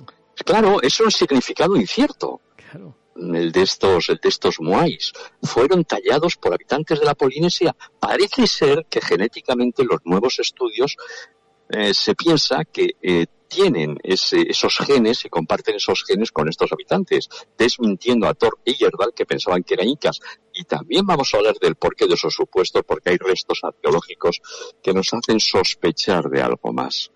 Claro, 0.44 0.82
es 0.82 1.00
un 1.02 1.12
significado 1.12 1.76
incierto. 1.76 2.42
Claro. 2.56 2.96
El 3.16 3.52
de 3.52 3.62
estos, 3.62 4.10
el 4.10 4.18
de 4.18 4.30
estos 4.30 4.60
Moais. 4.60 5.14
Fueron 5.42 5.86
tallados 5.86 6.36
por 6.38 6.54
habitantes 6.54 7.00
de 7.00 7.06
la 7.06 7.16
Polinesia. 7.16 7.76
Parece 8.00 8.48
ser 8.48 8.86
que 8.90 9.02
genéticamente 9.02 9.84
los 9.84 10.00
nuevos 10.04 10.40
estudios 10.40 10.98
eh, 11.70 11.94
se 11.94 12.16
piensa 12.16 12.66
que 12.66 12.96
eh, 13.02 13.26
tienen 13.54 13.98
esos 14.04 14.78
genes 14.80 15.26
y 15.26 15.30
comparten 15.30 15.76
esos 15.76 16.04
genes 16.04 16.32
con 16.32 16.50
estos 16.50 16.72
habitantes, 16.72 17.30
desmintiendo 17.58 18.28
a 18.28 18.34
Thor 18.34 18.60
y 18.66 18.74
Yerdal 18.74 19.14
que 19.16 19.26
pensaban 19.26 19.64
que 19.64 19.76
eran 19.76 19.88
incas. 19.88 20.20
Y 20.54 20.64
también 20.64 21.06
vamos 21.06 21.34
a 21.34 21.38
hablar 21.38 21.56
del 21.62 21.76
porqué 21.76 22.08
de 22.08 22.16
esos 22.16 22.34
supuestos, 22.34 22.84
porque 22.86 23.12
hay 23.12 23.18
restos 23.18 23.60
arqueológicos 23.64 24.42
que 24.82 24.94
nos 24.94 25.14
hacen 25.14 25.40
sospechar 25.40 26.30
de 26.30 26.42
algo 26.42 26.74
más. 26.74 27.12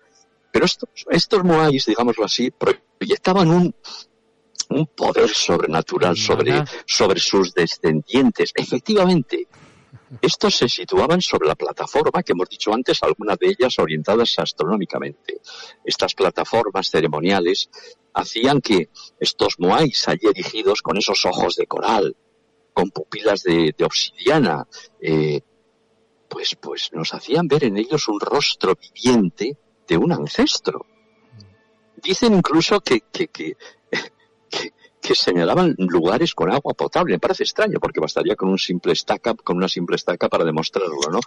Pero 0.52 0.64
estos, 0.64 0.88
estos 1.10 1.44
Moais, 1.44 1.84
digámoslo 1.86 2.24
así, 2.24 2.50
proyectaban 2.50 3.50
un, 3.50 3.74
un 4.70 4.86
poder 4.86 5.28
sobrenatural 5.28 6.16
sobre, 6.16 6.64
sobre 6.86 7.20
sus 7.20 7.54
descendientes. 7.54 8.52
Efectivamente, 8.54 9.48
estos 10.22 10.56
se 10.56 10.68
situaban 10.68 11.20
sobre 11.20 11.48
la 11.48 11.54
plataforma 11.54 12.22
que 12.22 12.32
hemos 12.32 12.48
dicho 12.48 12.72
antes, 12.72 13.02
algunas 13.02 13.38
de 13.38 13.48
ellas 13.48 13.78
orientadas 13.78 14.38
astronómicamente. 14.38 15.40
Estas 15.84 16.14
plataformas 16.14 16.88
ceremoniales 16.90 17.68
hacían 18.14 18.60
que 18.60 18.88
estos 19.20 19.58
moais 19.58 20.08
allí 20.08 20.26
erigidos 20.26 20.82
con 20.82 20.96
esos 20.96 21.24
ojos 21.26 21.56
de 21.56 21.66
coral, 21.66 22.16
con 22.72 22.90
pupilas 22.90 23.42
de, 23.42 23.74
obsidiana, 23.84 24.66
eh, 25.00 25.40
pues, 26.28 26.56
pues 26.56 26.90
nos 26.92 27.12
hacían 27.14 27.48
ver 27.48 27.64
en 27.64 27.76
ellos 27.76 28.08
un 28.08 28.20
rostro 28.20 28.76
viviente 28.76 29.56
de 29.86 29.96
un 29.96 30.12
ancestro. 30.12 30.86
Dicen 31.96 32.34
incluso 32.34 32.80
que, 32.80 33.00
que, 33.12 33.28
que 33.28 33.56
que 35.08 35.14
señalaban 35.14 35.74
lugares 35.78 36.34
con 36.34 36.52
agua 36.52 36.74
potable. 36.74 37.14
Me 37.14 37.18
parece 37.18 37.42
extraño 37.42 37.80
porque 37.80 37.98
bastaría 37.98 38.36
con 38.36 38.50
un 38.50 38.58
simple 38.58 38.92
estaca, 38.92 39.32
con 39.32 39.56
una 39.56 39.66
simple 39.66 39.96
estaca 39.96 40.28
para 40.28 40.44
demostrarlo, 40.44 41.08
¿no? 41.10 41.20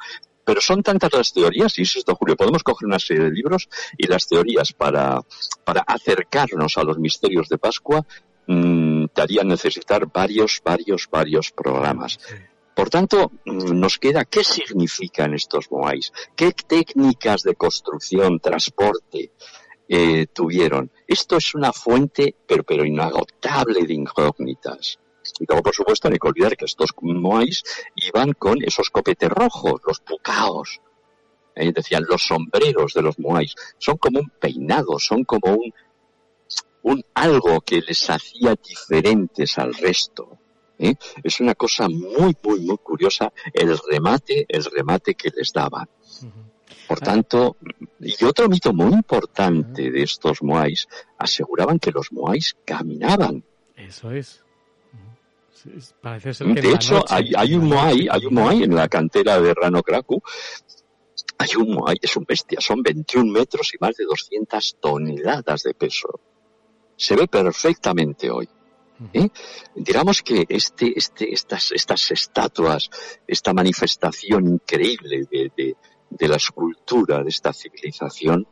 Pero 0.45 0.61
son 0.61 0.83
tantas 0.83 1.11
las 1.11 1.33
teorías, 1.33 1.79
y 1.79 1.81
esto, 1.81 2.13
Julio, 2.13 2.35
podemos 2.35 2.61
coger 2.61 2.85
una 2.85 2.99
serie 2.99 3.23
de 3.23 3.31
libros 3.31 3.67
y 3.97 4.05
las 4.05 4.27
teorías 4.27 4.71
para, 4.73 5.21
para 5.63 5.81
acercarnos 5.81 6.77
a 6.77 6.83
los 6.83 6.99
misterios 6.99 7.49
de 7.49 7.57
Pascua 7.57 8.05
mmm, 8.45 9.05
te 9.07 9.19
harían 9.23 9.47
necesitar 9.47 10.05
varios, 10.05 10.61
varios, 10.63 11.09
varios 11.09 11.51
programas. 11.51 12.19
Por 12.75 12.91
tanto, 12.91 13.31
mm, 13.45 13.79
nos 13.79 13.97
queda 13.97 14.25
qué 14.25 14.43
significan 14.43 15.33
estos 15.33 15.71
moais, 15.71 16.13
qué 16.35 16.51
técnicas 16.51 17.41
de 17.41 17.55
construcción, 17.55 18.39
transporte, 18.39 19.31
eh, 19.93 20.27
tuvieron. 20.27 20.89
Esto 21.05 21.35
es 21.35 21.53
una 21.53 21.73
fuente, 21.73 22.33
pero, 22.47 22.63
pero 22.63 22.85
inagotable 22.85 23.85
de 23.85 23.93
incógnitas. 23.93 24.97
Y 25.37 25.45
luego, 25.45 25.63
por 25.63 25.75
supuesto, 25.75 26.07
no 26.07 26.13
hay 26.13 26.19
que 26.19 26.27
olvidar 26.29 26.55
que 26.55 26.63
estos 26.63 26.91
moais 27.01 27.61
iban 27.95 28.31
con 28.31 28.63
esos 28.63 28.89
copetes 28.89 29.29
rojos, 29.29 29.81
los 29.85 29.99
pucaos. 29.99 30.79
Eh, 31.55 31.73
decían 31.73 32.05
los 32.07 32.23
sombreros 32.23 32.93
de 32.93 33.01
los 33.01 33.19
moais. 33.19 33.53
Son 33.77 33.97
como 33.97 34.21
un 34.21 34.31
peinado, 34.39 34.97
son 34.97 35.25
como 35.25 35.55
un, 35.55 35.73
un 36.83 37.03
algo 37.13 37.59
que 37.59 37.81
les 37.81 38.09
hacía 38.09 38.55
diferentes 38.55 39.57
al 39.57 39.73
resto. 39.73 40.39
¿eh? 40.79 40.95
Es 41.21 41.41
una 41.41 41.55
cosa 41.55 41.89
muy, 41.89 42.33
muy, 42.41 42.61
muy 42.61 42.77
curiosa 42.77 43.33
el 43.53 43.77
remate, 43.89 44.45
el 44.47 44.63
remate 44.63 45.15
que 45.15 45.31
les 45.35 45.51
daban. 45.51 45.89
Por 46.87 46.99
tanto, 46.99 47.57
y 47.99 48.23
otro 48.25 48.49
mito 48.49 48.73
muy 48.73 48.93
importante 48.93 49.91
de 49.91 50.03
estos 50.03 50.41
moais, 50.43 50.87
aseguraban 51.17 51.79
que 51.79 51.91
los 51.91 52.11
moais 52.11 52.55
caminaban. 52.65 53.43
Eso 53.75 54.11
es. 54.11 54.43
Parece 56.01 56.33
ser 56.33 56.53
que 56.53 56.61
de 56.61 56.73
hecho, 56.73 57.03
hay, 57.07 57.53
un 57.53 57.67
moai, 57.67 58.07
hay 58.09 58.25
un 58.25 58.33
moai 58.33 58.63
en 58.63 58.75
la 58.75 58.87
cantera 58.87 59.39
de 59.39 59.53
Rano 59.53 59.83
Kraku. 59.83 60.21
Hay 61.37 61.49
un 61.57 61.73
moai, 61.75 61.97
es 62.01 62.15
un 62.17 62.25
bestia, 62.27 62.59
son 62.61 62.81
21 62.81 63.31
metros 63.31 63.73
y 63.73 63.77
más 63.79 63.95
de 63.95 64.05
200 64.05 64.77
toneladas 64.79 65.63
de 65.63 65.73
peso. 65.73 66.19
Se 66.95 67.15
ve 67.15 67.27
perfectamente 67.27 68.29
hoy. 68.29 68.47
¿eh? 69.13 69.29
Digamos 69.75 70.21
que 70.21 70.45
este, 70.47 70.93
este, 70.95 71.33
estas, 71.33 71.71
estas 71.71 72.11
estatuas, 72.11 72.89
esta 73.27 73.53
manifestación 73.53 74.47
increíble 74.47 75.27
de, 75.29 75.51
de 75.55 75.75
la 76.19 76.35
escultura 76.35 77.23
de 77.23 77.29
esta 77.29 77.53
civilización 77.53 78.47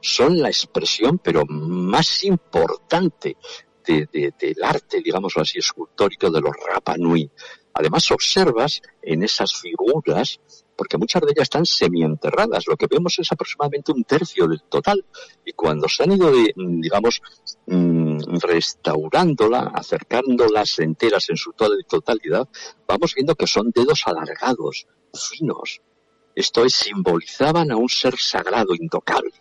son 0.00 0.40
la 0.40 0.48
expresión, 0.48 1.18
pero 1.18 1.44
más 1.46 2.24
importante 2.24 3.36
del 3.86 4.62
arte, 4.62 5.00
digamos 5.02 5.32
así, 5.36 5.58
escultórico 5.58 6.30
de 6.30 6.40
los 6.40 6.52
Rapa 6.68 6.96
Nui. 6.98 7.30
Además, 7.72 8.10
observas 8.10 8.82
en 9.00 9.22
esas 9.22 9.54
figuras, 9.54 10.40
porque 10.76 10.98
muchas 10.98 11.22
de 11.22 11.28
ellas 11.30 11.44
están 11.44 11.64
semienterradas, 11.64 12.66
lo 12.66 12.76
que 12.76 12.86
vemos 12.88 13.18
es 13.18 13.30
aproximadamente 13.32 13.92
un 13.92 14.04
tercio 14.04 14.46
del 14.46 14.62
total. 14.64 15.04
Y 15.44 15.52
cuando 15.52 15.88
se 15.88 16.02
han 16.02 16.12
ido, 16.12 16.30
digamos, 16.56 17.22
mm, 17.66 18.18
restaurándola, 18.40 19.72
acercándolas 19.74 20.78
enteras 20.80 21.30
en 21.30 21.36
su 21.36 21.52
totalidad, 21.52 22.48
vamos 22.86 23.14
viendo 23.14 23.34
que 23.34 23.46
son 23.46 23.70
dedos 23.70 24.02
alargados, 24.06 24.86
finos, 25.14 25.80
esto 26.38 26.64
es, 26.64 26.74
simbolizaban 26.74 27.72
a 27.72 27.76
un 27.76 27.88
ser 27.88 28.16
sagrado, 28.16 28.72
intocable, 28.74 29.32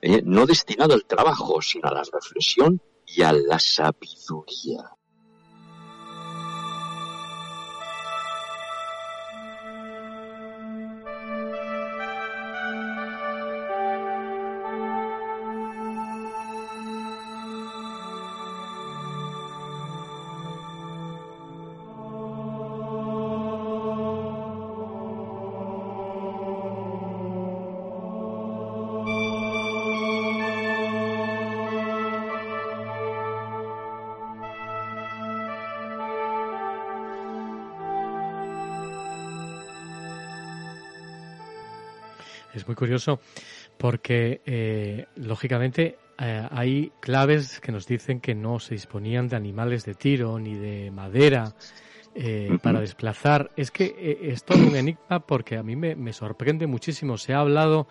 ¿eh? 0.00 0.22
no 0.24 0.46
destinado 0.46 0.94
al 0.94 1.04
trabajo, 1.04 1.60
sino 1.60 1.88
a 1.88 1.94
la 1.94 2.02
reflexión 2.04 2.80
y 3.04 3.22
a 3.22 3.32
la 3.32 3.58
sabiduría. 3.58 4.96
Curioso 42.80 43.20
porque, 43.78 44.40
eh, 44.44 45.06
lógicamente, 45.14 45.98
eh, 46.18 46.48
hay 46.50 46.92
claves 47.00 47.60
que 47.60 47.72
nos 47.72 47.86
dicen 47.86 48.20
que 48.20 48.34
no 48.34 48.58
se 48.58 48.74
disponían 48.74 49.28
de 49.28 49.36
animales 49.36 49.84
de 49.84 49.94
tiro 49.94 50.38
ni 50.38 50.54
de 50.54 50.90
madera 50.90 51.54
eh, 52.14 52.58
para 52.62 52.80
desplazar. 52.80 53.52
Es 53.56 53.70
que 53.70 54.18
es 54.22 54.44
todo 54.44 54.58
un 54.58 54.74
enigma 54.76 55.20
porque 55.20 55.56
a 55.56 55.62
mí 55.62 55.76
me, 55.76 55.94
me 55.94 56.12
sorprende 56.12 56.66
muchísimo. 56.66 57.16
Se 57.16 57.32
ha 57.32 57.40
hablado 57.40 57.86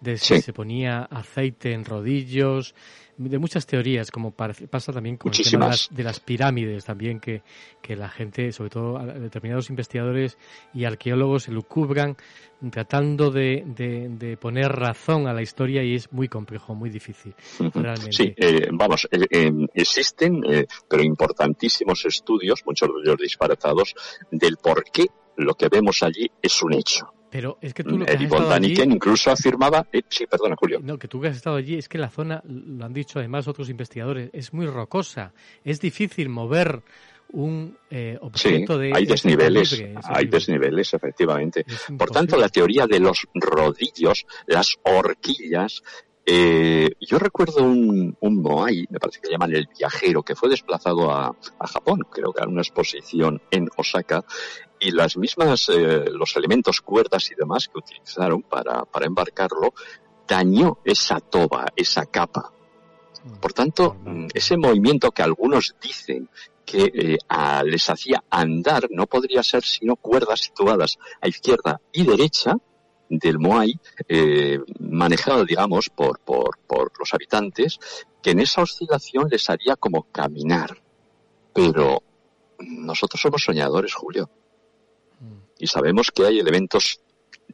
de 0.00 0.16
si 0.16 0.40
se 0.40 0.52
ponía 0.52 1.02
aceite 1.02 1.72
en 1.72 1.84
rodillos, 1.84 2.74
de 3.28 3.38
muchas 3.38 3.66
teorías, 3.66 4.10
como 4.10 4.32
pasa 4.32 4.92
también 4.92 5.18
con 5.18 5.30
el 5.34 5.44
tema 5.44 5.70
de 5.90 6.02
las, 6.02 6.20
pirámides, 6.20 6.86
también 6.86 7.20
que, 7.20 7.42
que, 7.82 7.94
la 7.94 8.08
gente, 8.08 8.50
sobre 8.50 8.70
todo 8.70 8.98
determinados 8.98 9.68
investigadores 9.68 10.38
y 10.72 10.84
arqueólogos, 10.84 11.42
se 11.42 11.52
lucubran 11.52 12.16
tratando 12.70 13.30
de, 13.30 13.62
de, 13.66 14.36
poner 14.38 14.72
razón 14.72 15.26
a 15.26 15.34
la 15.34 15.42
historia 15.42 15.82
y 15.82 15.94
es 15.94 16.10
muy 16.12 16.28
complejo, 16.28 16.74
muy 16.74 16.88
difícil. 16.88 17.34
Realmente. 17.58 18.12
Sí, 18.12 18.34
eh, 18.36 18.68
vamos, 18.72 19.06
eh, 19.10 19.26
eh, 19.30 19.52
existen, 19.74 20.42
pero 20.88 21.02
importantísimos 21.02 22.06
estudios, 22.06 22.62
muchos 22.64 22.88
de 22.88 22.94
ellos 23.04 23.16
disparatados, 23.18 23.94
del 24.30 24.56
por 24.56 24.84
qué 24.84 25.06
lo 25.36 25.54
que 25.54 25.68
vemos 25.68 26.02
allí 26.02 26.30
es 26.40 26.62
un 26.62 26.72
hecho. 26.72 27.12
Pero 27.30 27.58
es 27.60 27.72
que 27.72 27.84
tú 27.84 27.96
lo 27.96 28.04
que 28.04 28.12
has 28.12 28.20
estado 28.20 28.50
allí, 28.50 28.74
incluso 28.82 29.30
afirmaba, 29.30 29.86
eh, 29.92 30.02
sí, 30.08 30.26
perdona 30.26 30.56
Julio. 30.56 30.80
No, 30.82 30.98
que 30.98 31.06
tú 31.06 31.20
que 31.20 31.28
has 31.28 31.36
estado 31.36 31.56
allí 31.56 31.76
es 31.76 31.88
que 31.88 31.98
la 31.98 32.10
zona, 32.10 32.42
lo 32.44 32.84
han 32.84 32.92
dicho 32.92 33.18
además 33.20 33.46
otros 33.46 33.68
investigadores, 33.68 34.30
es 34.32 34.52
muy 34.52 34.66
rocosa, 34.66 35.32
es 35.64 35.80
difícil 35.80 36.28
mover 36.28 36.82
un 37.32 37.76
eh, 37.90 38.18
objeto 38.20 38.76
de 38.76 38.92
hay 38.92 39.06
desniveles, 39.06 39.80
hay 40.02 40.26
desniveles 40.26 40.92
efectivamente. 40.94 41.64
Por 41.96 42.10
tanto, 42.10 42.36
la 42.36 42.48
teoría 42.48 42.86
de 42.86 42.98
los 42.98 43.28
rodillos, 43.34 44.26
las 44.46 44.74
horquillas, 44.82 45.82
eh, 46.26 46.90
yo 47.00 47.18
recuerdo 47.18 47.64
un, 47.64 48.16
un 48.20 48.42
Moai, 48.42 48.86
me 48.90 48.98
parece 48.98 49.20
que 49.20 49.30
llaman 49.30 49.54
el 49.54 49.68
viajero, 49.76 50.22
que 50.22 50.34
fue 50.34 50.48
desplazado 50.48 51.10
a, 51.10 51.34
a 51.58 51.66
Japón, 51.66 52.06
creo 52.10 52.32
que 52.32 52.42
a 52.42 52.46
una 52.46 52.60
exposición 52.60 53.40
en 53.50 53.68
Osaka, 53.76 54.24
y 54.80 54.90
las 54.90 55.16
mismas, 55.16 55.68
eh, 55.68 56.06
los 56.10 56.34
elementos, 56.36 56.80
cuerdas 56.80 57.30
y 57.30 57.34
demás 57.34 57.68
que 57.68 57.78
utilizaron 57.78 58.42
para, 58.42 58.84
para 58.86 59.06
embarcarlo, 59.06 59.74
dañó 60.26 60.78
esa 60.84 61.20
toba, 61.20 61.66
esa 61.76 62.06
capa. 62.06 62.50
Por 63.40 63.52
tanto, 63.52 63.96
mm, 64.02 64.28
ese 64.32 64.56
movimiento 64.56 65.12
que 65.12 65.22
algunos 65.22 65.76
dicen 65.80 66.30
que 66.64 66.90
eh, 66.94 67.18
les 67.64 67.90
hacía 67.90 68.24
andar 68.30 68.86
no 68.90 69.06
podría 69.06 69.42
ser 69.42 69.62
sino 69.62 69.96
cuerdas 69.96 70.40
situadas 70.40 70.98
a 71.20 71.28
izquierda 71.28 71.80
y 71.92 72.04
derecha 72.04 72.56
del 73.10 73.38
Moai, 73.38 73.74
eh, 74.08 74.60
manejado, 74.78 75.44
digamos, 75.44 75.90
por, 75.90 76.20
por, 76.20 76.58
por 76.66 76.92
los 76.98 77.12
habitantes, 77.12 77.78
que 78.22 78.30
en 78.30 78.40
esa 78.40 78.62
oscilación 78.62 79.28
les 79.28 79.50
haría 79.50 79.74
como 79.76 80.04
caminar. 80.04 80.80
Pero 81.52 82.02
nosotros 82.60 83.20
somos 83.20 83.42
soñadores, 83.42 83.92
Julio 83.92 84.30
y 85.60 85.66
sabemos 85.66 86.10
que 86.10 86.26
hay 86.26 86.40
elementos 86.40 87.00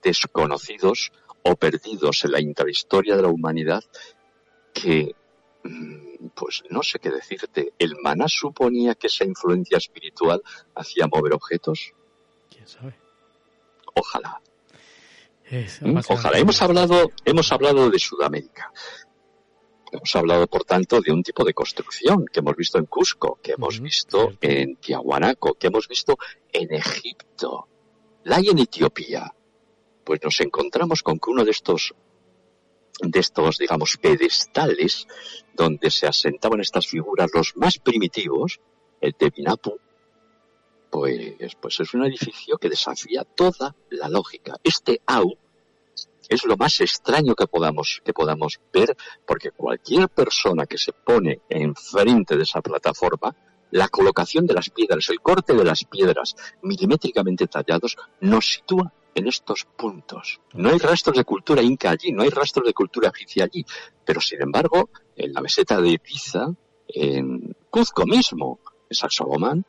desconocidos 0.03 1.13
o 1.43 1.57
perdidos 1.57 2.25
en 2.25 2.33
la 2.33 2.41
intrahistoria 2.41 3.17
de 3.17 3.23
la 3.23 3.29
humanidad 3.29 3.83
que, 4.73 5.15
mm, 5.65 6.29
pues 6.35 6.63
no 6.71 6.83
sé 6.83 6.99
qué 7.01 7.11
decirte, 7.11 7.73
¿el 7.79 7.97
maná 8.03 8.27
suponía 8.29 8.95
que 8.95 9.09
esa 9.09 9.25
influencia 9.25 9.79
espiritual 9.79 10.43
hacía 10.75 11.09
mover 11.09 11.35
objetos? 11.35 11.93
¿Quién 12.49 12.69
sabe? 12.69 12.95
Ojalá. 13.95 14.41
¿Mm? 15.81 15.99
Ojalá. 16.09 16.39
Hemos 16.39 16.63
hablado, 16.63 17.11
hemos 17.25 17.53
hablado 17.53 17.91
de 17.91 17.99
Sudamérica. 17.99 18.73
Hemos 19.91 20.15
hablado, 20.17 20.47
por 20.47 20.65
tanto, 20.65 21.01
de 21.01 21.13
un 21.13 21.23
tipo 21.23 21.45
de 21.45 21.55
construcción 21.55 22.27
que 22.27 22.41
hemos 22.41 22.57
visto 22.57 22.79
en 22.79 22.87
Cusco, 22.87 23.39
que 23.43 23.53
hemos 23.53 23.81
visto 23.81 24.35
en 24.41 24.77
Tiahuanaco, 24.77 25.55
que 25.55 25.69
hemos 25.69 25.89
visto 25.89 26.19
en 26.53 26.75
Egipto, 26.75 27.69
la 28.27 28.37
hay 28.37 28.49
en 28.49 28.59
Etiopía. 28.59 29.33
Pues 30.05 30.21
nos 30.23 30.41
encontramos 30.41 31.03
con 31.03 31.19
que 31.19 31.31
uno 31.31 31.45
de 31.45 31.53
estos, 31.53 31.95
de 33.01 33.21
estos, 33.21 33.59
digamos, 33.59 33.97
pedestales 33.99 35.07
donde 35.55 35.91
se 35.91 36.09
asentaban 36.09 36.61
estas 36.61 36.89
figuras, 36.89 37.31
los 37.33 37.57
más 37.57 37.79
primitivos, 37.79 38.61
el 39.01 39.15
de 39.17 39.31
Binapu, 39.31 39.79
pues, 40.91 41.57
pues 41.61 41.81
es 41.81 41.95
un 41.95 42.05
edificio 42.05 42.59
que 42.59 42.69
desafía 42.69 43.23
toda 43.23 43.77
la 43.91 44.09
lógica. 44.09 44.57
Este 44.65 45.01
AU 45.07 45.39
es 46.29 46.45
lo 46.45 46.57
más 46.57 46.81
extraño 46.81 47.37
que 47.37 47.47
podamos, 47.47 48.03
que 48.05 48.13
podamos 48.13 48.59
ver, 48.73 48.97
porque 49.25 49.53
cualquier 49.53 50.09
persona 50.09 50.67
que 50.67 50.79
se 50.79 50.93
pone 50.93 51.43
enfrente 51.49 52.37
de 52.37 52.43
esa 52.43 52.61
plataforma 52.61 53.37
la 53.71 53.89
colocación 53.89 54.47
de 54.47 54.55
las 54.55 54.71
piedras, 54.71 55.09
el 55.11 55.21
corte 55.21 55.55
de 55.55 55.65
las 55.65 55.85
piedras 55.85 56.37
milimétricamente 56.63 57.47
tallados, 57.47 57.97
nos 58.21 58.47
sitúa 58.47 58.93
en 59.15 59.27
estos 59.27 59.67
puntos. 59.77 60.41
No 60.53 60.69
hay 60.69 60.79
rastros 60.79 61.17
de 61.17 61.25
cultura 61.25 61.63
inca 61.63 61.91
allí, 61.91 62.13
no 62.13 62.23
hay 62.23 62.31
rastros 62.31 62.67
de 62.67 62.75
cultura 62.75 63.11
egipcia 63.15 63.45
allí, 63.45 63.65
pero 64.05 64.21
sin 64.21 64.43
embargo, 64.43 64.91
en 65.17 65.33
la 65.33 65.41
meseta 65.41 65.81
de 65.81 65.99
Pisa, 65.99 66.55
en 66.89 67.57
Cuzco 67.71 68.07
mismo, 68.07 68.61
en 68.89 68.95
Sacsayhuamán, 68.95 69.65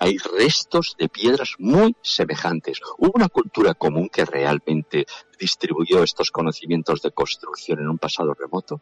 hay 0.00 0.16
restos 0.16 0.96
de 0.98 1.08
piedras 1.08 1.54
muy 1.58 1.94
semejantes. 2.00 2.80
¿Hubo 2.98 3.12
una 3.14 3.28
cultura 3.28 3.74
común 3.74 4.08
que 4.08 4.24
realmente 4.24 5.04
distribuyó 5.38 6.02
estos 6.02 6.30
conocimientos 6.30 7.02
de 7.02 7.10
construcción 7.12 7.80
en 7.80 7.88
un 7.88 7.98
pasado 7.98 8.34
remoto? 8.34 8.80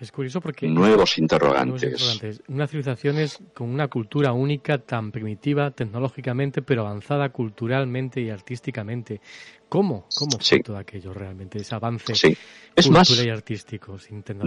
Es 0.00 0.12
curioso 0.12 0.40
porque... 0.40 0.66
Nuevos 0.66 1.18
interrogantes. 1.18 2.42
Una 2.48 2.66
civilización 2.66 3.18
es 3.18 3.38
con 3.54 3.68
una 3.68 3.88
cultura 3.88 4.32
única, 4.32 4.78
tan 4.78 5.12
primitiva 5.12 5.70
tecnológicamente, 5.70 6.62
pero 6.62 6.82
avanzada 6.82 7.30
culturalmente 7.30 8.20
y 8.20 8.30
artísticamente. 8.30 9.20
¿Cómo? 9.68 10.06
¿Cómo 10.16 10.38
fue 10.38 10.60
todo 10.60 10.76
aquello 10.76 11.12
realmente? 11.12 11.58
Ese 11.58 11.74
avance 11.74 12.36
es 12.74 12.90
más, 12.90 13.10
y 13.24 13.28
artístico 13.28 13.96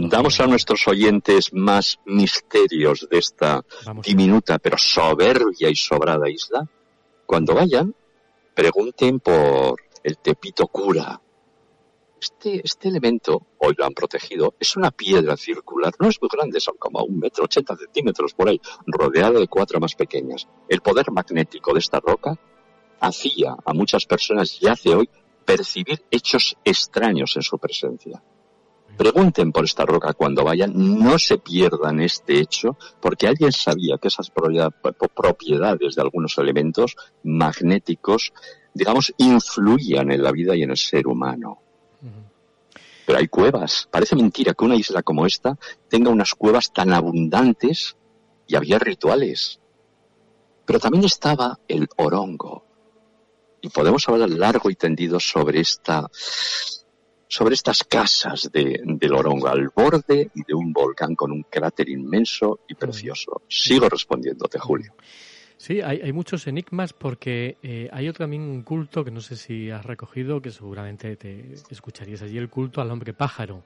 Damos 0.09 0.39
a 0.39 0.47
nuestros 0.47 0.87
oyentes 0.87 1.51
más 1.53 1.99
misterios 2.05 3.07
de 3.09 3.17
esta 3.17 3.63
diminuta 4.03 4.59
pero 4.59 4.77
soberbia 4.77 5.69
y 5.69 5.75
sobrada 5.75 6.29
isla. 6.29 6.67
Cuando 7.25 7.53
vayan, 7.53 7.93
pregunten 8.53 9.19
por 9.19 9.75
el 10.03 10.17
Tepito 10.17 10.67
Cura, 10.67 11.19
este, 12.21 12.61
este 12.63 12.89
elemento, 12.89 13.47
hoy 13.59 13.75
lo 13.77 13.85
han 13.85 13.93
protegido, 13.93 14.53
es 14.59 14.75
una 14.75 14.91
piedra 14.91 15.37
circular, 15.37 15.93
no 15.99 16.09
es 16.09 16.21
muy 16.21 16.29
grande, 16.31 16.59
son 16.59 16.75
como 16.77 17.03
un 17.03 17.19
metro 17.19 17.45
ochenta 17.45 17.75
centímetros 17.75 18.33
por 18.33 18.49
ahí, 18.49 18.59
rodeada 18.85 19.39
de 19.39 19.47
cuatro 19.47 19.79
más 19.79 19.95
pequeñas. 19.95 20.47
El 20.67 20.81
poder 20.81 21.11
magnético 21.11 21.73
de 21.73 21.79
esta 21.79 21.99
roca 21.99 22.37
hacía 22.99 23.55
a 23.63 23.73
muchas 23.73 24.05
personas 24.05 24.61
y 24.61 24.67
hace 24.67 24.93
hoy 24.93 25.09
percibir 25.45 26.03
hechos 26.11 26.57
extraños 26.63 27.35
en 27.35 27.41
su 27.41 27.57
presencia. 27.57 28.21
Pregunten 28.97 29.53
por 29.53 29.63
esta 29.63 29.85
roca 29.85 30.13
cuando 30.13 30.43
vayan, 30.43 30.73
no 30.75 31.17
se 31.17 31.37
pierdan 31.37 32.01
este 32.01 32.39
hecho, 32.39 32.77
porque 32.99 33.27
alguien 33.27 33.53
sabía 33.53 33.97
que 33.97 34.09
esas 34.09 34.29
propiedades 34.29 35.95
de 35.95 36.01
algunos 36.01 36.37
elementos 36.37 36.97
magnéticos, 37.23 38.33
digamos, 38.73 39.13
influían 39.17 40.11
en 40.11 40.21
la 40.21 40.33
vida 40.33 40.53
y 40.53 40.63
en 40.63 40.71
el 40.71 40.77
ser 40.77 41.07
humano. 41.07 41.61
Pero 43.05 43.17
hay 43.17 43.27
cuevas. 43.27 43.87
Parece 43.89 44.15
mentira 44.15 44.53
que 44.53 44.65
una 44.65 44.75
isla 44.75 45.01
como 45.01 45.25
esta 45.25 45.57
tenga 45.87 46.11
unas 46.11 46.35
cuevas 46.35 46.71
tan 46.71 46.93
abundantes 46.93 47.95
y 48.47 48.55
había 48.55 48.79
rituales. 48.79 49.59
Pero 50.65 50.79
también 50.79 51.05
estaba 51.05 51.59
el 51.67 51.87
orongo. 51.97 52.65
Y 53.61 53.69
podemos 53.69 54.07
hablar 54.07 54.29
largo 54.29 54.69
y 54.69 54.75
tendido 54.75 55.19
sobre 55.19 55.59
esta, 55.59 56.09
sobre 57.27 57.55
estas 57.55 57.83
casas 57.83 58.49
de, 58.51 58.79
del 58.83 59.13
orongo 59.13 59.47
al 59.47 59.69
borde 59.69 60.31
de 60.33 60.53
un 60.53 60.71
volcán 60.71 61.15
con 61.15 61.31
un 61.31 61.43
cráter 61.43 61.89
inmenso 61.89 62.59
y 62.67 62.75
precioso. 62.75 63.41
Sigo 63.47 63.89
respondiéndote, 63.89 64.59
Julio. 64.59 64.93
Sí, 65.59 65.81
hay, 65.81 65.99
hay 66.01 66.13
muchos 66.13 66.47
enigmas 66.47 66.93
porque 66.93 67.57
eh, 67.61 67.89
hay 67.91 68.07
otro 68.07 68.23
también 68.23 68.43
un 68.43 68.63
culto 68.63 69.03
que 69.03 69.11
no 69.11 69.19
sé 69.19 69.35
si 69.35 69.69
has 69.69 69.85
recogido, 69.85 70.41
que 70.41 70.51
seguramente 70.51 71.17
te 71.17 71.53
escucharías 71.69 72.21
allí, 72.21 72.37
el 72.37 72.49
culto 72.49 72.79
al 72.79 72.89
hombre 72.89 73.13
pájaro. 73.13 73.65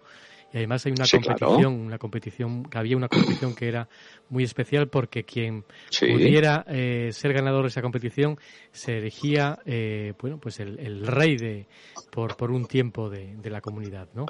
Y 0.52 0.58
además 0.58 0.84
hay 0.88 0.94
una 0.94 1.06
competición, 1.08 1.74
una 1.74 2.00
competición, 2.00 2.64
que 2.64 2.78
había 2.80 2.98
una 2.98 3.10
competición 3.10 3.54
que 3.54 3.68
era 3.68 3.88
muy 4.30 4.44
especial 4.44 4.88
porque 4.88 5.24
quien 5.24 5.66
pudiera 6.00 6.66
eh, 6.68 7.10
ser 7.12 7.32
ganador 7.32 7.62
de 7.62 7.68
esa 7.68 7.84
competición 7.84 8.40
se 8.72 8.98
elegía, 8.98 9.60
eh, 9.64 10.14
bueno, 10.20 10.40
pues 10.40 10.60
el, 10.62 10.80
el, 10.80 11.06
rey 11.06 11.38
de, 11.38 11.68
por, 12.10 12.36
por 12.36 12.50
un 12.50 12.66
tiempo 12.66 13.08
de, 13.08 13.36
de 13.36 13.50
la 13.52 13.62
comunidad, 13.62 14.10
¿no? 14.16 14.26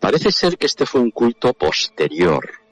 Parece 0.00 0.30
ser 0.32 0.58
que 0.58 0.66
este 0.66 0.84
fue 0.84 1.00
un 1.00 1.10
culto 1.10 1.54
posterior 1.54 2.65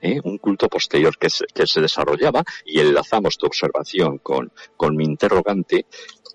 ¿eh? 0.00 0.20
un 0.24 0.38
culto 0.38 0.68
posterior 0.68 1.16
que 1.18 1.30
se, 1.30 1.44
que 1.46 1.66
se, 1.66 1.80
desarrollaba, 1.80 2.44
y 2.64 2.80
enlazamos 2.80 3.36
tu 3.36 3.46
observación 3.46 4.18
con, 4.18 4.52
con 4.76 4.96
mi 4.96 5.04
interrogante, 5.04 5.86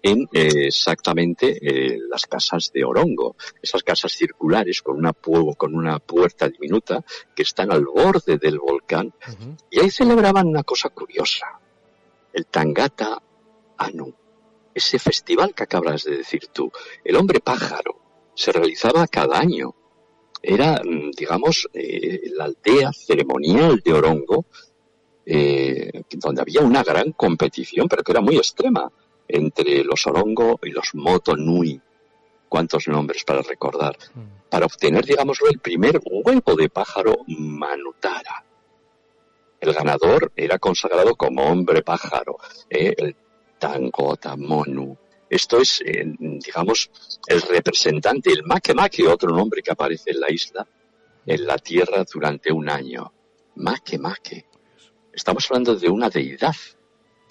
en 0.04 0.28
eh, 0.34 0.68
exactamente 0.68 1.58
eh, 1.62 1.98
las 2.10 2.26
casas 2.26 2.72
de 2.74 2.84
Orongo, 2.84 3.38
esas 3.62 3.84
casas 3.84 4.12
circulares 4.12 4.82
con 4.82 4.98
una, 4.98 5.14
con 5.14 5.76
una 5.76 6.00
puerta 6.00 6.50
diminuta 6.50 7.04
que 7.34 7.44
están 7.44 7.72
al 7.72 7.86
borde 7.86 8.38
del 8.38 8.60
volcán. 8.60 9.14
Y 9.72 9.80
ahí 9.80 9.90
celebraban 9.90 10.48
una 10.48 10.64
cosa 10.64 10.90
curiosa, 10.90 11.60
el 12.34 12.46
Tangata 12.48 13.22
Anu, 13.78 14.14
ese 14.74 15.00
festival 15.00 15.54
que 15.56 15.64
acabas 15.64 16.04
de 16.04 16.18
decir 16.18 16.48
tú, 16.48 16.70
el 17.04 17.16
hombre 17.16 17.40
pájaro, 17.40 18.00
se 18.36 18.52
realizaba 18.52 19.08
cada 19.08 19.40
año. 19.40 19.74
Era, 20.44 20.82
mm, 20.84 21.12
digamos, 21.18 21.68
eh, 21.74 22.22
la 22.36 22.46
aldea 22.46 22.92
ceremonial 22.94 23.82
de 23.84 23.94
Orongo, 23.94 24.46
donde 25.26 26.42
había 26.42 26.60
una 26.60 26.84
gran 26.84 27.14
competición, 27.14 27.88
pero 27.88 28.04
que 28.04 28.12
era 28.12 28.20
muy 28.20 28.36
extrema 28.36 28.92
entre 29.28 29.84
los 29.84 30.06
Orongo 30.06 30.60
y 30.64 30.72
los 30.72 30.94
Moto 30.94 31.36
Nui. 31.36 31.80
¿Cuántos 32.50 32.88
nombres 32.88 33.24
para 33.24 33.42
recordar? 33.42 33.98
Mm. 34.14 34.50
Para 34.50 34.68
obtener, 34.68 35.06
digámoslo, 35.06 35.50
el 35.50 35.60
primer 35.60 36.00
huevo 36.06 36.56
de 36.56 36.70
pájaro 36.70 37.18
Manutara. 37.28 38.46
El 39.60 39.74
ganador 39.74 40.32
era 40.36 40.60
consagrado 40.60 41.16
como 41.16 41.44
hombre 41.46 41.82
pájaro, 41.82 42.38
¿eh? 42.70 42.94
el 42.96 43.16
Tangota 43.58 44.36
Monu. 44.36 44.96
Esto 45.34 45.60
es, 45.60 45.82
eh, 45.84 46.04
digamos, 46.20 46.92
el 47.26 47.42
representante, 47.42 48.32
el 48.32 48.44
Makemake, 48.44 49.08
otro 49.08 49.36
nombre 49.36 49.64
que 49.64 49.72
aparece 49.72 50.12
en 50.12 50.20
la 50.20 50.32
isla, 50.32 50.68
en 51.26 51.48
la 51.48 51.58
tierra 51.58 52.06
durante 52.06 52.52
un 52.52 52.70
año. 52.70 53.12
Makemake. 53.56 54.46
Estamos 55.12 55.50
hablando 55.50 55.76
de 55.76 55.90
una 55.90 56.12
deidad 56.12 56.54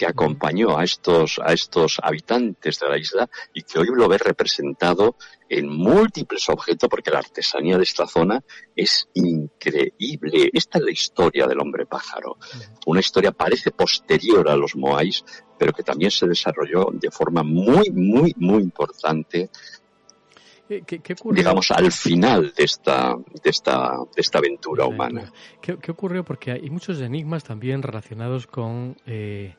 que 0.03 0.09
acompañó 0.09 0.77
a 0.77 0.83
estos, 0.83 1.41
a 1.41 1.53
estos 1.53 2.01
habitantes 2.03 2.81
de 2.81 2.89
la 2.89 2.99
isla 2.99 3.31
y 3.55 3.63
que 3.63 3.79
hoy 3.79 3.87
lo 3.95 4.09
ve 4.09 4.19
representado 4.19 5.15
en 5.49 5.69
múltiples 5.69 6.49
objetos 6.49 6.89
porque 6.89 7.13
la 7.13 7.21
artesanía 7.21 7.77
de 7.77 7.85
esta 7.85 8.09
zona 8.09 8.43
es 8.75 9.09
increíble. 9.15 10.51
Esta 10.53 10.79
es 10.79 10.85
la 10.85 10.91
historia 10.91 11.47
del 11.47 11.61
hombre 11.61 11.87
pájaro. 11.87 12.37
Una 12.87 12.99
historia 12.99 13.31
parece 13.31 13.71
posterior 13.71 14.49
a 14.49 14.57
los 14.57 14.75
Moais, 14.75 15.25
pero 15.57 15.73
que 15.73 15.85
también 15.85 16.11
se 16.11 16.27
desarrolló 16.27 16.89
de 16.93 17.11
forma 17.13 17.45
muy, 17.45 17.93
muy, 17.93 18.35
muy 18.39 18.61
importante 18.61 19.51
eh, 20.69 20.83
digamos, 21.31 21.71
al 21.71 21.93
final 21.93 22.53
de 22.57 22.65
esta, 22.65 23.15
de 23.15 23.51
esta, 23.51 23.99
de 24.17 24.21
esta 24.21 24.39
aventura 24.39 24.85
humana. 24.87 25.31
¿Qué, 25.61 25.91
ocurrió? 25.93 26.25
Porque 26.25 26.51
hay 26.51 26.71
muchos 26.71 27.01
enigmas 27.01 27.45
también 27.45 27.83
relacionados 27.83 28.49
con 28.49 28.97
eh, 29.07 29.55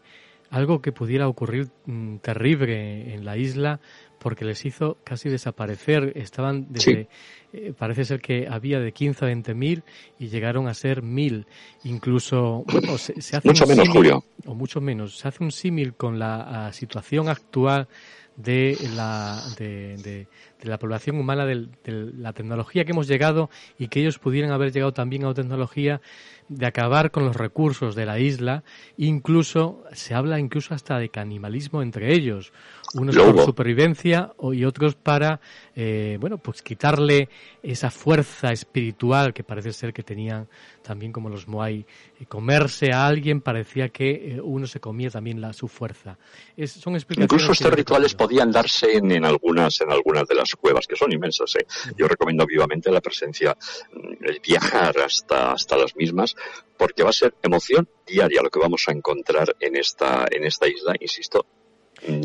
algo 0.53 0.81
que 0.81 0.91
pudiera 0.91 1.27
ocurrir 1.27 1.69
mm, 1.87 2.17
terrible 2.17 3.15
en 3.15 3.25
la 3.25 3.37
isla 3.37 3.79
porque 4.19 4.45
les 4.45 4.63
hizo 4.65 4.99
casi 5.03 5.27
desaparecer. 5.27 6.13
Estaban 6.15 6.67
desde, 6.69 7.09
eh, 7.51 7.73
parece 7.77 8.05
ser 8.05 8.21
que 8.21 8.47
había 8.47 8.79
de 8.79 8.91
15 8.91 9.25
a 9.25 9.27
20 9.29 9.53
mil 9.55 9.83
y 10.19 10.29
llegaron 10.29 10.67
a 10.67 10.75
ser 10.75 11.01
mil. 11.01 11.47
Incluso, 11.83 12.63
bueno, 12.71 12.99
se, 12.99 13.13
hace 13.35 13.47
mucho 13.47 13.65
menos, 13.65 13.89
Julio. 13.89 14.23
O 14.45 14.53
mucho 14.53 14.79
menos. 14.79 15.17
Se 15.17 15.27
hace 15.27 15.43
un 15.43 15.51
símil 15.51 15.95
con 15.95 16.19
la 16.19 16.71
situación 16.71 17.29
actual 17.29 17.87
de 18.35 18.77
la, 18.95 19.41
de, 19.57 19.97
de, 19.97 20.27
la 20.69 20.79
población 20.79 21.19
humana, 21.19 21.45
de, 21.45 21.67
la 21.85 22.33
tecnología 22.33 22.85
que 22.85 22.91
hemos 22.91 23.07
llegado 23.07 23.49
y 23.77 23.87
que 23.87 24.01
ellos 24.01 24.19
pudieran 24.19 24.51
haber 24.51 24.71
llegado 24.71 24.93
también 24.93 25.23
a 25.23 25.27
la 25.27 25.33
tecnología 25.33 26.01
de 26.49 26.65
acabar 26.65 27.11
con 27.11 27.25
los 27.25 27.35
recursos 27.35 27.95
de 27.95 28.05
la 28.05 28.19
isla. 28.19 28.63
Incluso 28.97 29.83
se 29.93 30.13
habla 30.13 30.39
incluso 30.39 30.73
hasta 30.73 30.97
de 30.97 31.09
canibalismo 31.09 31.81
entre 31.81 32.13
ellos, 32.13 32.53
unos 32.93 33.15
por 33.15 33.45
supervivencia 33.45 34.33
y 34.51 34.65
otros 34.65 34.95
para, 34.95 35.39
eh, 35.75 36.17
bueno, 36.19 36.37
pues 36.37 36.61
quitarle 36.61 37.29
esa 37.61 37.89
fuerza 37.89 38.51
espiritual 38.51 39.33
que 39.33 39.43
parece 39.43 39.73
ser 39.73 39.93
que 39.93 40.03
tenían 40.03 40.47
también 40.81 41.11
como 41.11 41.29
los 41.29 41.47
Moai. 41.47 41.85
comerse 42.27 42.91
a 42.91 43.07
alguien 43.07 43.41
parecía 43.41 43.89
que 43.89 44.35
eh, 44.35 44.41
uno 44.41 44.67
se 44.67 44.79
comía 44.79 45.09
también 45.09 45.41
la, 45.41 45.53
su 45.53 45.67
fuerza. 45.67 46.17
son 46.65 46.95
Incluso 46.95 47.51
estos 47.51 47.73
rituales 47.73 48.13
podían 48.13 48.51
darse 48.51 48.97
en, 48.97 49.25
algunas 49.25 49.81
en 49.81 49.91
algunas 49.91 50.27
de 50.27 50.35
las 50.35 50.52
cuevas 50.55 50.87
que 50.87 50.95
son 50.95 51.11
inmensas. 51.11 51.55
¿eh? 51.55 51.65
Yo 51.97 52.07
recomiendo 52.07 52.45
vivamente 52.45 52.91
la 52.91 53.01
presencia, 53.01 53.55
mm, 53.93 54.25
el 54.25 54.39
viajar 54.39 54.97
hasta 54.99 55.51
hasta 55.51 55.77
las 55.77 55.95
mismas, 55.95 56.35
porque 56.77 57.03
va 57.03 57.09
a 57.09 57.13
ser 57.13 57.35
emoción 57.41 57.87
diaria 58.05 58.41
lo 58.41 58.49
que 58.49 58.59
vamos 58.59 58.83
a 58.87 58.91
encontrar 58.91 59.55
en 59.59 59.75
esta 59.75 60.25
en 60.29 60.45
esta 60.45 60.67
isla, 60.67 60.93
insisto, 60.99 61.45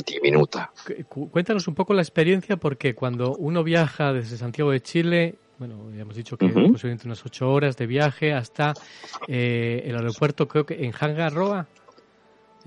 diminuta. 0.07 0.73
Cuéntanos 1.31 1.69
un 1.69 1.75
poco 1.75 1.95
la 1.95 2.03
experiencia, 2.03 2.57
porque 2.57 2.95
cuando 2.95 3.35
uno 3.37 3.63
viaja 3.63 4.13
desde 4.13 4.37
Santiago 4.37 4.71
de 4.71 4.81
Chile, 4.81 5.35
bueno, 5.59 5.91
ya 5.95 6.03
hemos 6.03 6.17
dicho 6.17 6.37
que 6.37 6.49
posiblemente 6.49 7.07
unas 7.07 7.25
ocho 7.25 7.51
horas 7.51 7.77
de 7.77 7.87
viaje 7.87 8.33
hasta 8.33 8.75
eh, 9.27 9.83
el 9.85 9.97
aeropuerto, 9.97 10.47
creo 10.49 10.65
que 10.65 10.85
en 10.85 10.93
Hangaroa. 10.93 11.67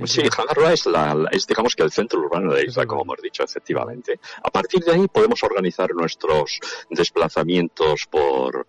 Sí, 0.05 0.21
Hangaroa 0.21 0.73
es, 0.73 0.85
la, 0.85 1.27
es, 1.31 1.45
digamos 1.45 1.75
que 1.75 1.83
el 1.83 1.91
centro 1.91 2.19
urbano 2.19 2.51
de 2.53 2.61
la 2.61 2.67
isla, 2.67 2.85
como 2.85 3.03
hemos 3.03 3.21
dicho, 3.21 3.43
efectivamente. 3.43 4.19
A 4.43 4.49
partir 4.49 4.83
de 4.83 4.93
ahí 4.93 5.07
podemos 5.07 5.43
organizar 5.43 5.93
nuestros 5.93 6.59
desplazamientos 6.89 8.07
por, 8.09 8.67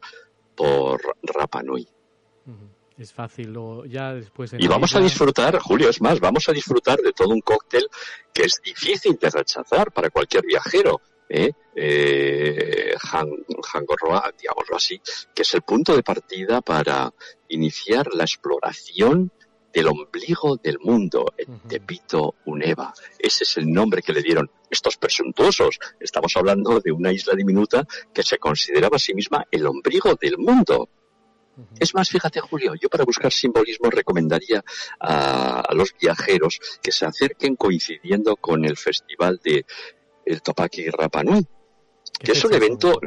por 0.54 1.00
Rapa 1.22 1.62
Nui. 1.62 1.88
Es 2.98 3.12
fácil, 3.12 3.56
ya 3.88 4.14
después... 4.14 4.52
y 4.56 4.68
vamos 4.68 4.94
a 4.94 5.00
disfrutar, 5.00 5.58
Julio, 5.58 5.88
es 5.88 6.00
más, 6.00 6.20
vamos 6.20 6.48
a 6.48 6.52
disfrutar 6.52 7.00
de 7.00 7.12
todo 7.12 7.30
un 7.30 7.40
cóctel 7.40 7.88
que 8.32 8.42
es 8.44 8.60
difícil 8.62 9.18
de 9.20 9.30
rechazar 9.30 9.90
para 9.92 10.10
cualquier 10.10 10.44
viajero. 10.44 11.00
¿eh? 11.28 11.50
Eh, 11.74 12.94
digámoslo 14.38 14.76
así, 14.76 15.00
que 15.34 15.42
es 15.42 15.54
el 15.54 15.62
punto 15.62 15.96
de 15.96 16.02
partida 16.02 16.60
para 16.60 17.12
iniciar 17.48 18.14
la 18.14 18.24
exploración 18.24 19.32
del 19.72 19.88
ombligo 19.88 20.56
del 20.56 20.78
mundo, 20.78 21.32
el 21.36 21.60
Tepito 21.68 22.34
Uneva. 22.46 22.92
Ese 23.18 23.44
es 23.44 23.56
el 23.56 23.72
nombre 23.72 24.02
que 24.02 24.12
le 24.12 24.22
dieron 24.22 24.50
estos 24.70 24.96
presuntuosos. 24.96 25.78
Estamos 25.98 26.36
hablando 26.36 26.80
de 26.80 26.92
una 26.92 27.12
isla 27.12 27.34
diminuta 27.34 27.86
que 28.12 28.22
se 28.22 28.38
consideraba 28.38 28.96
a 28.96 29.00
sí 29.00 29.14
misma 29.14 29.46
el 29.50 29.66
ombligo 29.66 30.14
del 30.14 30.38
mundo. 30.38 30.88
Es 31.78 31.94
más, 31.94 32.08
fíjate 32.08 32.40
Julio, 32.40 32.74
yo 32.74 32.88
para 32.88 33.04
buscar 33.04 33.32
simbolismo 33.32 33.90
recomendaría 33.90 34.64
a, 35.00 35.62
los 35.74 35.94
viajeros 36.00 36.58
que 36.82 36.92
se 36.92 37.04
acerquen 37.04 37.56
coincidiendo 37.56 38.36
con 38.36 38.64
el 38.64 38.76
festival 38.76 39.40
de 39.42 39.66
el 40.24 40.40
Topaki 40.40 40.88
Rapanui, 40.88 41.46
que 42.18 42.32
es 42.32 42.44
un 42.44 42.54
evento, 42.54 42.98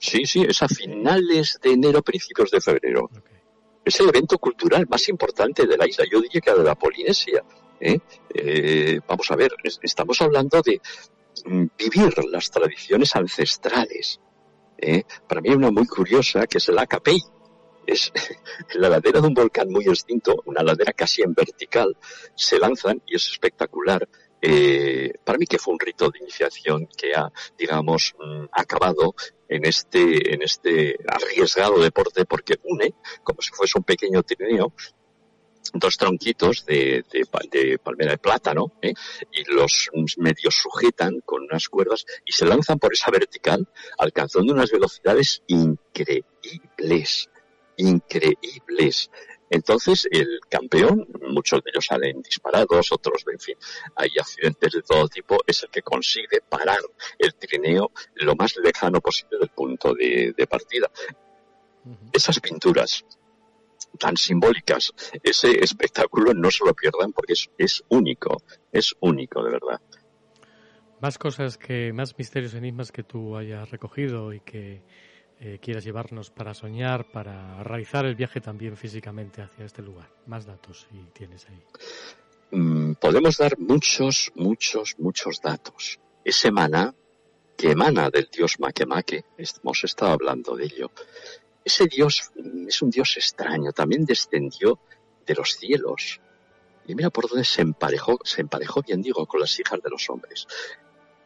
sí, 0.00 0.24
sí, 0.24 0.42
es 0.48 0.62
a 0.62 0.68
finales 0.68 1.58
de 1.62 1.72
enero, 1.72 2.02
principios 2.02 2.50
de 2.50 2.60
febrero. 2.60 3.10
Es 3.84 3.98
el 4.00 4.08
evento 4.08 4.38
cultural 4.38 4.86
más 4.88 5.08
importante 5.08 5.66
de 5.66 5.76
la 5.76 5.86
isla, 5.86 6.04
yo 6.10 6.20
diría 6.20 6.40
que 6.40 6.52
de 6.52 6.64
la 6.64 6.74
Polinesia. 6.74 7.42
¿eh? 7.80 7.98
Eh, 8.34 9.00
vamos 9.06 9.30
a 9.30 9.36
ver, 9.36 9.52
estamos 9.82 10.20
hablando 10.20 10.60
de 10.62 10.80
mm, 11.46 11.66
vivir 11.78 12.24
las 12.30 12.50
tradiciones 12.50 13.16
ancestrales. 13.16 14.20
¿eh? 14.78 15.02
Para 15.26 15.40
mí 15.40 15.48
hay 15.50 15.56
una 15.56 15.70
muy 15.70 15.86
curiosa 15.86 16.46
que 16.46 16.58
es 16.58 16.68
el 16.68 16.78
Acapey 16.78 17.18
es 17.86 18.12
la 18.74 18.88
ladera 18.88 19.20
de 19.20 19.26
un 19.26 19.34
volcán 19.34 19.68
muy 19.68 19.84
extinto, 19.86 20.42
una 20.44 20.62
ladera 20.62 20.92
casi 20.92 21.22
en 21.22 21.32
vertical, 21.34 21.96
se 22.36 22.58
lanzan 22.58 23.02
y 23.06 23.16
es 23.16 23.28
espectacular. 23.30 24.06
Para 25.24 25.38
mí 25.38 25.46
que 25.46 25.58
fue 25.58 25.74
un 25.74 25.80
rito 25.80 26.08
de 26.08 26.18
iniciación 26.20 26.86
que 26.96 27.14
ha, 27.14 27.32
digamos, 27.58 28.14
mm, 28.18 28.44
acabado 28.52 29.14
en 29.50 29.66
este, 29.66 30.32
en 30.32 30.42
este 30.42 30.96
arriesgado 31.06 31.80
deporte 31.80 32.24
porque 32.24 32.58
une, 32.64 32.94
como 33.22 33.42
si 33.42 33.50
fuese 33.50 33.78
un 33.78 33.84
pequeño 33.84 34.22
trineo, 34.22 34.72
dos 35.74 35.98
tronquitos 35.98 36.64
de, 36.64 37.04
de, 37.12 37.78
palmera 37.78 38.12
de 38.12 38.18
plátano 38.18 38.72
¿eh? 38.80 38.94
y 39.30 39.44
los 39.52 39.90
medios 40.16 40.54
sujetan 40.54 41.20
con 41.20 41.42
unas 41.42 41.68
cuerdas 41.68 42.06
y 42.24 42.32
se 42.32 42.46
lanzan 42.46 42.78
por 42.78 42.94
esa 42.94 43.10
vertical 43.10 43.68
alcanzando 43.98 44.52
unas 44.54 44.70
velocidades 44.70 45.42
increíbles 45.46 47.28
increíbles. 47.80 49.10
Entonces, 49.50 50.06
el 50.12 50.38
campeón, 50.48 51.08
muchos 51.28 51.62
de 51.64 51.70
ellos 51.72 51.86
salen 51.86 52.22
disparados, 52.22 52.92
otros, 52.92 53.24
en 53.30 53.40
fin, 53.40 53.56
hay 53.96 54.10
accidentes 54.18 54.72
de 54.72 54.82
todo 54.82 55.08
tipo, 55.08 55.38
es 55.44 55.64
el 55.64 55.70
que 55.70 55.82
consigue 55.82 56.40
parar 56.48 56.78
el 57.18 57.34
trineo 57.34 57.90
lo 58.14 58.36
más 58.36 58.56
lejano 58.56 59.00
posible 59.00 59.38
del 59.40 59.48
punto 59.48 59.92
de, 59.92 60.32
partida. 60.48 60.88
Esas 62.12 62.38
pinturas 62.38 63.04
tan 63.98 64.16
simbólicas, 64.16 64.92
ese 65.22 65.62
espectáculo 65.64 66.32
no 66.32 66.50
se 66.50 66.64
lo 66.64 66.72
pierdan 66.72 67.12
porque 67.12 67.32
es, 67.32 67.50
es 67.58 67.82
único, 67.88 68.42
es 68.70 68.94
único 69.00 69.42
de 69.42 69.50
verdad. 69.50 69.80
Más 71.00 71.18
cosas 71.18 71.58
que, 71.58 71.92
más 71.92 72.16
misterios, 72.16 72.54
enigmas 72.54 72.92
que 72.92 73.02
tú 73.02 73.36
hayas 73.36 73.68
recogido 73.70 74.32
y 74.32 74.40
que 74.40 74.82
eh, 75.42 75.58
quieras 75.60 75.84
llevarnos 75.84 76.28
para 76.30 76.52
soñar, 76.52 77.10
para 77.10 77.62
realizar 77.64 78.04
el 78.04 78.14
viaje 78.14 78.42
también 78.42 78.76
físicamente 78.76 79.40
hacia 79.40 79.64
este 79.64 79.80
lugar. 79.80 80.08
Más 80.26 80.44
datos 80.44 80.86
si 80.90 80.98
tienes 81.14 81.46
ahí. 81.48 81.62
Mm, 82.50 82.94
podemos 82.94 83.38
dar 83.38 83.58
muchos, 83.58 84.32
muchos, 84.34 84.96
muchos 84.98 85.40
datos. 85.40 85.98
Ese 86.22 86.50
maná 86.50 86.94
que 87.56 87.70
emana 87.70 88.10
del 88.10 88.28
dios 88.30 88.60
Makemake, 88.60 89.24
hemos 89.38 89.84
estado 89.84 90.12
hablando 90.12 90.56
de 90.56 90.64
ello, 90.64 90.90
ese 91.64 91.86
dios 91.86 92.30
es 92.66 92.82
un 92.82 92.90
dios 92.90 93.16
extraño, 93.16 93.72
también 93.72 94.04
descendió 94.04 94.78
de 95.26 95.34
los 95.34 95.56
cielos. 95.56 96.20
Y 96.86 96.94
mira 96.94 97.10
por 97.10 97.28
dónde 97.28 97.44
se 97.44 97.62
emparejó, 97.62 98.18
se 98.24 98.40
emparejó, 98.40 98.82
bien 98.82 99.02
digo, 99.02 99.26
con 99.26 99.40
las 99.40 99.58
hijas 99.60 99.80
de 99.82 99.90
los 99.90 100.08
hombres. 100.10 100.46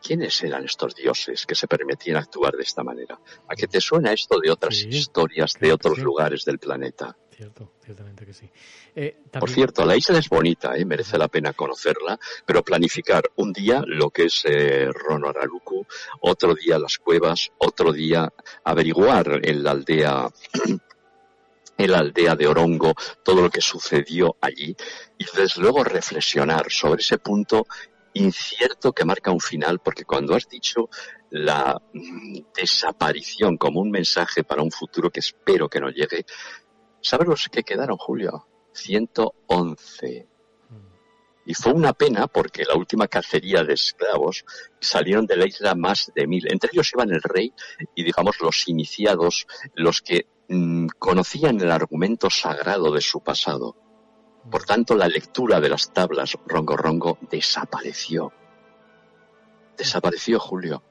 ¿Quiénes 0.05 0.43
eran 0.43 0.67
estos 0.67 0.95
dioses 0.95 1.47
que 1.47 1.55
se 1.55 1.67
permitían 1.67 2.19
actuar 2.19 2.53
de 2.53 2.63
esta 2.63 2.85
manera? 2.85 3.19
¿A 3.49 3.55
qué 3.57 3.67
te 3.67 3.81
suena 3.81 4.13
esto 4.13 4.39
de 4.39 4.51
otras 4.51 4.83
historias 4.83 5.55
de 5.59 5.73
otros 5.73 5.97
lugares 5.99 6.45
del 6.45 6.59
planeta? 6.59 7.17
Cierto, 7.35 7.73
ciertamente 7.83 8.27
que 8.27 8.35
sí. 8.35 8.51
Eh, 8.95 9.17
por 9.41 9.49
cierto, 9.49 9.87
la 9.87 9.97
isla 9.97 10.19
es 10.19 10.29
bonita, 10.29 10.77
¿eh? 10.77 10.85
merece 10.85 11.17
la 11.17 11.29
pena 11.29 11.55
conocerla, 11.55 12.19
pero 12.45 12.63
planificar 12.63 13.25
un 13.37 13.53
día 13.55 13.83
lo 13.87 14.11
que 14.11 14.25
es 14.25 14.43
eh, 14.45 14.89
Ronoraruku, 14.93 15.87
otro 16.21 16.55
día 16.55 16.79
las 16.79 16.99
cuevas, 16.99 17.51
otro 17.57 17.91
día 17.91 18.31
averiguar 18.63 19.41
en 19.43 19.65
la 19.65 19.71
aldea 19.71 20.29
en 21.77 21.91
la 21.91 21.99
aldea 21.99 22.37
de 22.37 22.47
Orongo, 22.47 22.95
todo 23.25 23.43
lo 23.43 23.51
que 23.51 23.61
sucedió 23.61 24.37
allí 24.41 24.77
y 25.19 25.25
desde 25.35 25.61
luego 25.61 25.83
reflexionar 25.83 26.71
sobre 26.71 27.01
ese 27.01 27.19
punto 27.19 27.67
incierto 28.15 28.93
que 28.93 29.05
marca 29.05 29.31
un 29.31 29.41
final, 29.41 29.81
porque 29.81 30.05
cuando 30.05 30.35
has 30.35 30.49
dicho 30.49 30.89
la 31.31 31.81
mm, 31.93 32.39
desaparición 32.55 33.57
como 33.57 33.81
un 33.81 33.91
mensaje 33.91 34.45
para 34.45 34.63
un 34.63 34.71
futuro 34.71 35.11
que 35.11 35.21
espero 35.21 35.69
que 35.69 35.81
no 35.81 35.91
llegue, 35.91 36.25
¿sabes 37.01 37.29
los 37.29 37.49
que 37.49 37.63
quedaron, 37.63 37.97
Julio? 37.97 38.47
111. 38.73 40.29
Y 41.47 41.55
fue 41.55 41.73
una 41.73 41.93
pena 41.93 42.27
porque 42.27 42.65
la 42.65 42.75
última 42.75 43.07
cacería 43.07 43.63
de 43.65 43.75
esclavos 43.75 44.45
salieron 44.81 45.27
de 45.27 45.37
la 45.37 45.47
isla 45.47 45.75
más 45.75 46.11
de 46.15 46.27
mil. 46.27 46.51
Entre 46.51 46.71
ellos 46.73 46.91
iban 46.95 47.11
el 47.11 47.23
rey 47.23 47.53
y, 47.95 48.03
digamos, 48.03 48.41
los 48.41 48.67
iniciados, 48.67 49.47
los 49.75 50.01
que 50.01 50.27
mm, 50.49 50.87
conocían 50.99 51.61
el 51.61 51.71
argumento 51.71 52.31
sagrado 52.31 52.91
de 52.93 53.03
su 53.03 53.21
pasado. 53.21 53.77
Por 54.51 54.65
tanto, 54.65 54.95
la 54.95 55.09
lectura 55.09 55.61
de 55.61 55.69
las 55.69 55.93
tablas 55.93 56.37
Rongo 56.47 56.77
Rongo 56.77 57.19
desapareció. 57.31 58.33
Desapareció, 59.77 60.39
Julio. 60.39 60.83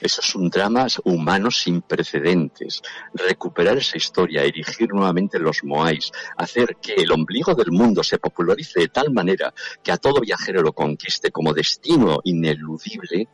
Eso 0.00 0.20
es 0.20 0.34
un 0.34 0.50
drama 0.50 0.88
humano 1.04 1.48
sin 1.52 1.80
precedentes. 1.80 2.82
Recuperar 3.14 3.78
esa 3.78 3.96
historia, 3.96 4.42
erigir 4.42 4.92
nuevamente 4.92 5.38
los 5.38 5.62
Moais, 5.62 6.10
hacer 6.36 6.76
que 6.82 6.94
el 6.94 7.12
ombligo 7.12 7.54
del 7.54 7.70
mundo 7.70 8.02
se 8.02 8.18
popularice 8.18 8.80
de 8.80 8.88
tal 8.88 9.12
manera 9.12 9.54
que 9.80 9.92
a 9.92 9.96
todo 9.96 10.20
viajero 10.20 10.60
lo 10.60 10.72
conquiste 10.72 11.30
como 11.30 11.54
destino 11.54 12.18
ineludible, 12.24 13.28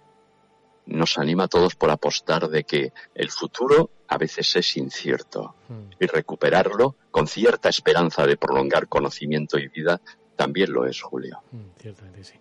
nos 0.89 1.19
anima 1.19 1.45
a 1.45 1.49
todos 1.49 1.75
por 1.75 1.91
apostar 1.91 2.49
de 2.49 2.65
que 2.65 2.93
el 3.15 3.31
futuro 3.31 3.91
a 4.09 4.19
veces 4.19 4.57
es 4.57 4.77
incierto 4.77 5.55
hmm. 5.69 5.91
y 6.01 6.07
recuperarlo 6.07 6.97
con 7.11 7.27
cierta 7.27 7.69
esperanza 7.69 8.27
de 8.27 8.37
prolongar 8.37 8.89
conocimiento 8.89 9.59
y 9.59 9.69
vida 9.69 10.01
también 10.35 10.73
lo 10.73 10.87
es, 10.87 11.03
Julio. 11.03 11.41
Hmm, 11.51 11.71
ciertamente, 11.81 12.23
sí. 12.23 12.35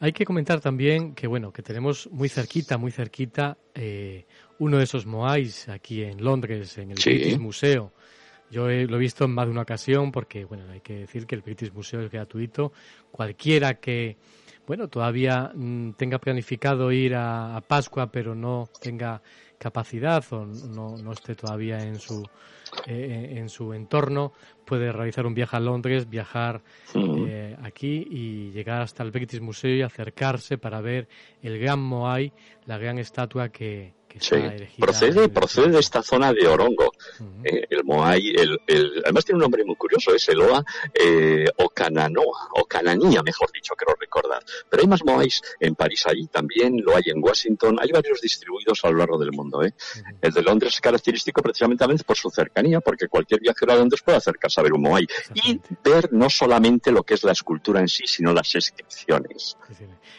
Hay 0.00 0.12
que 0.12 0.24
comentar 0.24 0.60
también 0.60 1.14
que, 1.14 1.28
bueno, 1.28 1.52
que 1.52 1.62
tenemos 1.62 2.08
muy 2.10 2.28
cerquita, 2.28 2.78
muy 2.78 2.90
cerquita, 2.90 3.56
eh, 3.74 4.26
uno 4.58 4.78
de 4.78 4.84
esos 4.84 5.06
Moais 5.06 5.68
aquí 5.68 6.02
en 6.02 6.22
Londres, 6.22 6.76
en 6.78 6.90
el 6.90 6.96
British 6.96 7.38
Museo. 7.38 7.92
Yo 8.50 8.66
lo 8.66 8.96
he 8.96 8.98
visto 8.98 9.24
en 9.24 9.32
más 9.32 9.46
de 9.46 9.52
una 9.52 9.62
ocasión 9.62 10.12
porque, 10.12 10.44
bueno, 10.44 10.64
hay 10.70 10.80
que 10.80 10.98
decir 11.00 11.26
que 11.26 11.36
el 11.36 11.42
British 11.42 11.72
Museo 11.72 12.00
es 12.00 12.10
gratuito. 12.10 12.72
Cualquiera 13.10 13.74
que 13.74 14.16
bueno, 14.66 14.88
todavía 14.88 15.52
mm, 15.54 15.92
tenga 15.92 16.18
planificado 16.18 16.90
ir 16.92 17.14
a, 17.14 17.62
Pascua, 17.66 18.10
pero 18.10 18.34
no 18.34 18.68
tenga 18.80 19.22
capacidad 19.58 20.24
o 20.32 20.44
no, 20.44 20.96
no 20.96 21.12
esté 21.12 21.34
todavía 21.34 21.80
en 21.80 21.98
su 21.98 22.22
eh, 22.86 23.34
en 23.36 23.48
su 23.48 23.72
entorno, 23.72 24.32
puede 24.64 24.92
realizar 24.92 25.26
un 25.26 25.34
viaje 25.34 25.56
a 25.56 25.60
Londres, 25.60 26.08
viajar 26.08 26.62
eh, 26.94 27.56
aquí 27.62 28.06
y 28.10 28.50
llegar 28.50 28.82
hasta 28.82 29.02
el 29.02 29.10
British 29.10 29.40
Museum 29.40 29.78
y 29.78 29.82
acercarse 29.82 30.58
para 30.58 30.80
ver 30.80 31.08
el 31.42 31.58
gran 31.58 31.80
Moai, 31.80 32.32
la 32.66 32.76
gran 32.76 32.98
estatua 32.98 33.48
que, 33.48 33.94
sí. 34.20 34.36
Procede, 34.78 35.28
procede 35.28 35.68
de 35.70 35.80
esta 35.80 36.02
zona 36.02 36.32
de 36.32 36.46
Orongo. 36.46 36.92
Eh, 37.42 37.66
el 37.70 37.84
Moai, 37.84 38.30
el, 38.30 38.60
el, 38.66 39.02
además 39.04 39.24
tiene 39.24 39.36
un 39.36 39.42
nombre 39.42 39.64
muy 39.64 39.76
curioso, 39.76 40.14
es 40.14 40.28
el 40.28 40.40
Oa 40.40 40.64
eh, 40.94 41.46
Ocananoa, 41.56 42.48
Ocananía, 42.54 43.22
mejor 43.22 43.50
dicho, 43.52 43.74
quiero 43.76 43.94
recordar. 43.98 44.42
Pero 44.68 44.82
hay 44.82 44.88
más 44.88 45.04
Moais 45.04 45.40
en 45.60 45.74
París 45.74 46.04
ahí 46.06 46.26
también, 46.26 46.80
lo 46.82 46.96
hay 46.96 47.04
en 47.06 47.22
Washington, 47.22 47.78
hay 47.80 47.90
varios 47.90 48.20
distribuidos 48.20 48.84
a 48.84 48.90
lo 48.90 48.98
largo 48.98 49.18
del 49.18 49.32
mundo. 49.32 49.62
¿eh? 49.62 49.74
El 50.20 50.32
de 50.32 50.42
Londres 50.42 50.74
es 50.74 50.80
característico 50.80 51.42
precisamente 51.42 51.84
por 52.04 52.16
su 52.16 52.30
cercanía, 52.30 52.80
porque 52.80 53.08
cualquier 53.08 53.40
viajero 53.40 53.72
a 53.72 53.76
Londres 53.76 54.02
puede 54.02 54.18
acercarse 54.18 54.60
a 54.60 54.62
ver 54.62 54.72
un 54.72 54.82
Moai 54.82 55.06
y 55.34 55.60
ver 55.84 56.12
no 56.12 56.30
solamente 56.30 56.90
lo 56.90 57.02
que 57.02 57.14
es 57.14 57.24
la 57.24 57.32
escultura 57.32 57.80
en 57.80 57.88
sí, 57.88 58.04
sino 58.06 58.32
las 58.32 58.54
inscripciones. 58.54 59.56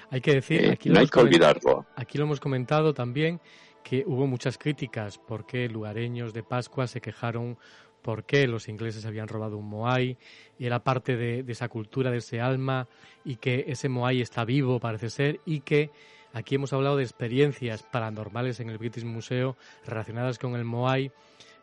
Hay 0.09 0.21
que 0.21 0.35
decir, 0.35 0.63
eh, 0.63 0.79
no 0.85 0.99
hay 0.99 1.07
que 1.07 1.19
olvidarlo. 1.19 1.85
Aquí 1.95 2.17
lo 2.17 2.25
hemos 2.25 2.39
comentado 2.39 2.93
también 2.93 3.39
que 3.85 4.03
hubo 4.07 4.25
muchas 4.25 4.57
críticas 4.57 5.19
porque 5.19 5.69
lugareños 5.69 6.33
de 6.33 6.41
Pascua 6.41 6.87
se 6.87 7.01
quejaron 7.01 7.55
porque 8.01 8.47
los 8.47 8.67
ingleses 8.67 9.05
habían 9.05 9.27
robado 9.27 9.57
un 9.57 9.69
Moai 9.69 10.17
y 10.57 10.65
era 10.65 10.83
parte 10.83 11.15
de, 11.15 11.45
esa 11.47 11.69
cultura, 11.69 12.09
de 12.09 12.17
ese 12.17 12.41
alma 12.41 12.87
y 13.23 13.35
que 13.35 13.65
ese 13.67 13.87
Moai 13.87 14.21
está 14.21 14.43
vivo, 14.43 14.79
parece 14.79 15.11
ser, 15.11 15.39
y 15.45 15.59
que 15.59 15.91
aquí 16.33 16.55
hemos 16.55 16.73
hablado 16.73 16.97
de 16.97 17.03
experiencias 17.03 17.83
paranormales 17.83 18.59
en 18.59 18.71
el 18.71 18.79
British 18.79 19.05
Museo 19.05 19.55
relacionadas 19.85 20.39
con 20.39 20.55
el 20.55 20.65
Moai, 20.65 21.11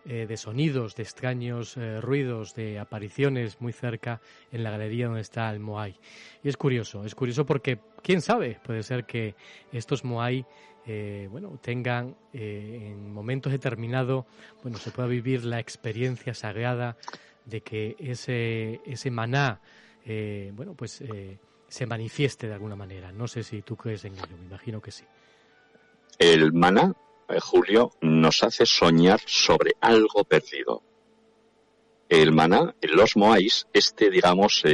eh, 0.05 0.27
de 0.29 0.37
sonidos, 0.37 0.95
de 0.95 1.03
extraños 1.03 1.77
eh, 1.77 2.01
ruidos, 2.01 2.55
de 2.55 2.79
apariciones 2.79 3.61
muy 3.61 3.73
cerca 3.73 4.21
en 4.51 4.63
la 4.63 4.71
galería 4.71 5.07
donde 5.07 5.21
está 5.21 5.51
el 5.51 5.59
Moai. 5.59 5.97
Y 6.43 6.49
es 6.49 6.57
curioso, 6.57 7.05
es 7.05 7.15
curioso 7.17 7.47
porque, 7.47 7.79
quién 8.03 8.21
sabe, 8.21 8.61
puede 8.65 8.83
ser 8.85 9.07
que 9.07 9.35
estos 9.73 10.05
Moai 10.05 10.45
eh, 10.85 11.29
bueno, 11.31 11.59
tengan 11.63 12.17
eh, 12.33 12.89
en 12.91 13.13
momentos 13.13 13.53
determinados, 13.53 14.25
bueno, 14.63 14.79
se 14.79 14.91
pueda 14.91 15.09
vivir 15.09 15.45
la 15.45 15.61
experiencia 15.61 16.35
sagrada 16.35 16.97
de 17.45 17.61
que 17.61 17.97
ese, 18.01 18.81
ese 18.85 19.11
maná, 19.11 19.61
eh, 20.05 20.51
bueno, 20.55 20.75
pues 20.75 21.03
se 21.69 21.87
manifieste 21.87 22.49
de 22.49 22.55
alguna 22.55 22.77
manera. 22.77 23.13
No 23.13 23.29
sé 23.29 23.45
si 23.45 23.63
tú 23.63 23.77
crees 23.77 24.05
en 24.05 24.15
ello, 24.15 24.37
me 24.39 24.47
imagino 24.47 24.81
que 24.81 24.91
sí. 24.91 25.05
El 26.19 26.53
maná, 26.53 26.93
Julio, 27.41 27.93
nos 28.01 28.43
hace 28.43 28.67
soñar 28.67 29.21
sobre 29.25 29.73
algo 29.81 30.25
perdido. 30.25 30.83
El 32.09 32.33
maná, 32.33 32.75
los 32.83 33.17
moais, 33.17 33.67
este, 33.73 34.11
digamos, 34.11 34.65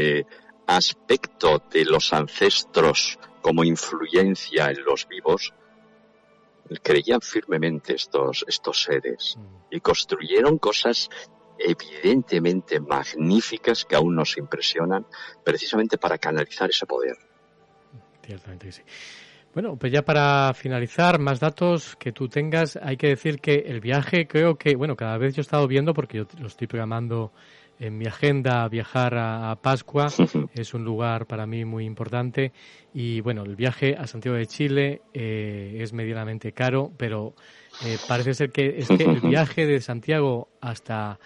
aspecto 0.66 1.62
de 1.70 1.84
los 1.84 2.12
ancestros 2.12 3.18
como 3.40 3.62
influencia 3.64 4.70
en 4.70 4.84
los 4.84 5.06
vivos, 5.06 5.54
creían 6.82 7.20
firmemente 7.20 7.94
estos, 7.94 8.44
estos 8.48 8.82
seres 8.82 9.36
mm. 9.38 9.74
y 9.74 9.80
construyeron 9.80 10.58
cosas 10.58 11.08
evidentemente 11.58 12.80
magníficas 12.80 13.84
que 13.84 13.96
aún 13.96 14.14
nos 14.14 14.36
impresionan 14.38 15.06
precisamente 15.44 15.98
para 15.98 16.18
canalizar 16.18 16.70
ese 16.70 16.86
poder. 16.86 17.16
Ciertamente 18.24 18.72
sí. 18.72 18.82
Bueno, 19.54 19.76
pues 19.76 19.92
ya 19.92 20.02
para 20.02 20.52
finalizar, 20.54 21.18
más 21.18 21.40
datos 21.40 21.96
que 21.96 22.12
tú 22.12 22.28
tengas, 22.28 22.78
hay 22.80 22.96
que 22.96 23.08
decir 23.08 23.40
que 23.40 23.64
el 23.66 23.80
viaje 23.80 24.28
creo 24.28 24.56
que, 24.56 24.76
bueno, 24.76 24.94
cada 24.94 25.18
vez 25.18 25.34
yo 25.34 25.40
he 25.40 25.42
estado 25.42 25.66
viendo, 25.66 25.94
porque 25.94 26.18
yo 26.18 26.26
lo 26.38 26.46
estoy 26.46 26.66
programando 26.66 27.32
en 27.78 27.96
mi 27.96 28.06
agenda 28.06 28.68
viajar 28.68 29.14
a, 29.16 29.56
Pascua. 29.62 30.08
Es 30.54 30.74
un 30.74 30.84
lugar 30.84 31.26
para 31.26 31.46
mí 31.46 31.64
muy 31.64 31.84
importante. 31.84 32.52
Y 32.92 33.20
bueno 33.20 33.42
el 33.44 33.56
viaje 33.56 33.96
a 33.96 34.06
Santiago 34.06 34.36
de 34.36 34.46
Chile 34.46 35.02
eh, 35.12 35.78
es 35.80 35.92
medianamente 35.92 36.52
caro 36.52 36.90
pero 36.96 37.34
eh, 37.84 37.96
parece 38.08 38.34
ser 38.34 38.50
que 38.50 38.78
es 38.78 38.88
que 38.88 39.04
el 39.04 39.20
viaje 39.22 39.66
de 39.66 39.80
Santiago 39.80 40.48
hasta 40.60 41.18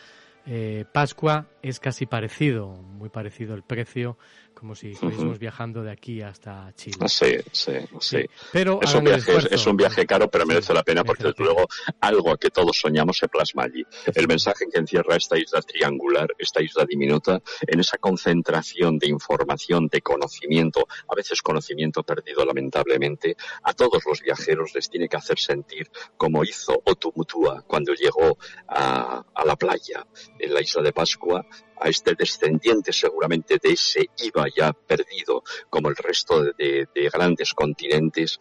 eh, 0.44 0.84
Pascua 0.92 1.46
es 1.62 1.78
casi 1.78 2.06
parecido 2.06 2.68
muy 2.68 3.08
parecido 3.08 3.54
el 3.54 3.62
precio 3.62 4.18
como 4.62 4.76
si 4.76 4.92
estuviésemos 4.92 5.40
viajando 5.40 5.82
de 5.82 5.90
aquí 5.90 6.22
hasta 6.22 6.72
Chile. 6.76 7.08
Sí, 7.08 7.34
sí, 7.50 7.72
sí. 7.98 8.18
Pero 8.52 8.78
es 8.80 8.94
un, 8.94 9.02
viaje, 9.02 9.32
es 9.50 9.66
un 9.66 9.76
viaje 9.76 10.06
caro, 10.06 10.30
pero 10.30 10.46
merece 10.46 10.72
la 10.72 10.84
pena 10.84 11.02
porque 11.02 11.32
luego 11.36 11.66
algo 12.00 12.36
que 12.36 12.50
todos 12.50 12.78
soñamos 12.78 13.18
se 13.18 13.26
plasma 13.26 13.64
allí. 13.64 13.84
El 14.14 14.28
mensaje 14.28 14.66
que 14.72 14.78
encierra 14.78 15.16
esta 15.16 15.36
isla 15.36 15.62
triangular, 15.62 16.28
esta 16.38 16.62
isla 16.62 16.84
diminuta, 16.84 17.42
en 17.66 17.80
esa 17.80 17.98
concentración 17.98 19.00
de 19.00 19.08
información, 19.08 19.88
de 19.88 20.00
conocimiento, 20.00 20.86
a 21.08 21.16
veces 21.16 21.42
conocimiento 21.42 22.04
perdido 22.04 22.44
lamentablemente, 22.44 23.34
a 23.64 23.72
todos 23.72 24.04
los 24.06 24.20
viajeros 24.20 24.76
les 24.76 24.88
tiene 24.88 25.08
que 25.08 25.16
hacer 25.16 25.40
sentir 25.40 25.90
como 26.16 26.44
hizo 26.44 26.80
Otumutua 26.84 27.64
cuando 27.66 27.94
llegó 27.94 28.38
a, 28.68 29.24
a 29.34 29.44
la 29.44 29.56
playa. 29.56 30.06
en 30.38 30.54
la 30.54 30.60
isla 30.60 30.82
de 30.82 30.92
Pascua, 30.92 31.44
a 31.82 31.88
este 31.88 32.14
descendiente 32.14 32.92
seguramente 32.92 33.58
de 33.62 33.72
ese 33.72 34.08
IVA 34.16 34.46
ya 34.56 34.72
perdido, 34.72 35.42
como 35.68 35.88
el 35.88 35.96
resto 35.96 36.44
de, 36.44 36.88
de 36.94 37.08
grandes 37.12 37.54
continentes, 37.54 38.38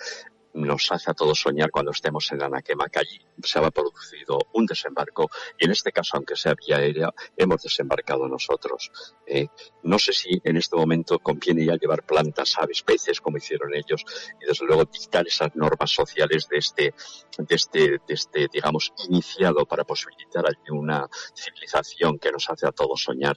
nos 0.53 0.91
hace 0.91 1.11
a 1.11 1.13
todos 1.13 1.39
soñar 1.39 1.71
cuando 1.71 1.91
estemos 1.91 2.31
en 2.31 2.41
Anaquema, 2.41 2.89
que 2.89 2.99
allí 2.99 3.19
se 3.43 3.59
ha 3.59 3.71
producido 3.71 4.39
un 4.53 4.65
desembarco 4.65 5.29
y 5.57 5.65
en 5.65 5.71
este 5.71 5.91
caso, 5.91 6.17
aunque 6.17 6.35
sea 6.35 6.55
vía 6.55 6.77
aérea, 6.77 7.13
hemos 7.37 7.61
desembarcado 7.61 8.27
nosotros. 8.27 8.91
Eh, 9.25 9.47
no 9.83 9.97
sé 9.97 10.13
si 10.13 10.41
en 10.43 10.57
este 10.57 10.75
momento 10.75 11.19
conviene 11.19 11.65
ya 11.65 11.75
llevar 11.75 12.05
plantas, 12.05 12.57
aves, 12.57 12.83
peces, 12.83 13.21
como 13.21 13.37
hicieron 13.37 13.73
ellos, 13.73 14.03
y 14.41 14.45
desde 14.45 14.65
luego 14.65 14.85
dictar 14.85 15.27
esas 15.27 15.55
normas 15.55 15.91
sociales 15.91 16.47
de 16.49 16.57
este, 16.57 16.93
de 17.37 17.55
este, 17.55 17.79
de 18.07 18.13
este 18.13 18.47
digamos, 18.51 18.93
iniciado 19.07 19.65
para 19.65 19.83
posibilitar 19.83 20.45
allí 20.45 20.69
una 20.71 21.07
civilización 21.35 22.19
que 22.19 22.31
nos 22.31 22.49
hace 22.49 22.67
a 22.67 22.71
todos 22.71 23.01
soñar 23.01 23.35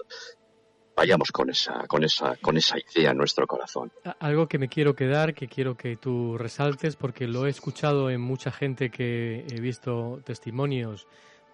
vayamos 0.96 1.32
con 1.32 1.50
esa, 1.50 1.86
con 1.86 2.04
esa, 2.04 2.36
con 2.36 2.56
esa 2.56 2.76
idea 2.78 3.10
en 3.10 3.18
nuestro 3.18 3.46
corazón. 3.46 3.92
Algo 4.20 4.48
que 4.48 4.58
me 4.58 4.68
quiero 4.68 4.94
quedar, 4.94 5.34
que 5.34 5.48
quiero 5.48 5.76
que 5.76 5.96
tú 5.96 6.38
resaltes, 6.38 6.96
porque 6.96 7.26
lo 7.26 7.46
he 7.46 7.50
escuchado 7.50 8.10
en 8.10 8.20
mucha 8.20 8.50
gente 8.50 8.90
que 8.90 9.46
he 9.50 9.60
visto 9.60 10.20
testimonios 10.24 11.06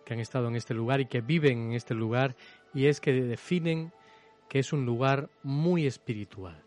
que 0.04 0.14
han 0.14 0.20
estado 0.20 0.48
en 0.48 0.56
este 0.56 0.74
lugar 0.74 1.00
y 1.00 1.06
que 1.06 1.20
viven 1.20 1.70
en 1.70 1.72
este 1.72 1.94
lugar, 1.94 2.36
y 2.74 2.86
es 2.86 3.00
que 3.00 3.12
definen 3.12 3.92
que 4.48 4.58
es 4.58 4.72
un 4.72 4.84
lugar 4.84 5.28
muy 5.42 5.86
espiritual 5.86 6.62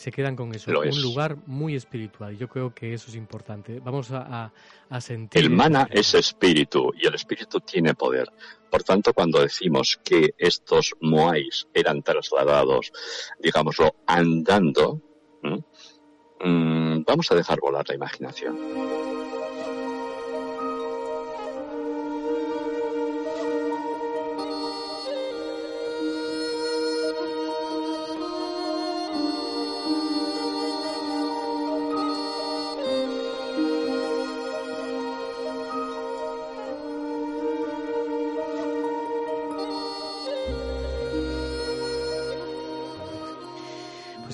se 0.00 0.10
quedan 0.10 0.34
con 0.34 0.54
eso. 0.54 0.70
un 0.70 1.02
lugar 1.02 1.36
muy 1.44 1.74
espiritual. 1.74 2.34
Yo 2.38 2.48
creo 2.48 2.74
que 2.74 2.94
eso 2.94 3.10
es 3.10 3.16
importante. 3.16 3.80
Vamos 3.80 4.08
a, 4.10 4.50
sentir. 4.98 5.42
El 5.42 5.50
mana 5.50 5.86
es 5.90 6.14
espíritu 6.14 6.90
y 6.98 7.06
el 7.06 7.14
espíritu 7.14 7.60
tiene 7.60 7.94
poder. 7.94 8.26
Por 8.70 8.82
tanto, 8.82 9.12
cuando 9.12 9.42
decimos 9.42 10.00
que 10.02 10.30
estos 10.38 10.94
moais 11.02 11.68
eran 11.74 12.02
trasladados, 12.02 12.92
digámoslo, 13.40 13.96
andando, 14.06 15.02
mm, 15.42 17.02
vamos 17.06 17.30
a 17.30 17.34
dejar 17.34 17.60
volar 17.60 17.86
la 17.86 17.94
imaginación. 17.94 18.89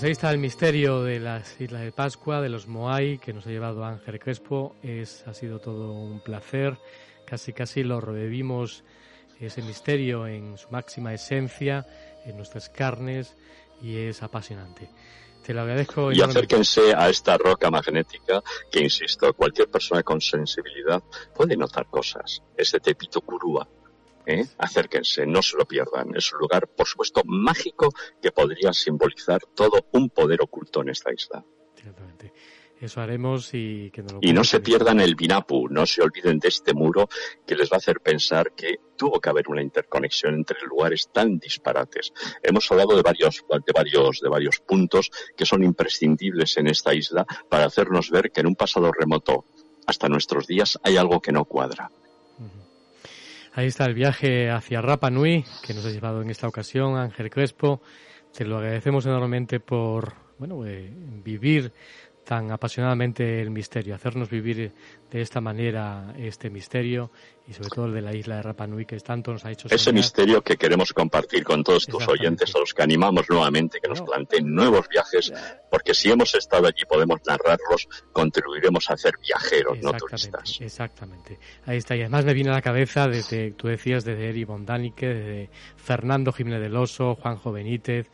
Ahí 0.07 0.13
está 0.13 0.31
el 0.31 0.39
misterio 0.39 1.03
de 1.03 1.19
las 1.19 1.61
Islas 1.61 1.83
de 1.83 1.91
Pascua, 1.91 2.41
de 2.41 2.49
los 2.49 2.69
Moai, 2.69 3.19
que 3.19 3.33
nos 3.33 3.45
ha 3.45 3.51
llevado 3.51 3.85
Ángel 3.85 4.21
Crespo. 4.21 4.77
Es, 4.81 5.27
ha 5.27 5.35
sido 5.35 5.59
todo 5.59 5.93
un 5.95 6.21
placer. 6.21 6.79
Casi, 7.25 7.53
casi 7.53 7.83
lo 7.83 8.01
revivimos 8.01 8.85
ese 9.41 9.63
misterio 9.63 10.29
en 10.29 10.59
su 10.59 10.71
máxima 10.71 11.13
esencia, 11.13 11.85
en 12.25 12.37
nuestras 12.37 12.69
carnes, 12.69 13.35
y 13.83 13.97
es 13.97 14.23
apasionante. 14.23 14.89
Te 15.45 15.53
lo 15.53 15.63
agradezco. 15.63 16.13
Y 16.13 16.21
acérquense 16.21 16.95
a 16.95 17.09
esta 17.09 17.37
roca 17.37 17.69
magnética 17.69 18.45
que, 18.71 18.85
insisto, 18.85 19.33
cualquier 19.35 19.69
persona 19.69 20.05
con 20.05 20.21
sensibilidad 20.21 21.03
puede 21.35 21.57
notar 21.57 21.87
cosas. 21.87 22.45
Ese 22.57 22.79
tepito 22.79 23.23
curúa 23.23 23.67
¿eh? 24.27 24.45
acérquense, 24.59 25.27
no 25.27 25.43
se 25.43 25.57
lo 25.57 25.64
pierdan. 25.64 26.14
Es 26.14 26.33
un 26.33 26.41
lugar, 26.41 26.68
por 26.68 26.87
supuesto, 26.87 27.22
mágico 27.24 27.89
que 28.20 28.33
podría 28.33 28.72
simbolizar 28.72 29.41
todo 29.55 29.87
un 29.93 30.11
poder 30.11 30.43
oculto 30.43 30.83
en 30.83 30.91
esta 30.91 31.12
isla. 31.12 31.45
Ciertamente. 31.74 32.33
Eso 32.79 33.01
haremos 33.01 33.55
y 33.55 33.91
que 33.91 34.05
Y 34.20 34.35
no 34.35 34.45
se 34.45 34.61
pierdan 34.61 35.01
el 35.01 35.14
Binapu, 35.14 35.66
no 35.70 35.87
se 35.87 36.03
olviden 36.03 36.39
de 36.39 36.49
este 36.49 36.74
muro 36.74 37.09
que 37.47 37.57
les 37.57 37.70
va 37.70 37.77
a 37.77 37.79
hacer 37.79 38.01
pensar 38.01 38.53
que 38.53 38.77
tuvo 38.97 39.18
que 39.18 39.31
haber 39.31 39.49
una 39.49 39.62
interconexión 39.62 40.35
entre 40.35 40.61
lugares 40.66 41.09
tan 41.11 41.39
disparates. 41.39 42.12
Hemos 42.43 42.70
hablado 42.70 42.95
de 42.95 43.01
varios, 43.01 43.45
de 43.49 43.72
varios, 43.72 44.20
de 44.20 44.29
varios 44.29 44.61
puntos 44.61 45.11
que 45.35 45.47
son 45.47 45.64
imprescindibles 45.64 46.59
en 46.59 46.66
esta 46.66 46.93
isla 46.93 47.24
para 47.49 47.64
hacernos 47.64 48.11
ver 48.11 48.31
que 48.31 48.41
en 48.41 48.49
un 48.49 48.57
pasado 48.57 48.93
remoto 48.93 49.47
hasta 49.87 50.09
nuestros 50.09 50.47
días 50.47 50.79
hay 50.83 50.99
algo 50.99 51.22
que 51.22 51.33
no 51.33 51.47
cuadra. 51.47 51.91
Ahí 53.57 53.69
está 53.69 53.87
el 53.87 53.95
viaje 53.95 54.51
hacia 54.51 54.83
Rapa 54.83 55.09
Nui 55.09 55.43
que 55.67 55.73
nos 55.73 55.87
ha 55.87 55.91
llevado 55.91 56.21
en 56.21 56.29
esta 56.29 56.47
ocasión 56.47 56.99
Ángel 56.99 57.31
Crespo. 57.31 57.81
Te 58.31 58.45
lo 58.45 58.59
agradecemos 58.59 59.07
enormemente 59.07 59.61
por 59.61 60.13
bueno, 60.39 60.67
eh, 60.67 60.93
vivir 61.25 61.73
tan 62.27 62.51
apasionadamente 62.51 63.41
el 63.41 63.51
misterio, 63.51 63.95
hacernos 63.95 64.29
vivir 64.29 64.72
de 65.11 65.20
esta 65.20 65.41
manera 65.41 66.12
este 66.18 66.51
misterio 66.51 67.12
y 67.47 67.53
sobre 67.53 67.68
todo 67.68 67.87
el 67.87 67.95
de 67.95 68.03
la 68.03 68.12
isla 68.12 68.37
de 68.37 68.43
Rapa 68.43 68.66
Nui 68.66 68.85
que 68.85 68.99
tanto 68.99 69.33
nos 69.33 69.45
ha 69.45 69.53
hecho 69.53 69.68
Ese 69.70 69.93
misterio 69.93 70.43
que 70.43 70.57
queremos 70.57 70.93
compartir 70.93 71.45
con 71.45 71.62
todos 71.62 71.87
tus 71.87 72.07
oyentes, 72.09 72.53
a 72.57 72.59
los 72.59 72.74
que 72.74 72.83
animamos 72.83 73.27
nuevamente 73.31 73.79
que 73.81 73.89
nos 73.89 74.03
planteen 74.03 74.53
nuevos 74.53 74.89
viajes, 74.89 75.33
porque 75.70 75.95
si 75.95 76.11
hemos 76.11 76.35
estado 76.35 76.66
allí 76.66 76.83
podemos 76.89 77.20
narrarlos, 77.24 77.89
contribuiremos 78.12 78.91
a 78.91 78.97
ser 78.97 79.14
viajeros, 79.22 79.79
no 79.81 79.93
turistas. 79.93 80.59
Exactamente. 80.61 81.39
Ahí 81.64 81.77
está. 81.77 81.95
Y 81.95 82.01
además 82.01 82.24
me 82.24 82.35
viene 82.35 82.51
a 82.51 82.55
la 82.55 82.62
cabeza 82.62 83.07
desde, 83.07 83.53
tú 83.53 83.68
decías, 83.68 84.05
desde 84.05 84.31
Eri 84.31 84.43
Bondánique, 84.43 85.07
desde 85.07 85.51
Fernando 85.77 86.33
Jiménez 86.33 86.61
del 86.61 86.74
Oso, 86.74 87.14
Juanjo 87.14 87.53
Benítez, 87.53 88.11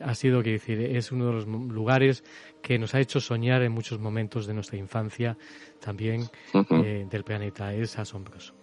ha 0.00 0.14
sido, 0.14 0.42
que 0.42 0.52
decir, 0.52 0.80
es 0.80 1.12
uno 1.12 1.26
de 1.26 1.32
los 1.32 1.46
lugares 1.46 2.24
que 2.62 2.78
nos 2.78 2.94
ha 2.94 3.00
hecho 3.00 3.20
soñar 3.20 3.62
en 3.62 3.72
muchos 3.72 3.98
momentos 3.98 4.46
de 4.46 4.54
nuestra 4.54 4.78
infancia 4.78 5.36
también 5.80 6.28
eh, 6.52 7.06
del 7.10 7.24
planeta. 7.24 7.74
Es 7.74 7.98
asombroso. 7.98 8.54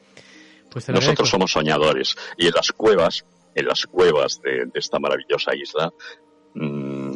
Pues 0.70 0.88
Nosotros 0.90 1.30
somos 1.30 1.52
soñadores 1.52 2.16
y 2.38 2.48
en 2.48 2.54
las 2.54 2.72
cuevas, 2.72 3.26
en 3.56 3.66
las 3.66 3.86
cuevas 3.88 4.40
de 4.42 4.70
esta 4.76 5.00
maravillosa 5.00 5.56
isla, 5.56 5.92
Mm, 6.54 7.09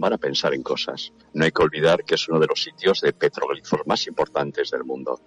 van 0.00 0.14
a 0.14 0.18
pensar 0.18 0.54
en 0.54 0.62
cosas. 0.62 1.12
No 1.34 1.44
hay 1.44 1.52
que 1.52 1.62
olvidar 1.62 2.04
que 2.04 2.14
es 2.14 2.28
uno 2.28 2.40
de 2.40 2.46
los 2.46 2.62
sitios 2.62 3.00
de 3.00 3.12
petroglifos 3.12 3.80
más 3.86 4.06
importantes 4.06 4.70
del 4.70 4.84
mundo, 4.84 5.20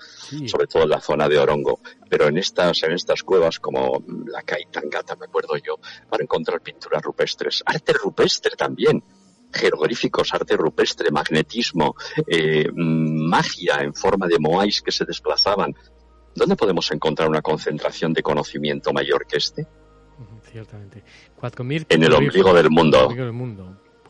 sobre 0.47 0.67
todo 0.67 0.83
en 0.83 0.89
la 0.89 0.99
zona 0.99 1.29
de 1.29 1.37
Orongo. 1.37 1.79
Pero 2.09 2.27
en 2.27 2.37
estas, 2.37 2.83
en 2.83 2.93
estas 2.93 3.23
cuevas, 3.23 3.59
como 3.59 4.03
la 4.27 4.41
Caitangata, 4.41 5.15
me 5.15 5.25
acuerdo 5.25 5.55
yo, 5.57 5.77
van 6.09 6.21
a 6.21 6.23
encontrar 6.23 6.61
pinturas 6.61 7.01
rupestres, 7.01 7.63
arte 7.65 7.93
rupestre 7.93 8.55
también, 8.55 9.03
jeroglíficos, 9.53 10.33
arte 10.33 10.57
rupestre, 10.57 11.11
magnetismo, 11.11 11.95
eh, 12.27 12.69
magia 12.73 13.81
en 13.81 13.93
forma 13.93 14.27
de 14.27 14.39
moais 14.39 14.81
que 14.81 14.91
se 14.91 15.05
desplazaban. 15.05 15.73
¿Dónde 16.35 16.55
podemos 16.55 16.91
encontrar 16.91 17.29
una 17.29 17.43
concentración 17.43 18.11
de 18.11 18.23
conocimiento 18.23 18.91
mayor 18.91 19.27
que 19.27 19.37
este? 19.37 19.67
ciertamente. 20.51 21.03
en 21.89 22.03
el 22.03 22.13
ombligo 22.13 22.53
del 22.53 22.69
mundo. 22.69 23.09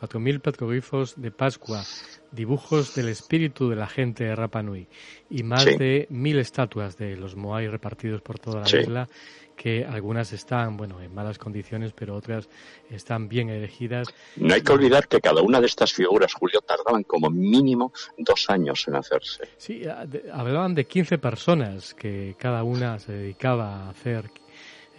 4.000 0.03 0.41
petroglifos 0.41 1.13
de 1.15 1.31
Pascua, 1.31 1.81
dibujos 2.31 2.93
del 2.93 3.07
espíritu 3.07 3.69
de 3.69 3.77
la 3.77 3.87
gente 3.87 4.25
de 4.25 4.35
Rapa 4.35 4.61
Nui 4.61 4.85
y 5.29 5.43
más 5.43 5.63
de 5.63 6.07
mil 6.09 6.39
estatuas 6.39 6.97
de 6.97 7.15
los 7.15 7.37
Moai 7.37 7.69
repartidos 7.69 8.21
por 8.21 8.37
toda 8.37 8.63
la 8.63 8.79
isla, 8.81 9.07
que 9.55 9.85
algunas 9.85 10.33
están, 10.33 10.75
bueno, 10.75 10.99
en 10.99 11.13
malas 11.13 11.37
condiciones, 11.37 11.93
pero 11.93 12.17
otras 12.17 12.49
están 12.89 13.29
bien 13.29 13.49
elegidas. 13.49 14.13
No 14.35 14.53
hay 14.53 14.61
que 14.61 14.73
olvidar 14.73 15.07
que 15.07 15.21
cada 15.21 15.41
una 15.41 15.61
de 15.61 15.67
estas 15.67 15.93
figuras, 15.93 16.33
Julio, 16.33 16.59
tardaban 16.59 17.03
como 17.03 17.29
mínimo 17.29 17.93
dos 18.17 18.49
años 18.49 18.85
en 18.89 18.95
hacerse. 18.97 19.47
Sí, 19.55 19.83
hablaban 20.33 20.75
de 20.75 20.85
15 20.85 21.17
personas 21.17 21.93
que 21.93 22.35
cada 22.37 22.63
una 22.63 22.99
se 22.99 23.13
dedicaba 23.13 23.85
a 23.85 23.89
hacer 23.91 24.31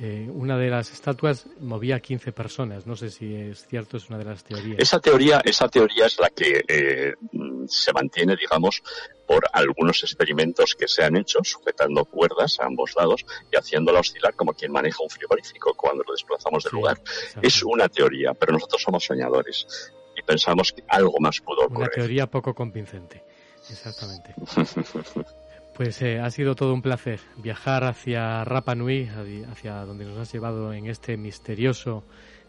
eh, 0.01 0.29
una 0.29 0.59
de 0.59 0.71
las 0.71 0.91
estatuas 0.91 1.47
movía 1.61 1.97
a 1.97 2.01
15 2.01 2.33
personas. 2.33 2.85
No 2.85 2.97
sé 2.97 3.11
si 3.11 3.33
es 3.33 3.67
cierto, 3.67 3.97
es 3.97 4.09
una 4.09 4.19
de 4.19 4.25
las 4.25 4.43
teorías. 4.43 4.79
Esa 4.79 4.99
teoría, 4.99 5.41
esa 5.45 5.69
teoría 5.69 6.07
es 6.07 6.19
la 6.19 6.31
que 6.31 6.65
eh, 6.67 7.15
se 7.69 7.93
mantiene, 7.93 8.35
digamos, 8.37 8.83
por 9.25 9.45
algunos 9.53 10.03
experimentos 10.03 10.75
que 10.75 10.89
se 10.89 11.05
han 11.05 11.17
hecho, 11.17 11.39
sujetando 11.45 12.05
cuerdas 12.07 12.59
a 12.59 12.67
ambos 12.67 12.95
lados 12.97 13.25
y 13.53 13.57
haciéndola 13.57 14.01
oscilar 14.01 14.35
como 14.35 14.53
quien 14.53 14.73
maneja 14.73 15.03
un 15.03 15.11
frigorífico 15.11 15.75
cuando 15.75 16.03
lo 16.07 16.13
desplazamos 16.13 16.65
del 16.65 16.73
lugar. 16.73 17.01
Es 17.41 17.63
una 17.63 17.89
teoría, 17.89 18.35
pero 18.35 18.53
nosotros 18.53 18.83
somos 18.83 19.05
soñadores 19.05 19.93
y 20.17 20.23
pensamos 20.23 20.73
que 20.73 20.83
algo 20.89 21.19
más 21.21 21.41
pudo 21.41 21.67
ocurrir. 21.67 21.79
Una 21.79 21.89
teoría 21.91 22.27
poco 22.27 22.53
convincente. 22.53 23.23
Exactamente. 23.71 24.35
Pues 25.77 26.01
eh, 26.03 26.21
ha 26.21 26.31
sido 26.31 26.55
todo 26.55 26.73
un 26.73 26.83
placer 26.83 27.19
viajar 27.37 27.83
hacia 27.83 28.45
Rapa 28.45 28.77
Nui, 28.77 29.09
hacia 29.51 29.85
donde 29.85 30.05
nos 30.05 30.17
has 30.19 30.33
llevado 30.33 30.73
en 30.73 30.87
este 30.87 31.17
misterioso 31.17 32.05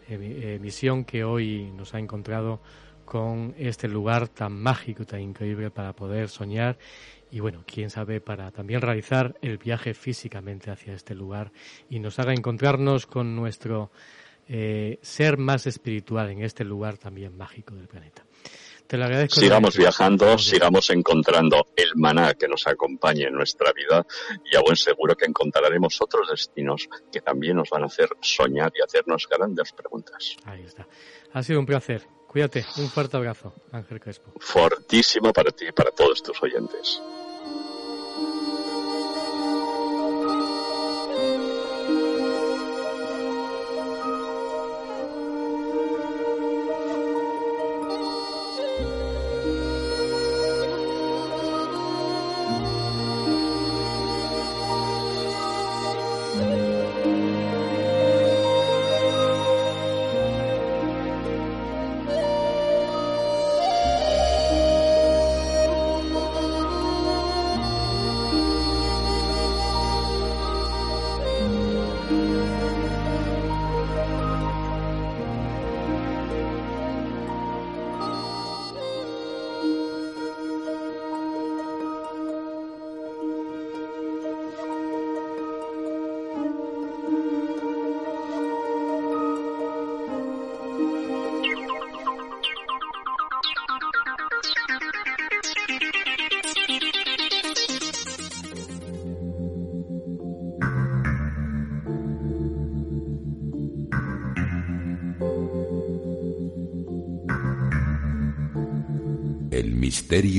eh, 0.08 0.16
eh, 0.20 0.58
misión 0.60 1.04
que 1.04 1.24
hoy 1.24 1.72
nos 1.72 1.92
ha 1.94 1.98
encontrado 1.98 2.60
con 3.04 3.54
este 3.58 3.88
lugar 3.88 4.28
tan 4.28 4.52
mágico, 4.52 5.04
tan 5.04 5.20
increíble 5.20 5.70
para 5.72 5.92
poder 5.92 6.28
soñar 6.28 6.78
y 7.32 7.40
bueno, 7.40 7.64
quién 7.66 7.90
sabe, 7.90 8.20
para 8.20 8.52
también 8.52 8.80
realizar 8.80 9.34
el 9.42 9.58
viaje 9.58 9.94
físicamente 9.94 10.70
hacia 10.70 10.94
este 10.94 11.16
lugar 11.16 11.50
y 11.90 11.98
nos 11.98 12.20
haga 12.20 12.32
encontrarnos 12.32 13.06
con 13.06 13.34
nuestro 13.34 13.90
eh, 14.48 15.00
ser 15.02 15.38
más 15.38 15.66
espiritual 15.66 16.30
en 16.30 16.42
este 16.42 16.64
lugar 16.64 16.98
también 16.98 17.36
mágico 17.36 17.74
del 17.74 17.88
planeta. 17.88 18.24
Te 18.86 18.96
lo 18.96 19.04
agradezco. 19.04 19.40
Sigamos 19.40 19.76
viajando, 19.76 20.38
sigamos 20.38 20.90
encontrando 20.90 21.68
el 21.74 21.92
maná 21.96 22.34
que 22.34 22.46
nos 22.46 22.66
acompañe 22.66 23.24
en 23.24 23.34
nuestra 23.34 23.72
vida 23.72 24.06
y 24.44 24.56
a 24.56 24.60
buen 24.60 24.76
seguro 24.76 25.16
que 25.16 25.26
encontraremos 25.26 26.00
otros 26.00 26.30
destinos 26.30 26.88
que 27.10 27.20
también 27.20 27.56
nos 27.56 27.70
van 27.70 27.82
a 27.82 27.86
hacer 27.86 28.08
soñar 28.20 28.72
y 28.76 28.82
hacernos 28.82 29.26
grandes 29.28 29.72
preguntas. 29.72 30.36
Ahí 30.44 30.62
está. 30.62 30.86
Ha 31.32 31.42
sido 31.42 31.58
un 31.60 31.66
placer. 31.66 32.06
Cuídate. 32.28 32.66
Un 32.76 32.88
fuerte 32.88 33.16
abrazo, 33.16 33.54
Ángel 33.72 33.98
Crespo. 33.98 34.32
Fortísimo 34.38 35.32
para 35.32 35.50
ti 35.50 35.66
y 35.68 35.72
para 35.72 35.90
todos 35.90 36.22
tus 36.22 36.42
oyentes. 36.42 37.00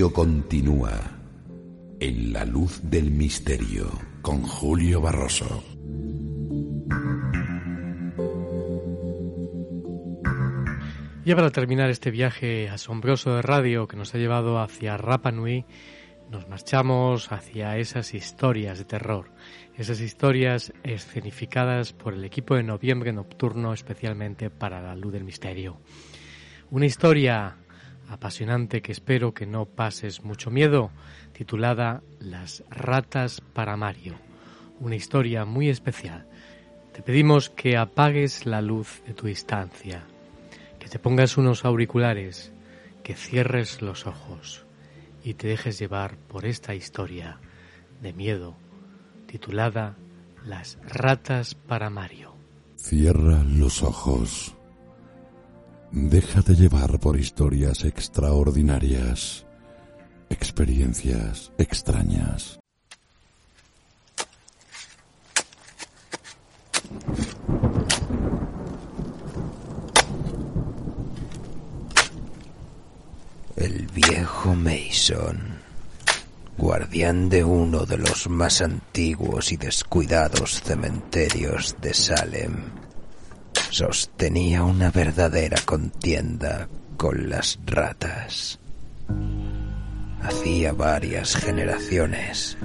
Continúa 0.06 0.93
en 2.00 2.32
la 2.32 2.45
luz 2.45 2.82
del 2.84 3.10
misterio 3.10 3.89
con 4.22 4.43
Julio 4.43 5.02
Barroso. 5.02 5.64
Y 11.26 11.34
para 11.34 11.50
terminar 11.50 11.89
este 11.89 12.12
viaje 12.12 12.70
asombroso 12.70 13.36
de 13.36 13.41
radio 13.41 13.88
que 13.88 13.98
nos 13.98 14.14
ha 14.14 14.20
llevado 14.20 14.60
hacia 14.60 14.98
Rapa 14.98 15.32
Nui, 15.32 15.66
nos 16.30 16.48
marchamos 16.48 17.32
hacia 17.32 17.78
esas 17.78 18.14
historias 18.14 18.78
de 18.78 18.86
terror, 18.86 19.32
esas 19.76 20.00
historias 20.00 20.74
escenificadas 20.84 21.93
por 21.93 22.14
el 22.14 22.24
equipo 22.24 22.56
de 22.56 22.62
Noviembre 22.62 23.14
Nocturno 23.14 23.74
especialmente 23.74 24.52
para 24.52 24.80
la 24.80 24.95
luz 24.95 25.14
del 25.14 25.24
misterio. 25.24 25.82
Una 26.70 26.86
historia 26.86 27.58
apasionante 28.10 28.82
que 28.82 28.91
espero 28.91 29.34
que 29.34 29.45
no 29.45 29.66
pases 29.66 30.24
mucho 30.24 30.51
miedo, 30.51 30.91
titulada 31.34 32.01
Las 32.20 32.64
ratas 32.70 33.41
para 33.41 33.78
Mario, 33.78 34.16
una 34.80 34.95
historia 34.95 35.45
muy 35.45 35.70
especial. 35.70 36.28
Te 36.93 37.01
pedimos 37.01 37.49
que 37.49 37.78
apagues 37.78 38.45
la 38.45 38.62
luz 38.62 39.01
de 39.05 39.14
tu 39.14 39.28
distancia, 39.28 40.03
que 40.80 40.88
te 40.88 40.99
pongas 40.99 41.38
unos 41.38 41.66
auriculares, 41.66 42.51
que 43.03 43.14
cierres 43.14 43.82
los 43.82 44.08
ojos 44.08 44.66
y 45.24 45.34
te 45.36 45.47
dejes 45.47 45.80
llevar 45.80 46.18
por 46.18 46.45
esta 46.45 46.76
historia 46.76 47.39
de 48.01 48.14
miedo, 48.14 48.55
titulada 49.28 49.97
Las 50.45 50.78
ratas 50.84 51.55
para 51.55 51.89
Mario. 51.89 52.36
Cierra 52.76 53.43
los 53.43 53.84
ojos. 53.84 54.57
Déjate 55.91 56.53
llevar 56.53 56.99
por 56.99 57.17
historias 57.17 57.85
extraordinarias, 57.85 59.45
experiencias 60.29 61.51
extrañas. 61.57 62.59
El 73.55 73.88
viejo 73.88 74.55
Mason, 74.55 75.39
guardián 76.57 77.29
de 77.29 77.43
uno 77.45 77.85
de 77.85 77.97
los 77.97 78.29
más 78.29 78.61
antiguos 78.61 79.53
y 79.53 79.57
descuidados 79.57 80.61
cementerios 80.61 81.77
de 81.81 81.93
Salem, 81.93 82.86
sostenía 83.70 84.63
una 84.63 84.91
verdadera 84.91 85.57
contienda 85.65 86.68
con 86.97 87.30
las 87.30 87.59
ratas. 87.65 88.59
Hacía 90.22 90.74
varias 90.74 91.36
generaciones 91.36 92.57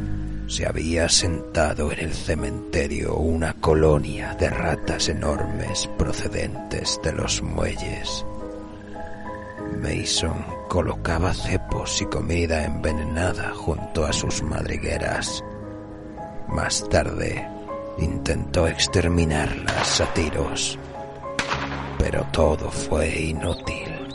se 0.53 0.67
había 0.67 1.09
sentado 1.09 1.93
en 1.93 2.01
el 2.01 2.13
cementerio 2.13 3.17
una 3.17 3.55
colonia 3.55 4.35
de 4.35 4.51
ratas 4.51 5.09
enormes 5.09 5.89
procedentes 5.97 7.01
de 7.03 7.13
los 7.13 7.43
muelles. 7.43 8.27
Mason 9.81 10.45
colocaba 10.69 11.33
cepos 11.33 12.03
y 12.03 12.05
comida 12.05 12.65
envenenada 12.65 13.55
junto 13.55 14.05
a 14.05 14.13
sus 14.13 14.43
madrigueras. 14.43 15.43
Más 16.49 16.87
tarde 16.91 17.49
intentó 17.97 18.67
exterminarlas 18.67 20.03
a 20.03 20.13
tiros 20.13 20.79
pero 22.03 22.27
todo 22.33 22.69
fue 22.69 23.09
inútil. 23.17 24.09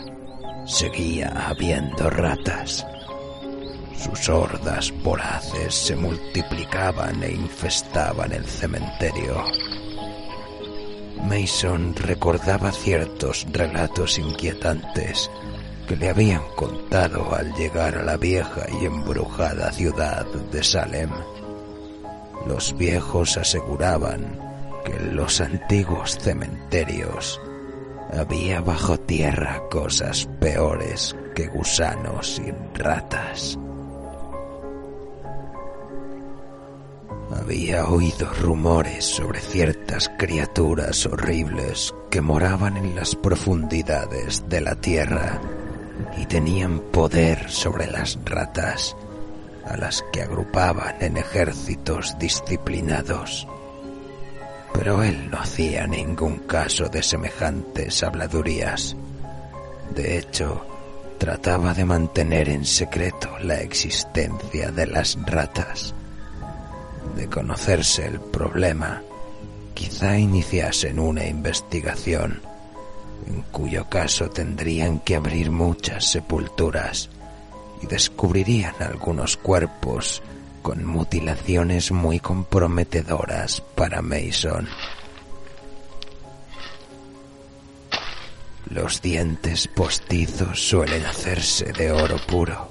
Seguía 0.66 1.30
habiendo 1.48 2.10
ratas. 2.10 2.86
Sus 3.96 4.28
hordas 4.28 4.92
voraces 5.04 5.74
se 5.74 5.96
multiplicaban 5.96 7.24
e 7.24 7.32
infestaban 7.32 8.34
el 8.34 8.46
cementerio. 8.46 9.42
Mason 11.30 11.96
recordaba 11.96 12.74
ciertos 12.74 13.48
relatos 13.54 14.20
inquietantes 14.20 15.32
que 15.88 15.96
le 15.96 16.10
habían 16.10 16.44
contado 16.58 17.34
al 17.34 17.54
llegar 17.54 17.96
a 17.96 18.04
la 18.04 18.18
vieja 18.18 18.66
y 18.82 18.86
embrujada 18.86 19.72
ciudad 19.72 20.26
de 20.26 20.62
Salem. 20.62 21.12
Los 22.46 22.78
viejos 22.78 23.38
aseguraban 23.38 24.38
que 24.84 24.92
en 24.92 25.16
los 25.16 25.40
antiguos 25.40 26.18
cementerios 26.18 27.40
había 28.14 28.62
bajo 28.62 29.00
tierra 29.00 29.64
cosas 29.70 30.28
peores 30.40 31.16
que 31.36 31.48
gusanos 31.48 32.40
y 32.40 32.52
ratas. 32.78 33.58
Había 37.36 37.86
oído 37.86 38.34
rumores 38.42 39.06
sobre 39.06 39.40
ciertas 39.40 40.10
criaturas 40.18 41.06
horribles 41.06 41.94
que 42.10 42.22
moraban 42.22 42.78
en 42.78 42.96
las 42.96 43.16
profundidades 43.16 44.48
de 44.48 44.62
la 44.62 44.76
tierra 44.76 45.42
y 46.18 46.26
tenían 46.26 46.80
poder 46.80 47.50
sobre 47.50 47.88
las 47.88 48.18
ratas, 48.24 48.96
a 49.66 49.76
las 49.76 50.04
que 50.14 50.22
agrupaban 50.22 50.96
en 51.02 51.18
ejércitos 51.18 52.16
disciplinados 52.18 53.48
pero 54.74 55.04
él 55.04 55.30
no 55.32 55.40
hacía 55.40 55.88
ningún 55.88 56.40
caso 56.40 56.88
de 56.90 57.02
semejantes 57.02 58.04
habladurías. 58.04 58.96
De 59.94 60.18
hecho, 60.18 60.66
trataba 61.18 61.74
de 61.74 61.86
mantener 61.86 62.50
en 62.50 62.66
secreto 62.66 63.38
la 63.40 63.60
existencia 63.62 64.72
de 64.72 64.88
las 64.88 65.18
ratas. 65.26 65.94
De 67.16 67.28
conocerse 67.28 68.06
el 68.06 68.20
problema, 68.20 69.02
quizá 69.74 70.18
iniciasen 70.18 71.00
una 71.00 71.26
investigación, 71.26 72.42
en 73.28 73.42
cuyo 73.44 73.90
caso 73.90 74.30
tendrían 74.30 75.00
que 75.00 75.16
abrir 75.16 75.50
muchas 75.50 76.12
sepulturas 76.12 77.10
y 77.82 77.88
descubrirían 77.88 78.76
algunos 78.80 79.38
cuerpos 79.38 80.22
con 80.68 80.86
mutilaciones 80.86 81.94
muy 81.94 82.20
comprometedoras 82.20 83.62
para 83.74 84.02
Mason. 84.02 84.68
Los 88.70 89.02
dientes 89.02 89.70
postizos 89.70 90.60
suelen 90.60 91.06
hacerse 91.06 91.72
de 91.72 91.94
oro 91.94 92.18
puro 92.18 92.70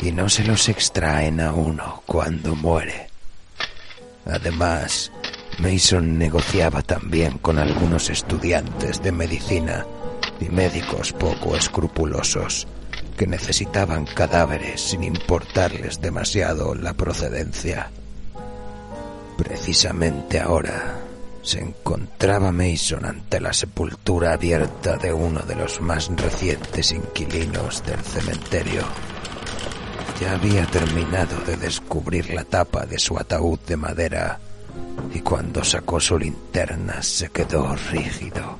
y 0.00 0.10
no 0.10 0.30
se 0.30 0.44
los 0.44 0.70
extraen 0.70 1.42
a 1.42 1.52
uno 1.52 2.02
cuando 2.06 2.56
muere. 2.56 3.08
Además, 4.24 5.12
Mason 5.58 6.18
negociaba 6.18 6.80
también 6.80 7.36
con 7.36 7.58
algunos 7.58 8.08
estudiantes 8.08 9.02
de 9.02 9.12
medicina 9.12 9.84
y 10.40 10.46
médicos 10.46 11.12
poco 11.12 11.56
escrupulosos 11.56 12.66
que 13.16 13.26
necesitaban 13.26 14.04
cadáveres 14.04 14.80
sin 14.80 15.02
importarles 15.02 16.00
demasiado 16.00 16.74
la 16.74 16.94
procedencia. 16.94 17.90
Precisamente 19.36 20.38
ahora 20.38 21.00
se 21.42 21.60
encontraba 21.60 22.52
Mason 22.52 23.04
ante 23.04 23.40
la 23.40 23.52
sepultura 23.52 24.32
abierta 24.32 24.96
de 24.96 25.12
uno 25.12 25.40
de 25.40 25.54
los 25.54 25.80
más 25.80 26.10
recientes 26.14 26.92
inquilinos 26.92 27.84
del 27.84 28.00
cementerio. 28.00 28.82
Ya 30.20 30.32
había 30.32 30.66
terminado 30.66 31.38
de 31.46 31.56
descubrir 31.56 32.32
la 32.34 32.44
tapa 32.44 32.86
de 32.86 32.98
su 32.98 33.18
ataúd 33.18 33.58
de 33.60 33.76
madera 33.76 34.40
y 35.14 35.20
cuando 35.20 35.62
sacó 35.62 36.00
su 36.00 36.18
linterna 36.18 37.02
se 37.02 37.28
quedó 37.28 37.76
rígido. 37.90 38.58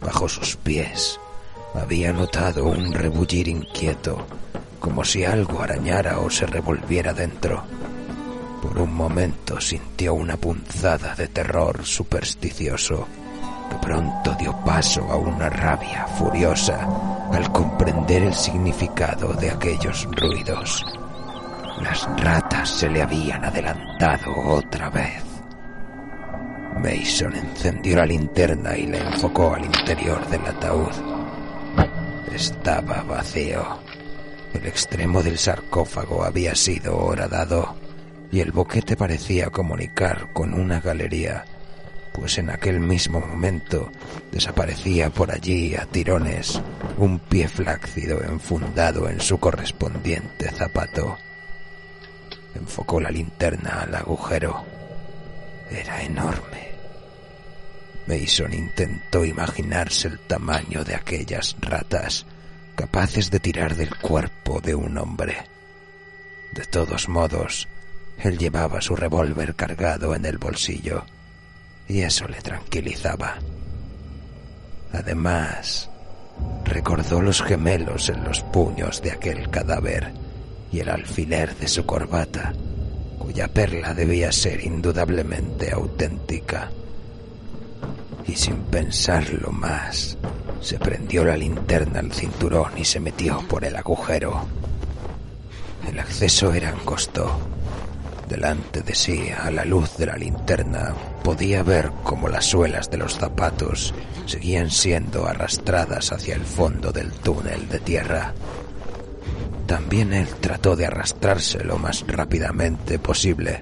Bajo 0.00 0.28
sus 0.28 0.56
pies 0.56 1.20
había 1.74 2.12
notado 2.12 2.64
un 2.64 2.92
rebullir 2.92 3.48
inquieto, 3.48 4.26
como 4.78 5.04
si 5.04 5.24
algo 5.24 5.62
arañara 5.62 6.18
o 6.18 6.30
se 6.30 6.46
revolviera 6.46 7.12
dentro. 7.12 7.64
Por 8.62 8.78
un 8.78 8.94
momento 8.94 9.60
sintió 9.60 10.14
una 10.14 10.36
punzada 10.36 11.14
de 11.14 11.28
terror 11.28 11.84
supersticioso, 11.84 13.06
que 13.70 13.76
pronto 13.76 14.34
dio 14.34 14.56
paso 14.64 15.02
a 15.10 15.16
una 15.16 15.48
rabia 15.48 16.06
furiosa 16.06 16.86
al 17.32 17.52
comprender 17.52 18.22
el 18.22 18.34
significado 18.34 19.32
de 19.34 19.50
aquellos 19.50 20.08
ruidos. 20.16 20.84
Las 21.82 22.08
ratas 22.20 22.70
se 22.70 22.88
le 22.88 23.02
habían 23.02 23.44
adelantado 23.44 24.32
otra 24.46 24.90
vez. 24.90 25.22
Mason 26.78 27.34
encendió 27.34 27.96
la 27.96 28.06
linterna 28.06 28.76
y 28.76 28.86
la 28.86 28.98
enfocó 28.98 29.54
al 29.54 29.64
interior 29.64 30.26
del 30.28 30.46
ataúd. 30.46 31.17
Estaba 32.34 33.02
vacío. 33.02 33.64
El 34.54 34.66
extremo 34.66 35.22
del 35.22 35.38
sarcófago 35.38 36.24
había 36.24 36.54
sido 36.54 36.96
horadado 36.96 37.76
y 38.30 38.40
el 38.40 38.52
boquete 38.52 38.96
parecía 38.96 39.50
comunicar 39.50 40.32
con 40.32 40.54
una 40.54 40.80
galería, 40.80 41.44
pues 42.12 42.38
en 42.38 42.50
aquel 42.50 42.80
mismo 42.80 43.20
momento 43.20 43.90
desaparecía 44.30 45.10
por 45.10 45.30
allí 45.30 45.74
a 45.74 45.86
tirones 45.86 46.60
un 46.98 47.18
pie 47.18 47.48
flácido 47.48 48.22
enfundado 48.22 49.08
en 49.08 49.20
su 49.20 49.38
correspondiente 49.38 50.50
zapato. 50.50 51.18
Enfocó 52.54 53.00
la 53.00 53.10
linterna 53.10 53.82
al 53.82 53.94
agujero. 53.94 54.64
Era 55.70 56.02
enorme. 56.02 56.67
Mason 58.08 58.54
intentó 58.54 59.22
imaginarse 59.22 60.08
el 60.08 60.18
tamaño 60.18 60.82
de 60.82 60.94
aquellas 60.94 61.54
ratas 61.60 62.24
capaces 62.74 63.30
de 63.30 63.38
tirar 63.38 63.76
del 63.76 63.94
cuerpo 63.96 64.62
de 64.62 64.74
un 64.74 64.96
hombre. 64.96 65.36
De 66.52 66.64
todos 66.64 67.06
modos, 67.08 67.68
él 68.18 68.38
llevaba 68.38 68.80
su 68.80 68.96
revólver 68.96 69.54
cargado 69.54 70.14
en 70.14 70.24
el 70.24 70.38
bolsillo 70.38 71.04
y 71.86 72.00
eso 72.00 72.26
le 72.26 72.40
tranquilizaba. 72.40 73.36
Además, 74.92 75.90
recordó 76.64 77.20
los 77.20 77.42
gemelos 77.42 78.08
en 78.08 78.24
los 78.24 78.40
puños 78.40 79.02
de 79.02 79.10
aquel 79.10 79.50
cadáver 79.50 80.12
y 80.72 80.80
el 80.80 80.88
alfiler 80.88 81.54
de 81.56 81.68
su 81.68 81.84
corbata, 81.84 82.54
cuya 83.18 83.48
perla 83.48 83.92
debía 83.92 84.32
ser 84.32 84.64
indudablemente 84.64 85.72
auténtica 85.72 86.70
y 88.28 88.36
sin 88.36 88.56
pensarlo 88.64 89.50
más, 89.50 90.18
se 90.60 90.78
prendió 90.78 91.24
la 91.24 91.36
linterna 91.36 92.00
al 92.00 92.12
cinturón 92.12 92.76
y 92.76 92.84
se 92.84 93.00
metió 93.00 93.38
por 93.48 93.64
el 93.64 93.74
agujero. 93.74 94.46
El 95.88 95.98
acceso 95.98 96.52
era 96.52 96.68
angosto. 96.68 97.38
Delante 98.28 98.82
de 98.82 98.94
sí, 98.94 99.30
a 99.30 99.50
la 99.50 99.64
luz 99.64 99.96
de 99.96 100.04
la 100.04 100.16
linterna, 100.16 100.94
podía 101.24 101.62
ver 101.62 101.90
cómo 102.04 102.28
las 102.28 102.44
suelas 102.44 102.90
de 102.90 102.98
los 102.98 103.14
zapatos 103.14 103.94
seguían 104.26 104.70
siendo 104.70 105.26
arrastradas 105.26 106.12
hacia 106.12 106.34
el 106.34 106.44
fondo 106.44 106.92
del 106.92 107.10
túnel 107.12 107.66
de 107.70 107.80
tierra. 107.80 108.34
También 109.66 110.12
él 110.12 110.28
trató 110.40 110.76
de 110.76 110.84
arrastrarse 110.84 111.64
lo 111.64 111.78
más 111.78 112.04
rápidamente 112.06 112.98
posible, 112.98 113.60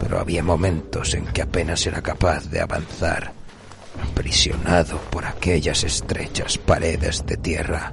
pero 0.00 0.18
había 0.18 0.42
momentos 0.42 1.12
en 1.12 1.26
que 1.26 1.42
apenas 1.42 1.86
era 1.86 2.00
capaz 2.00 2.48
de 2.48 2.60
avanzar 2.60 3.39
aprisionado 4.02 4.98
por 5.10 5.24
aquellas 5.24 5.84
estrechas 5.84 6.58
paredes 6.58 7.24
de 7.26 7.36
tierra. 7.36 7.92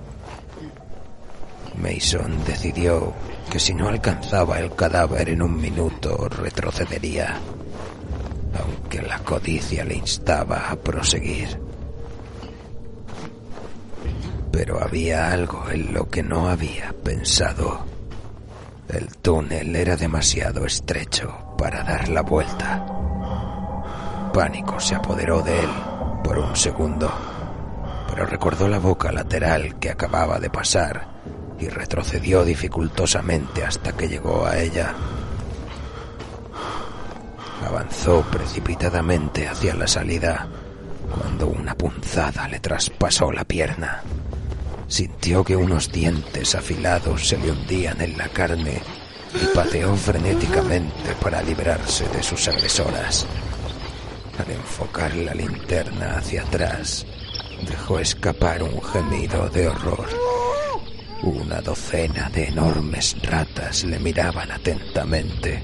Mason 1.81 2.43
decidió 2.45 3.13
que 3.49 3.59
si 3.59 3.73
no 3.73 3.87
alcanzaba 3.87 4.59
el 4.59 4.75
cadáver 4.75 5.29
en 5.29 5.41
un 5.41 5.59
minuto 5.59 6.27
retrocedería, 6.27 7.37
aunque 8.59 9.01
la 9.01 9.19
codicia 9.19 9.85
le 9.85 9.95
instaba 9.95 10.69
a 10.69 10.75
proseguir. 10.75 11.59
Pero 14.51 14.83
había 14.83 15.31
algo 15.31 15.69
en 15.69 15.93
lo 15.93 16.09
que 16.09 16.23
no 16.23 16.49
había 16.49 16.93
pensado. 17.03 17.85
El 18.89 19.07
túnel 19.17 19.75
era 19.75 19.95
demasiado 19.95 20.65
estrecho 20.65 21.55
para 21.57 21.83
dar 21.83 22.09
la 22.09 22.21
vuelta. 22.21 22.85
Pánico 24.33 24.79
se 24.79 24.95
apoderó 24.95 25.41
de 25.41 25.59
él 25.59 25.69
por 26.27 26.39
un 26.39 26.57
segundo, 26.57 27.09
pero 28.09 28.25
recordó 28.25 28.67
la 28.67 28.79
boca 28.79 29.13
lateral 29.13 29.79
que 29.79 29.89
acababa 29.89 30.41
de 30.41 30.49
pasar 30.49 31.07
y 31.57 31.69
retrocedió 31.69 32.43
dificultosamente 32.43 33.63
hasta 33.63 33.93
que 33.93 34.09
llegó 34.09 34.45
a 34.45 34.57
ella. 34.57 34.93
Avanzó 37.65 38.23
precipitadamente 38.29 39.47
hacia 39.47 39.73
la 39.73 39.87
salida 39.87 40.47
cuando 41.15 41.47
una 41.47 41.75
punzada 41.75 42.45
le 42.49 42.59
traspasó 42.59 43.31
la 43.31 43.45
pierna. 43.45 44.01
Sintió 44.89 45.45
que 45.45 45.55
unos 45.55 45.93
dientes 45.93 46.55
afilados 46.55 47.25
se 47.25 47.37
le 47.37 47.51
hundían 47.51 48.01
en 48.01 48.17
la 48.17 48.27
carne 48.27 48.81
y 49.33 49.55
pateó 49.55 49.95
frenéticamente 49.95 51.15
para 51.21 51.41
librarse 51.41 52.05
de 52.09 52.21
sus 52.21 52.49
agresoras. 52.49 53.25
Al 54.37 54.51
enfocar 54.51 55.15
la 55.15 55.33
linterna 55.33 56.17
hacia 56.17 56.43
atrás, 56.43 57.05
dejó 57.67 57.99
escapar 57.99 58.61
un 58.61 58.81
gemido 58.81 59.49
de 59.49 59.67
horror. 59.67 60.07
Una 61.23 61.61
docena 61.61 62.29
de 62.29 62.45
enormes 62.45 63.15
ratas 63.23 63.83
le 63.83 63.97
miraban 63.99 64.51
atentamente 64.51 65.63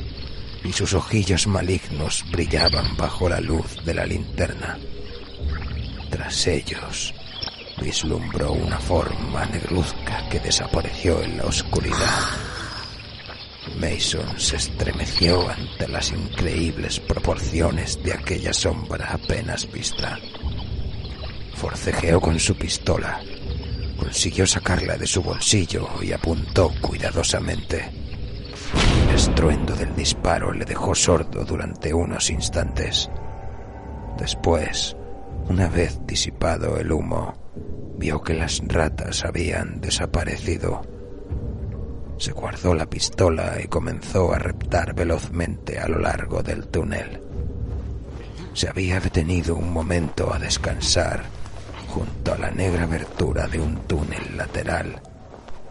y 0.63 0.73
sus 0.73 0.93
ojillos 0.93 1.45
malignos 1.45 2.25
brillaban 2.31 2.97
bajo 2.97 3.29
la 3.29 3.39
luz 3.39 3.83
de 3.85 3.93
la 3.93 4.05
linterna. 4.05 4.79
Tras 6.09 6.47
ellos, 6.47 7.13
vislumbró 7.81 8.53
una 8.53 8.79
forma 8.79 9.45
negruzca 9.45 10.27
que 10.29 10.39
desapareció 10.39 11.21
en 11.21 11.37
la 11.37 11.45
oscuridad. 11.45 12.52
Mason 13.79 14.39
se 14.39 14.57
estremeció 14.57 15.49
ante 15.49 15.87
las 15.87 16.11
increíbles 16.11 16.99
proporciones 16.99 18.01
de 18.03 18.13
aquella 18.13 18.53
sombra 18.53 19.11
apenas 19.13 19.71
vista. 19.71 20.19
Forcejeó 21.55 22.19
con 22.19 22.39
su 22.39 22.55
pistola, 22.55 23.21
consiguió 23.97 24.45
sacarla 24.45 24.97
de 24.97 25.07
su 25.07 25.21
bolsillo 25.23 25.89
y 26.01 26.11
apuntó 26.11 26.71
cuidadosamente. 26.81 27.89
El 29.07 29.15
estruendo 29.15 29.75
del 29.75 29.95
disparo 29.95 30.51
le 30.51 30.65
dejó 30.65 30.93
sordo 30.93 31.43
durante 31.45 31.93
unos 31.93 32.29
instantes. 32.29 33.09
Después, 34.17 34.95
una 35.47 35.67
vez 35.67 35.99
disipado 36.05 36.77
el 36.77 36.91
humo, 36.91 37.33
vio 37.97 38.21
que 38.21 38.33
las 38.33 38.61
ratas 38.67 39.23
habían 39.23 39.79
desaparecido 39.81 40.92
se 42.23 42.31
guardó 42.31 42.73
la 42.73 42.85
pistola 42.85 43.57
y 43.61 43.67
comenzó 43.67 44.33
a 44.33 44.39
reptar 44.39 44.95
velozmente 44.95 45.77
a 45.77 45.89
lo 45.89 45.99
largo 45.99 46.41
del 46.41 46.67
túnel. 46.67 47.21
Se 48.53 48.69
había 48.69 49.01
detenido 49.01 49.57
un 49.57 49.73
momento 49.73 50.33
a 50.33 50.39
descansar 50.39 51.25
junto 51.89 52.33
a 52.33 52.37
la 52.37 52.49
negra 52.49 52.83
abertura 52.83 53.45
de 53.47 53.59
un 53.59 53.75
túnel 53.87 54.37
lateral 54.37 55.01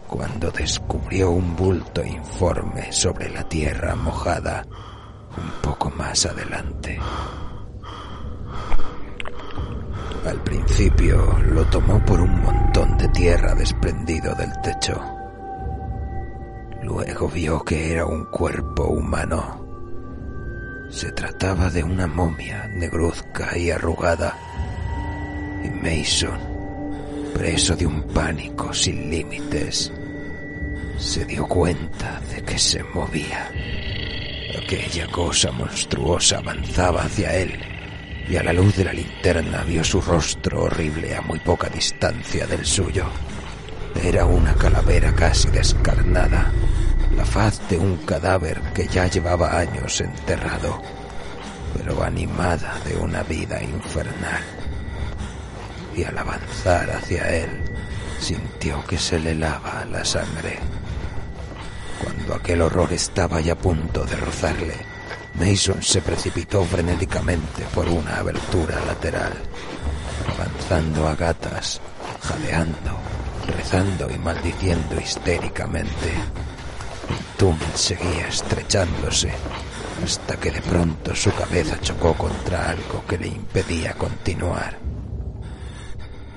cuando 0.07 0.51
descubrió 0.51 1.31
un 1.31 1.55
bulto 1.55 2.05
informe 2.05 2.91
sobre 2.91 3.31
la 3.31 3.49
tierra 3.49 3.95
mojada 3.95 4.63
un 5.35 5.61
poco 5.63 5.89
más 5.89 6.23
adelante. 6.27 6.99
Al 10.23 10.39
principio 10.43 11.35
lo 11.47 11.65
tomó 11.65 12.05
por 12.05 12.21
un 12.21 12.41
montón 12.43 12.95
de 12.99 13.07
tierra 13.07 13.55
desprendido 13.55 14.35
del 14.35 14.51
techo. 14.61 15.22
Luego 16.83 17.29
vio 17.29 17.63
que 17.63 17.93
era 17.93 18.05
un 18.05 18.25
cuerpo 18.25 18.83
humano. 18.83 19.65
Se 20.89 21.11
trataba 21.13 21.69
de 21.69 21.81
una 21.83 22.07
momia 22.07 22.67
negruzca 22.67 23.57
y 23.57 23.71
arrugada. 23.71 24.37
Y 25.63 25.69
Mason, 25.69 26.37
preso 27.33 27.75
de 27.75 27.87
un 27.87 28.03
pánico 28.03 28.73
sin 28.73 29.09
límites, 29.09 29.93
se 30.97 31.25
dio 31.25 31.47
cuenta 31.47 32.19
de 32.29 32.43
que 32.43 32.59
se 32.59 32.83
movía. 32.83 33.49
Aquella 34.61 35.07
cosa 35.07 35.51
monstruosa 35.51 36.39
avanzaba 36.39 37.03
hacia 37.03 37.33
él 37.35 37.59
y 38.27 38.35
a 38.35 38.43
la 38.43 38.53
luz 38.53 38.75
de 38.75 38.85
la 38.85 38.93
linterna 38.93 39.63
vio 39.63 39.83
su 39.83 40.01
rostro 40.01 40.63
horrible 40.63 41.15
a 41.15 41.21
muy 41.21 41.39
poca 41.39 41.69
distancia 41.69 42.45
del 42.45 42.65
suyo. 42.65 43.05
Era 44.01 44.25
una 44.25 44.53
calavera 44.55 45.13
casi 45.13 45.49
descarnada, 45.49 46.51
la 47.15 47.25
faz 47.25 47.59
de 47.69 47.77
un 47.77 47.97
cadáver 47.97 48.59
que 48.73 48.87
ya 48.87 49.07
llevaba 49.07 49.57
años 49.57 50.01
enterrado, 50.01 50.81
pero 51.75 52.03
animada 52.03 52.79
de 52.85 52.95
una 52.95 53.23
vida 53.23 53.61
infernal. 53.61 54.43
Y 55.95 56.03
al 56.03 56.17
avanzar 56.17 56.89
hacia 56.89 57.29
él, 57.29 57.61
sintió 58.19 58.83
que 58.85 58.97
se 58.97 59.19
le 59.19 59.35
lava 59.35 59.85
la 59.85 60.03
sangre. 60.03 60.59
Cuando 62.03 62.35
aquel 62.35 62.61
horror 62.61 62.91
estaba 62.93 63.41
ya 63.41 63.53
a 63.53 63.57
punto 63.57 64.03
de 64.05 64.15
rozarle, 64.15 64.75
Mason 65.35 65.81
se 65.81 66.01
precipitó 66.01 66.63
frenéticamente 66.63 67.63
por 67.73 67.87
una 67.87 68.17
abertura 68.17 68.79
lateral, 68.85 69.33
avanzando 70.33 71.07
a 71.07 71.15
gatas, 71.15 71.81
jadeando, 72.21 72.99
rezando 73.47 74.09
y 74.09 74.17
maldiciendo 74.19 74.99
histéricamente. 74.99 76.13
Túnel 77.43 77.75
seguía 77.75 78.29
estrechándose 78.29 79.29
hasta 80.01 80.37
que 80.37 80.49
de 80.49 80.61
pronto 80.61 81.13
su 81.13 81.29
cabeza 81.33 81.77
chocó 81.81 82.13
contra 82.13 82.69
algo 82.69 83.03
que 83.05 83.17
le 83.17 83.27
impedía 83.27 83.95
continuar. 83.95 84.77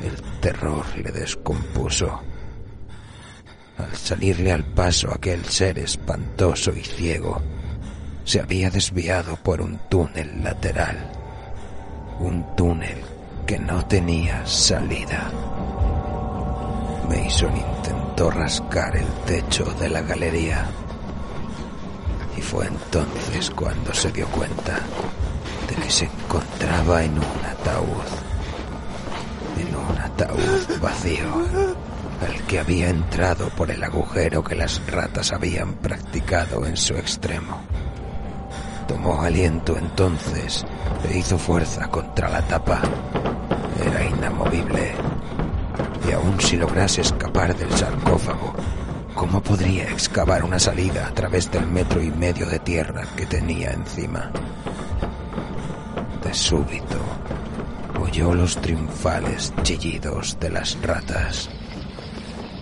El 0.03 0.41
terror 0.41 0.85
le 0.97 1.12
descompuso. 1.12 2.23
Al 3.78 3.95
salirle 3.95 4.51
al 4.51 4.65
paso 4.65 5.12
aquel 5.15 5.45
ser 5.45 5.78
espantoso 5.78 6.73
y 6.73 6.83
ciego, 6.83 7.41
se 8.24 8.41
había 8.41 8.69
desviado 8.69 9.37
por 9.37 9.61
un 9.61 9.78
túnel 9.89 10.43
lateral. 10.43 11.09
Un 12.19 12.57
túnel 12.57 12.99
que 13.47 13.61
no 13.61 13.87
tenía 13.87 14.45
salida. 14.45 15.31
Mason 17.09 17.57
intentó 17.57 18.28
rascar 18.28 18.97
el 18.97 19.07
techo 19.24 19.66
de 19.78 19.89
la 19.89 20.01
galería. 20.01 20.69
Y 22.36 22.42
fue 22.42 22.66
entonces 22.66 23.50
cuando 23.50 23.94
se 23.94 24.12
dio 24.12 24.26
cuenta 24.28 24.78
de 25.68 25.74
que 25.76 25.90
se 25.90 26.04
encontraba 26.04 27.02
en 27.02 27.12
un 27.12 27.44
ataúd. 27.44 28.04
En 29.58 29.74
un 29.74 29.98
ataúd 29.98 30.80
vacío 30.80 31.26
al 32.26 32.42
que 32.46 32.58
había 32.58 32.88
entrado 32.88 33.48
por 33.50 33.70
el 33.70 33.82
agujero 33.82 34.42
que 34.42 34.54
las 34.54 34.80
ratas 34.86 35.32
habían 35.32 35.74
practicado 35.74 36.66
en 36.66 36.76
su 36.76 36.94
extremo. 36.94 37.62
Tomó 38.86 39.22
aliento 39.22 39.76
entonces 39.76 40.64
e 41.08 41.18
hizo 41.18 41.38
fuerza 41.38 41.88
contra 41.88 42.28
la 42.28 42.42
tapa. 42.42 42.80
Era 43.84 44.04
inamovible. 44.04 44.94
Y 46.08 46.12
aun 46.12 46.40
si 46.40 46.56
lograse 46.56 47.00
escapar 47.00 47.56
del 47.56 47.70
sarcófago, 47.72 48.54
¿cómo 49.16 49.43
podría 49.43 49.84
excavar 49.84 50.44
una 50.44 50.59
salida 50.59 51.06
a 51.06 51.14
través 51.14 51.51
del 51.51 51.66
metro 51.66 52.02
y 52.02 52.10
medio 52.10 52.47
de 52.47 52.59
tierra 52.59 53.02
que 53.16 53.24
tenía 53.24 53.72
encima? 53.72 54.30
De 56.22 56.34
súbito, 56.34 57.01
oyó 57.98 58.34
los 58.34 58.56
triunfales 58.59 59.55
chillidos 59.62 60.38
de 60.38 60.51
las 60.51 60.80
ratas. 60.82 61.48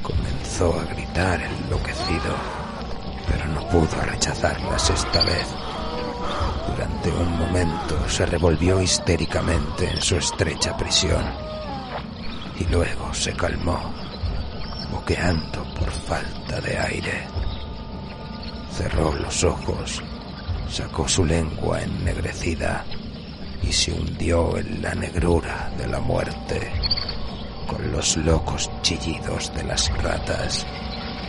Comenzó 0.01 0.79
a 0.79 0.85
gritar 0.85 1.43
enloquecido, 1.43 2.35
pero 3.27 3.47
no 3.49 3.69
pudo 3.69 4.01
rechazarlas 4.07 4.91
esta 4.91 5.25
vez. 5.25 5.49
Durante 6.69 7.11
un 7.11 7.37
momento 7.37 8.09
se 8.09 8.27
revolvió 8.27 8.81
histéricamente 8.81 9.91
en 9.91 10.01
su 10.01 10.17
estrecha 10.17 10.77
prisión 10.77 11.25
y 12.61 12.65
luego 12.67 13.13
se 13.13 13.33
calmó, 13.33 13.93
boqueando 14.91 15.65
por 15.75 15.91
falta 15.91 16.61
de 16.61 16.79
aire. 16.79 17.27
Cerró 18.71 19.13
los 19.13 19.45
ojos, 19.45 20.03
sacó 20.69 21.09
su 21.09 21.25
lengua 21.25 21.83
ennegrecida 21.83 22.85
y 23.63 23.73
se 23.73 23.93
hundió 23.93 24.57
en 24.59 24.83
la 24.83 24.95
negrura 24.95 25.73
de 25.79 25.87
la 25.87 26.01
muerte 26.01 26.73
con 27.67 27.93
los 27.93 28.17
locos 28.19 28.71
chillidos 28.83 29.53
de 29.55 29.65
las 29.65 29.89
ratas 30.03 30.67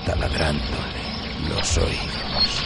taladrándole 0.05 1.49
los 1.49 1.77
oídos. 1.77 2.65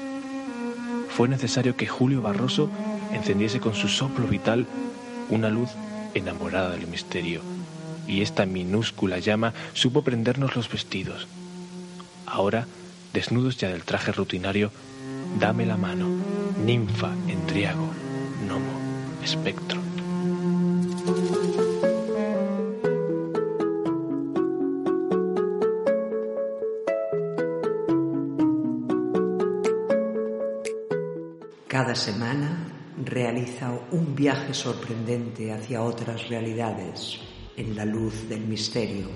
fue 1.15 1.27
necesario 1.27 1.75
que 1.75 1.87
Julio 1.87 2.21
Barroso 2.21 2.69
encendiese 3.13 3.59
con 3.59 3.75
su 3.75 3.87
soplo 3.87 4.27
vital 4.27 4.65
una 5.29 5.49
luz 5.49 5.69
enamorada 6.13 6.71
del 6.71 6.87
misterio, 6.87 7.41
y 8.07 8.21
esta 8.21 8.45
minúscula 8.45 9.19
llama 9.19 9.53
supo 9.73 10.03
prendernos 10.03 10.55
los 10.55 10.69
vestidos. 10.69 11.27
Ahora, 12.25 12.67
desnudos 13.13 13.57
ya 13.57 13.69
del 13.69 13.83
traje 13.83 14.11
rutinario, 14.11 14.71
dame 15.39 15.65
la 15.65 15.77
mano, 15.77 16.07
ninfa, 16.65 17.11
endriago, 17.27 17.89
gnomo, 18.45 18.79
espectro. 19.23 19.80
Cada 31.91 32.03
semana 32.03 32.67
realiza 33.03 33.69
un 33.91 34.15
viaje 34.15 34.53
sorprendente 34.53 35.51
hacia 35.51 35.81
otras 35.81 36.29
realidades 36.29 37.19
en 37.57 37.75
la 37.75 37.83
luz 37.83 38.29
del 38.29 38.47
misterio. 38.47 39.09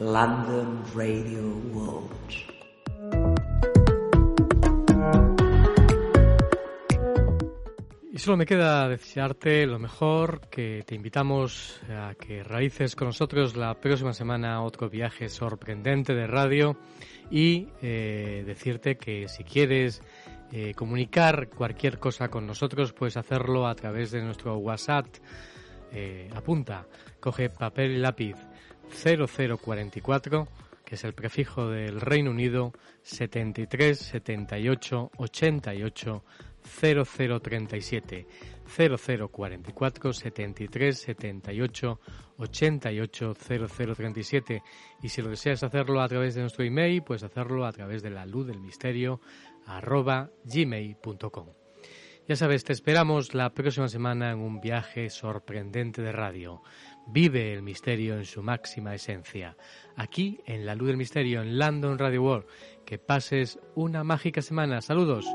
London 0.00 0.82
Radio 0.96 1.58
World. 1.72 2.10
Y 8.12 8.18
solo 8.18 8.36
me 8.36 8.46
queda 8.46 8.88
desearte 8.88 9.64
lo 9.64 9.78
mejor, 9.78 10.40
que 10.50 10.82
te 10.84 10.96
invitamos 10.96 11.80
a 11.88 12.16
que 12.16 12.42
realices 12.42 12.96
con 12.96 13.06
nosotros 13.06 13.54
la 13.54 13.80
próxima 13.80 14.12
semana 14.12 14.60
otro 14.64 14.90
viaje 14.90 15.28
sorprendente 15.28 16.14
de 16.14 16.26
radio 16.26 16.76
y 17.30 17.68
eh, 17.80 18.42
decirte 18.44 18.96
que 18.96 19.28
si 19.28 19.44
quieres 19.44 20.02
eh, 20.52 20.74
comunicar 20.74 21.48
cualquier 21.48 21.98
cosa 21.98 22.28
con 22.28 22.46
nosotros 22.46 22.92
puedes 22.92 23.16
hacerlo 23.16 23.66
a 23.66 23.74
través 23.74 24.10
de 24.10 24.22
nuestro 24.22 24.56
WhatsApp. 24.58 25.06
Eh, 25.92 26.30
apunta, 26.34 26.86
coge 27.20 27.48
papel 27.50 27.92
y 27.92 27.98
lápiz 27.98 28.36
0044 28.90 30.48
que 30.84 30.96
es 30.96 31.04
el 31.04 31.14
prefijo 31.14 31.70
del 31.70 32.02
Reino 32.02 32.30
Unido 32.30 32.74
73 33.02 33.98
78 33.98 35.10
88 35.16 36.22
0037 36.62 38.26
0044 38.76 40.12
73 40.12 40.98
78 40.98 42.00
88 42.38 43.34
0037 43.34 44.62
y 45.02 45.08
si 45.08 45.22
lo 45.22 45.30
deseas 45.30 45.62
hacerlo 45.62 46.00
a 46.00 46.08
través 46.08 46.34
de 46.34 46.40
nuestro 46.40 46.64
email 46.64 47.02
puedes 47.02 47.22
hacerlo 47.22 47.66
a 47.66 47.72
través 47.72 48.02
de 48.02 48.10
la 48.10 48.26
luz 48.26 48.46
del 48.46 48.60
misterio 48.60 49.20
arroba 49.66 50.30
gmail.com 50.44 51.48
ya 52.28 52.36
sabes, 52.36 52.62
te 52.62 52.72
esperamos 52.72 53.34
la 53.34 53.52
próxima 53.52 53.88
semana 53.88 54.30
en 54.30 54.38
un 54.38 54.60
viaje 54.60 55.10
sorprendente 55.10 56.02
de 56.02 56.12
radio. 56.12 56.62
Vive 57.08 57.52
el 57.52 57.62
misterio 57.62 58.16
en 58.16 58.24
su 58.24 58.44
máxima 58.44 58.94
esencia. 58.94 59.56
Aquí 59.96 60.38
en 60.46 60.64
La 60.64 60.76
Luz 60.76 60.88
del 60.88 60.96
Misterio, 60.96 61.42
en 61.42 61.58
London 61.58 61.98
Radio 61.98 62.22
World. 62.22 62.46
Que 62.86 62.98
pases 62.98 63.58
una 63.74 64.04
mágica 64.04 64.40
semana. 64.40 64.80
Saludos. 64.80 65.26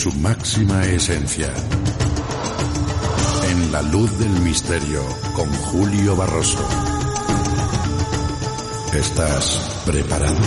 Su 0.00 0.10
máxima 0.12 0.82
esencia. 0.86 1.52
En 3.50 3.70
la 3.70 3.82
luz 3.82 4.18
del 4.18 4.30
misterio 4.40 5.02
con 5.34 5.46
Julio 5.52 6.16
Barroso. 6.16 6.66
¿Estás 8.94 9.82
preparado? 9.84 10.40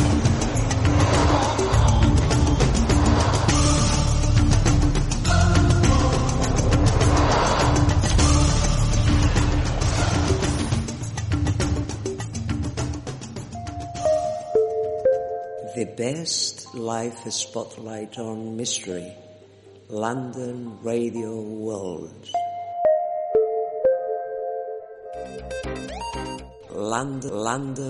best 15.96 16.74
life 16.74 17.32
spotlight 17.32 18.18
on 18.18 18.58
mystery, 18.58 19.14
London 19.94 20.80
Radio 20.82 21.40
World. 21.40 22.26
London, 26.74 27.30
London. 27.30 27.83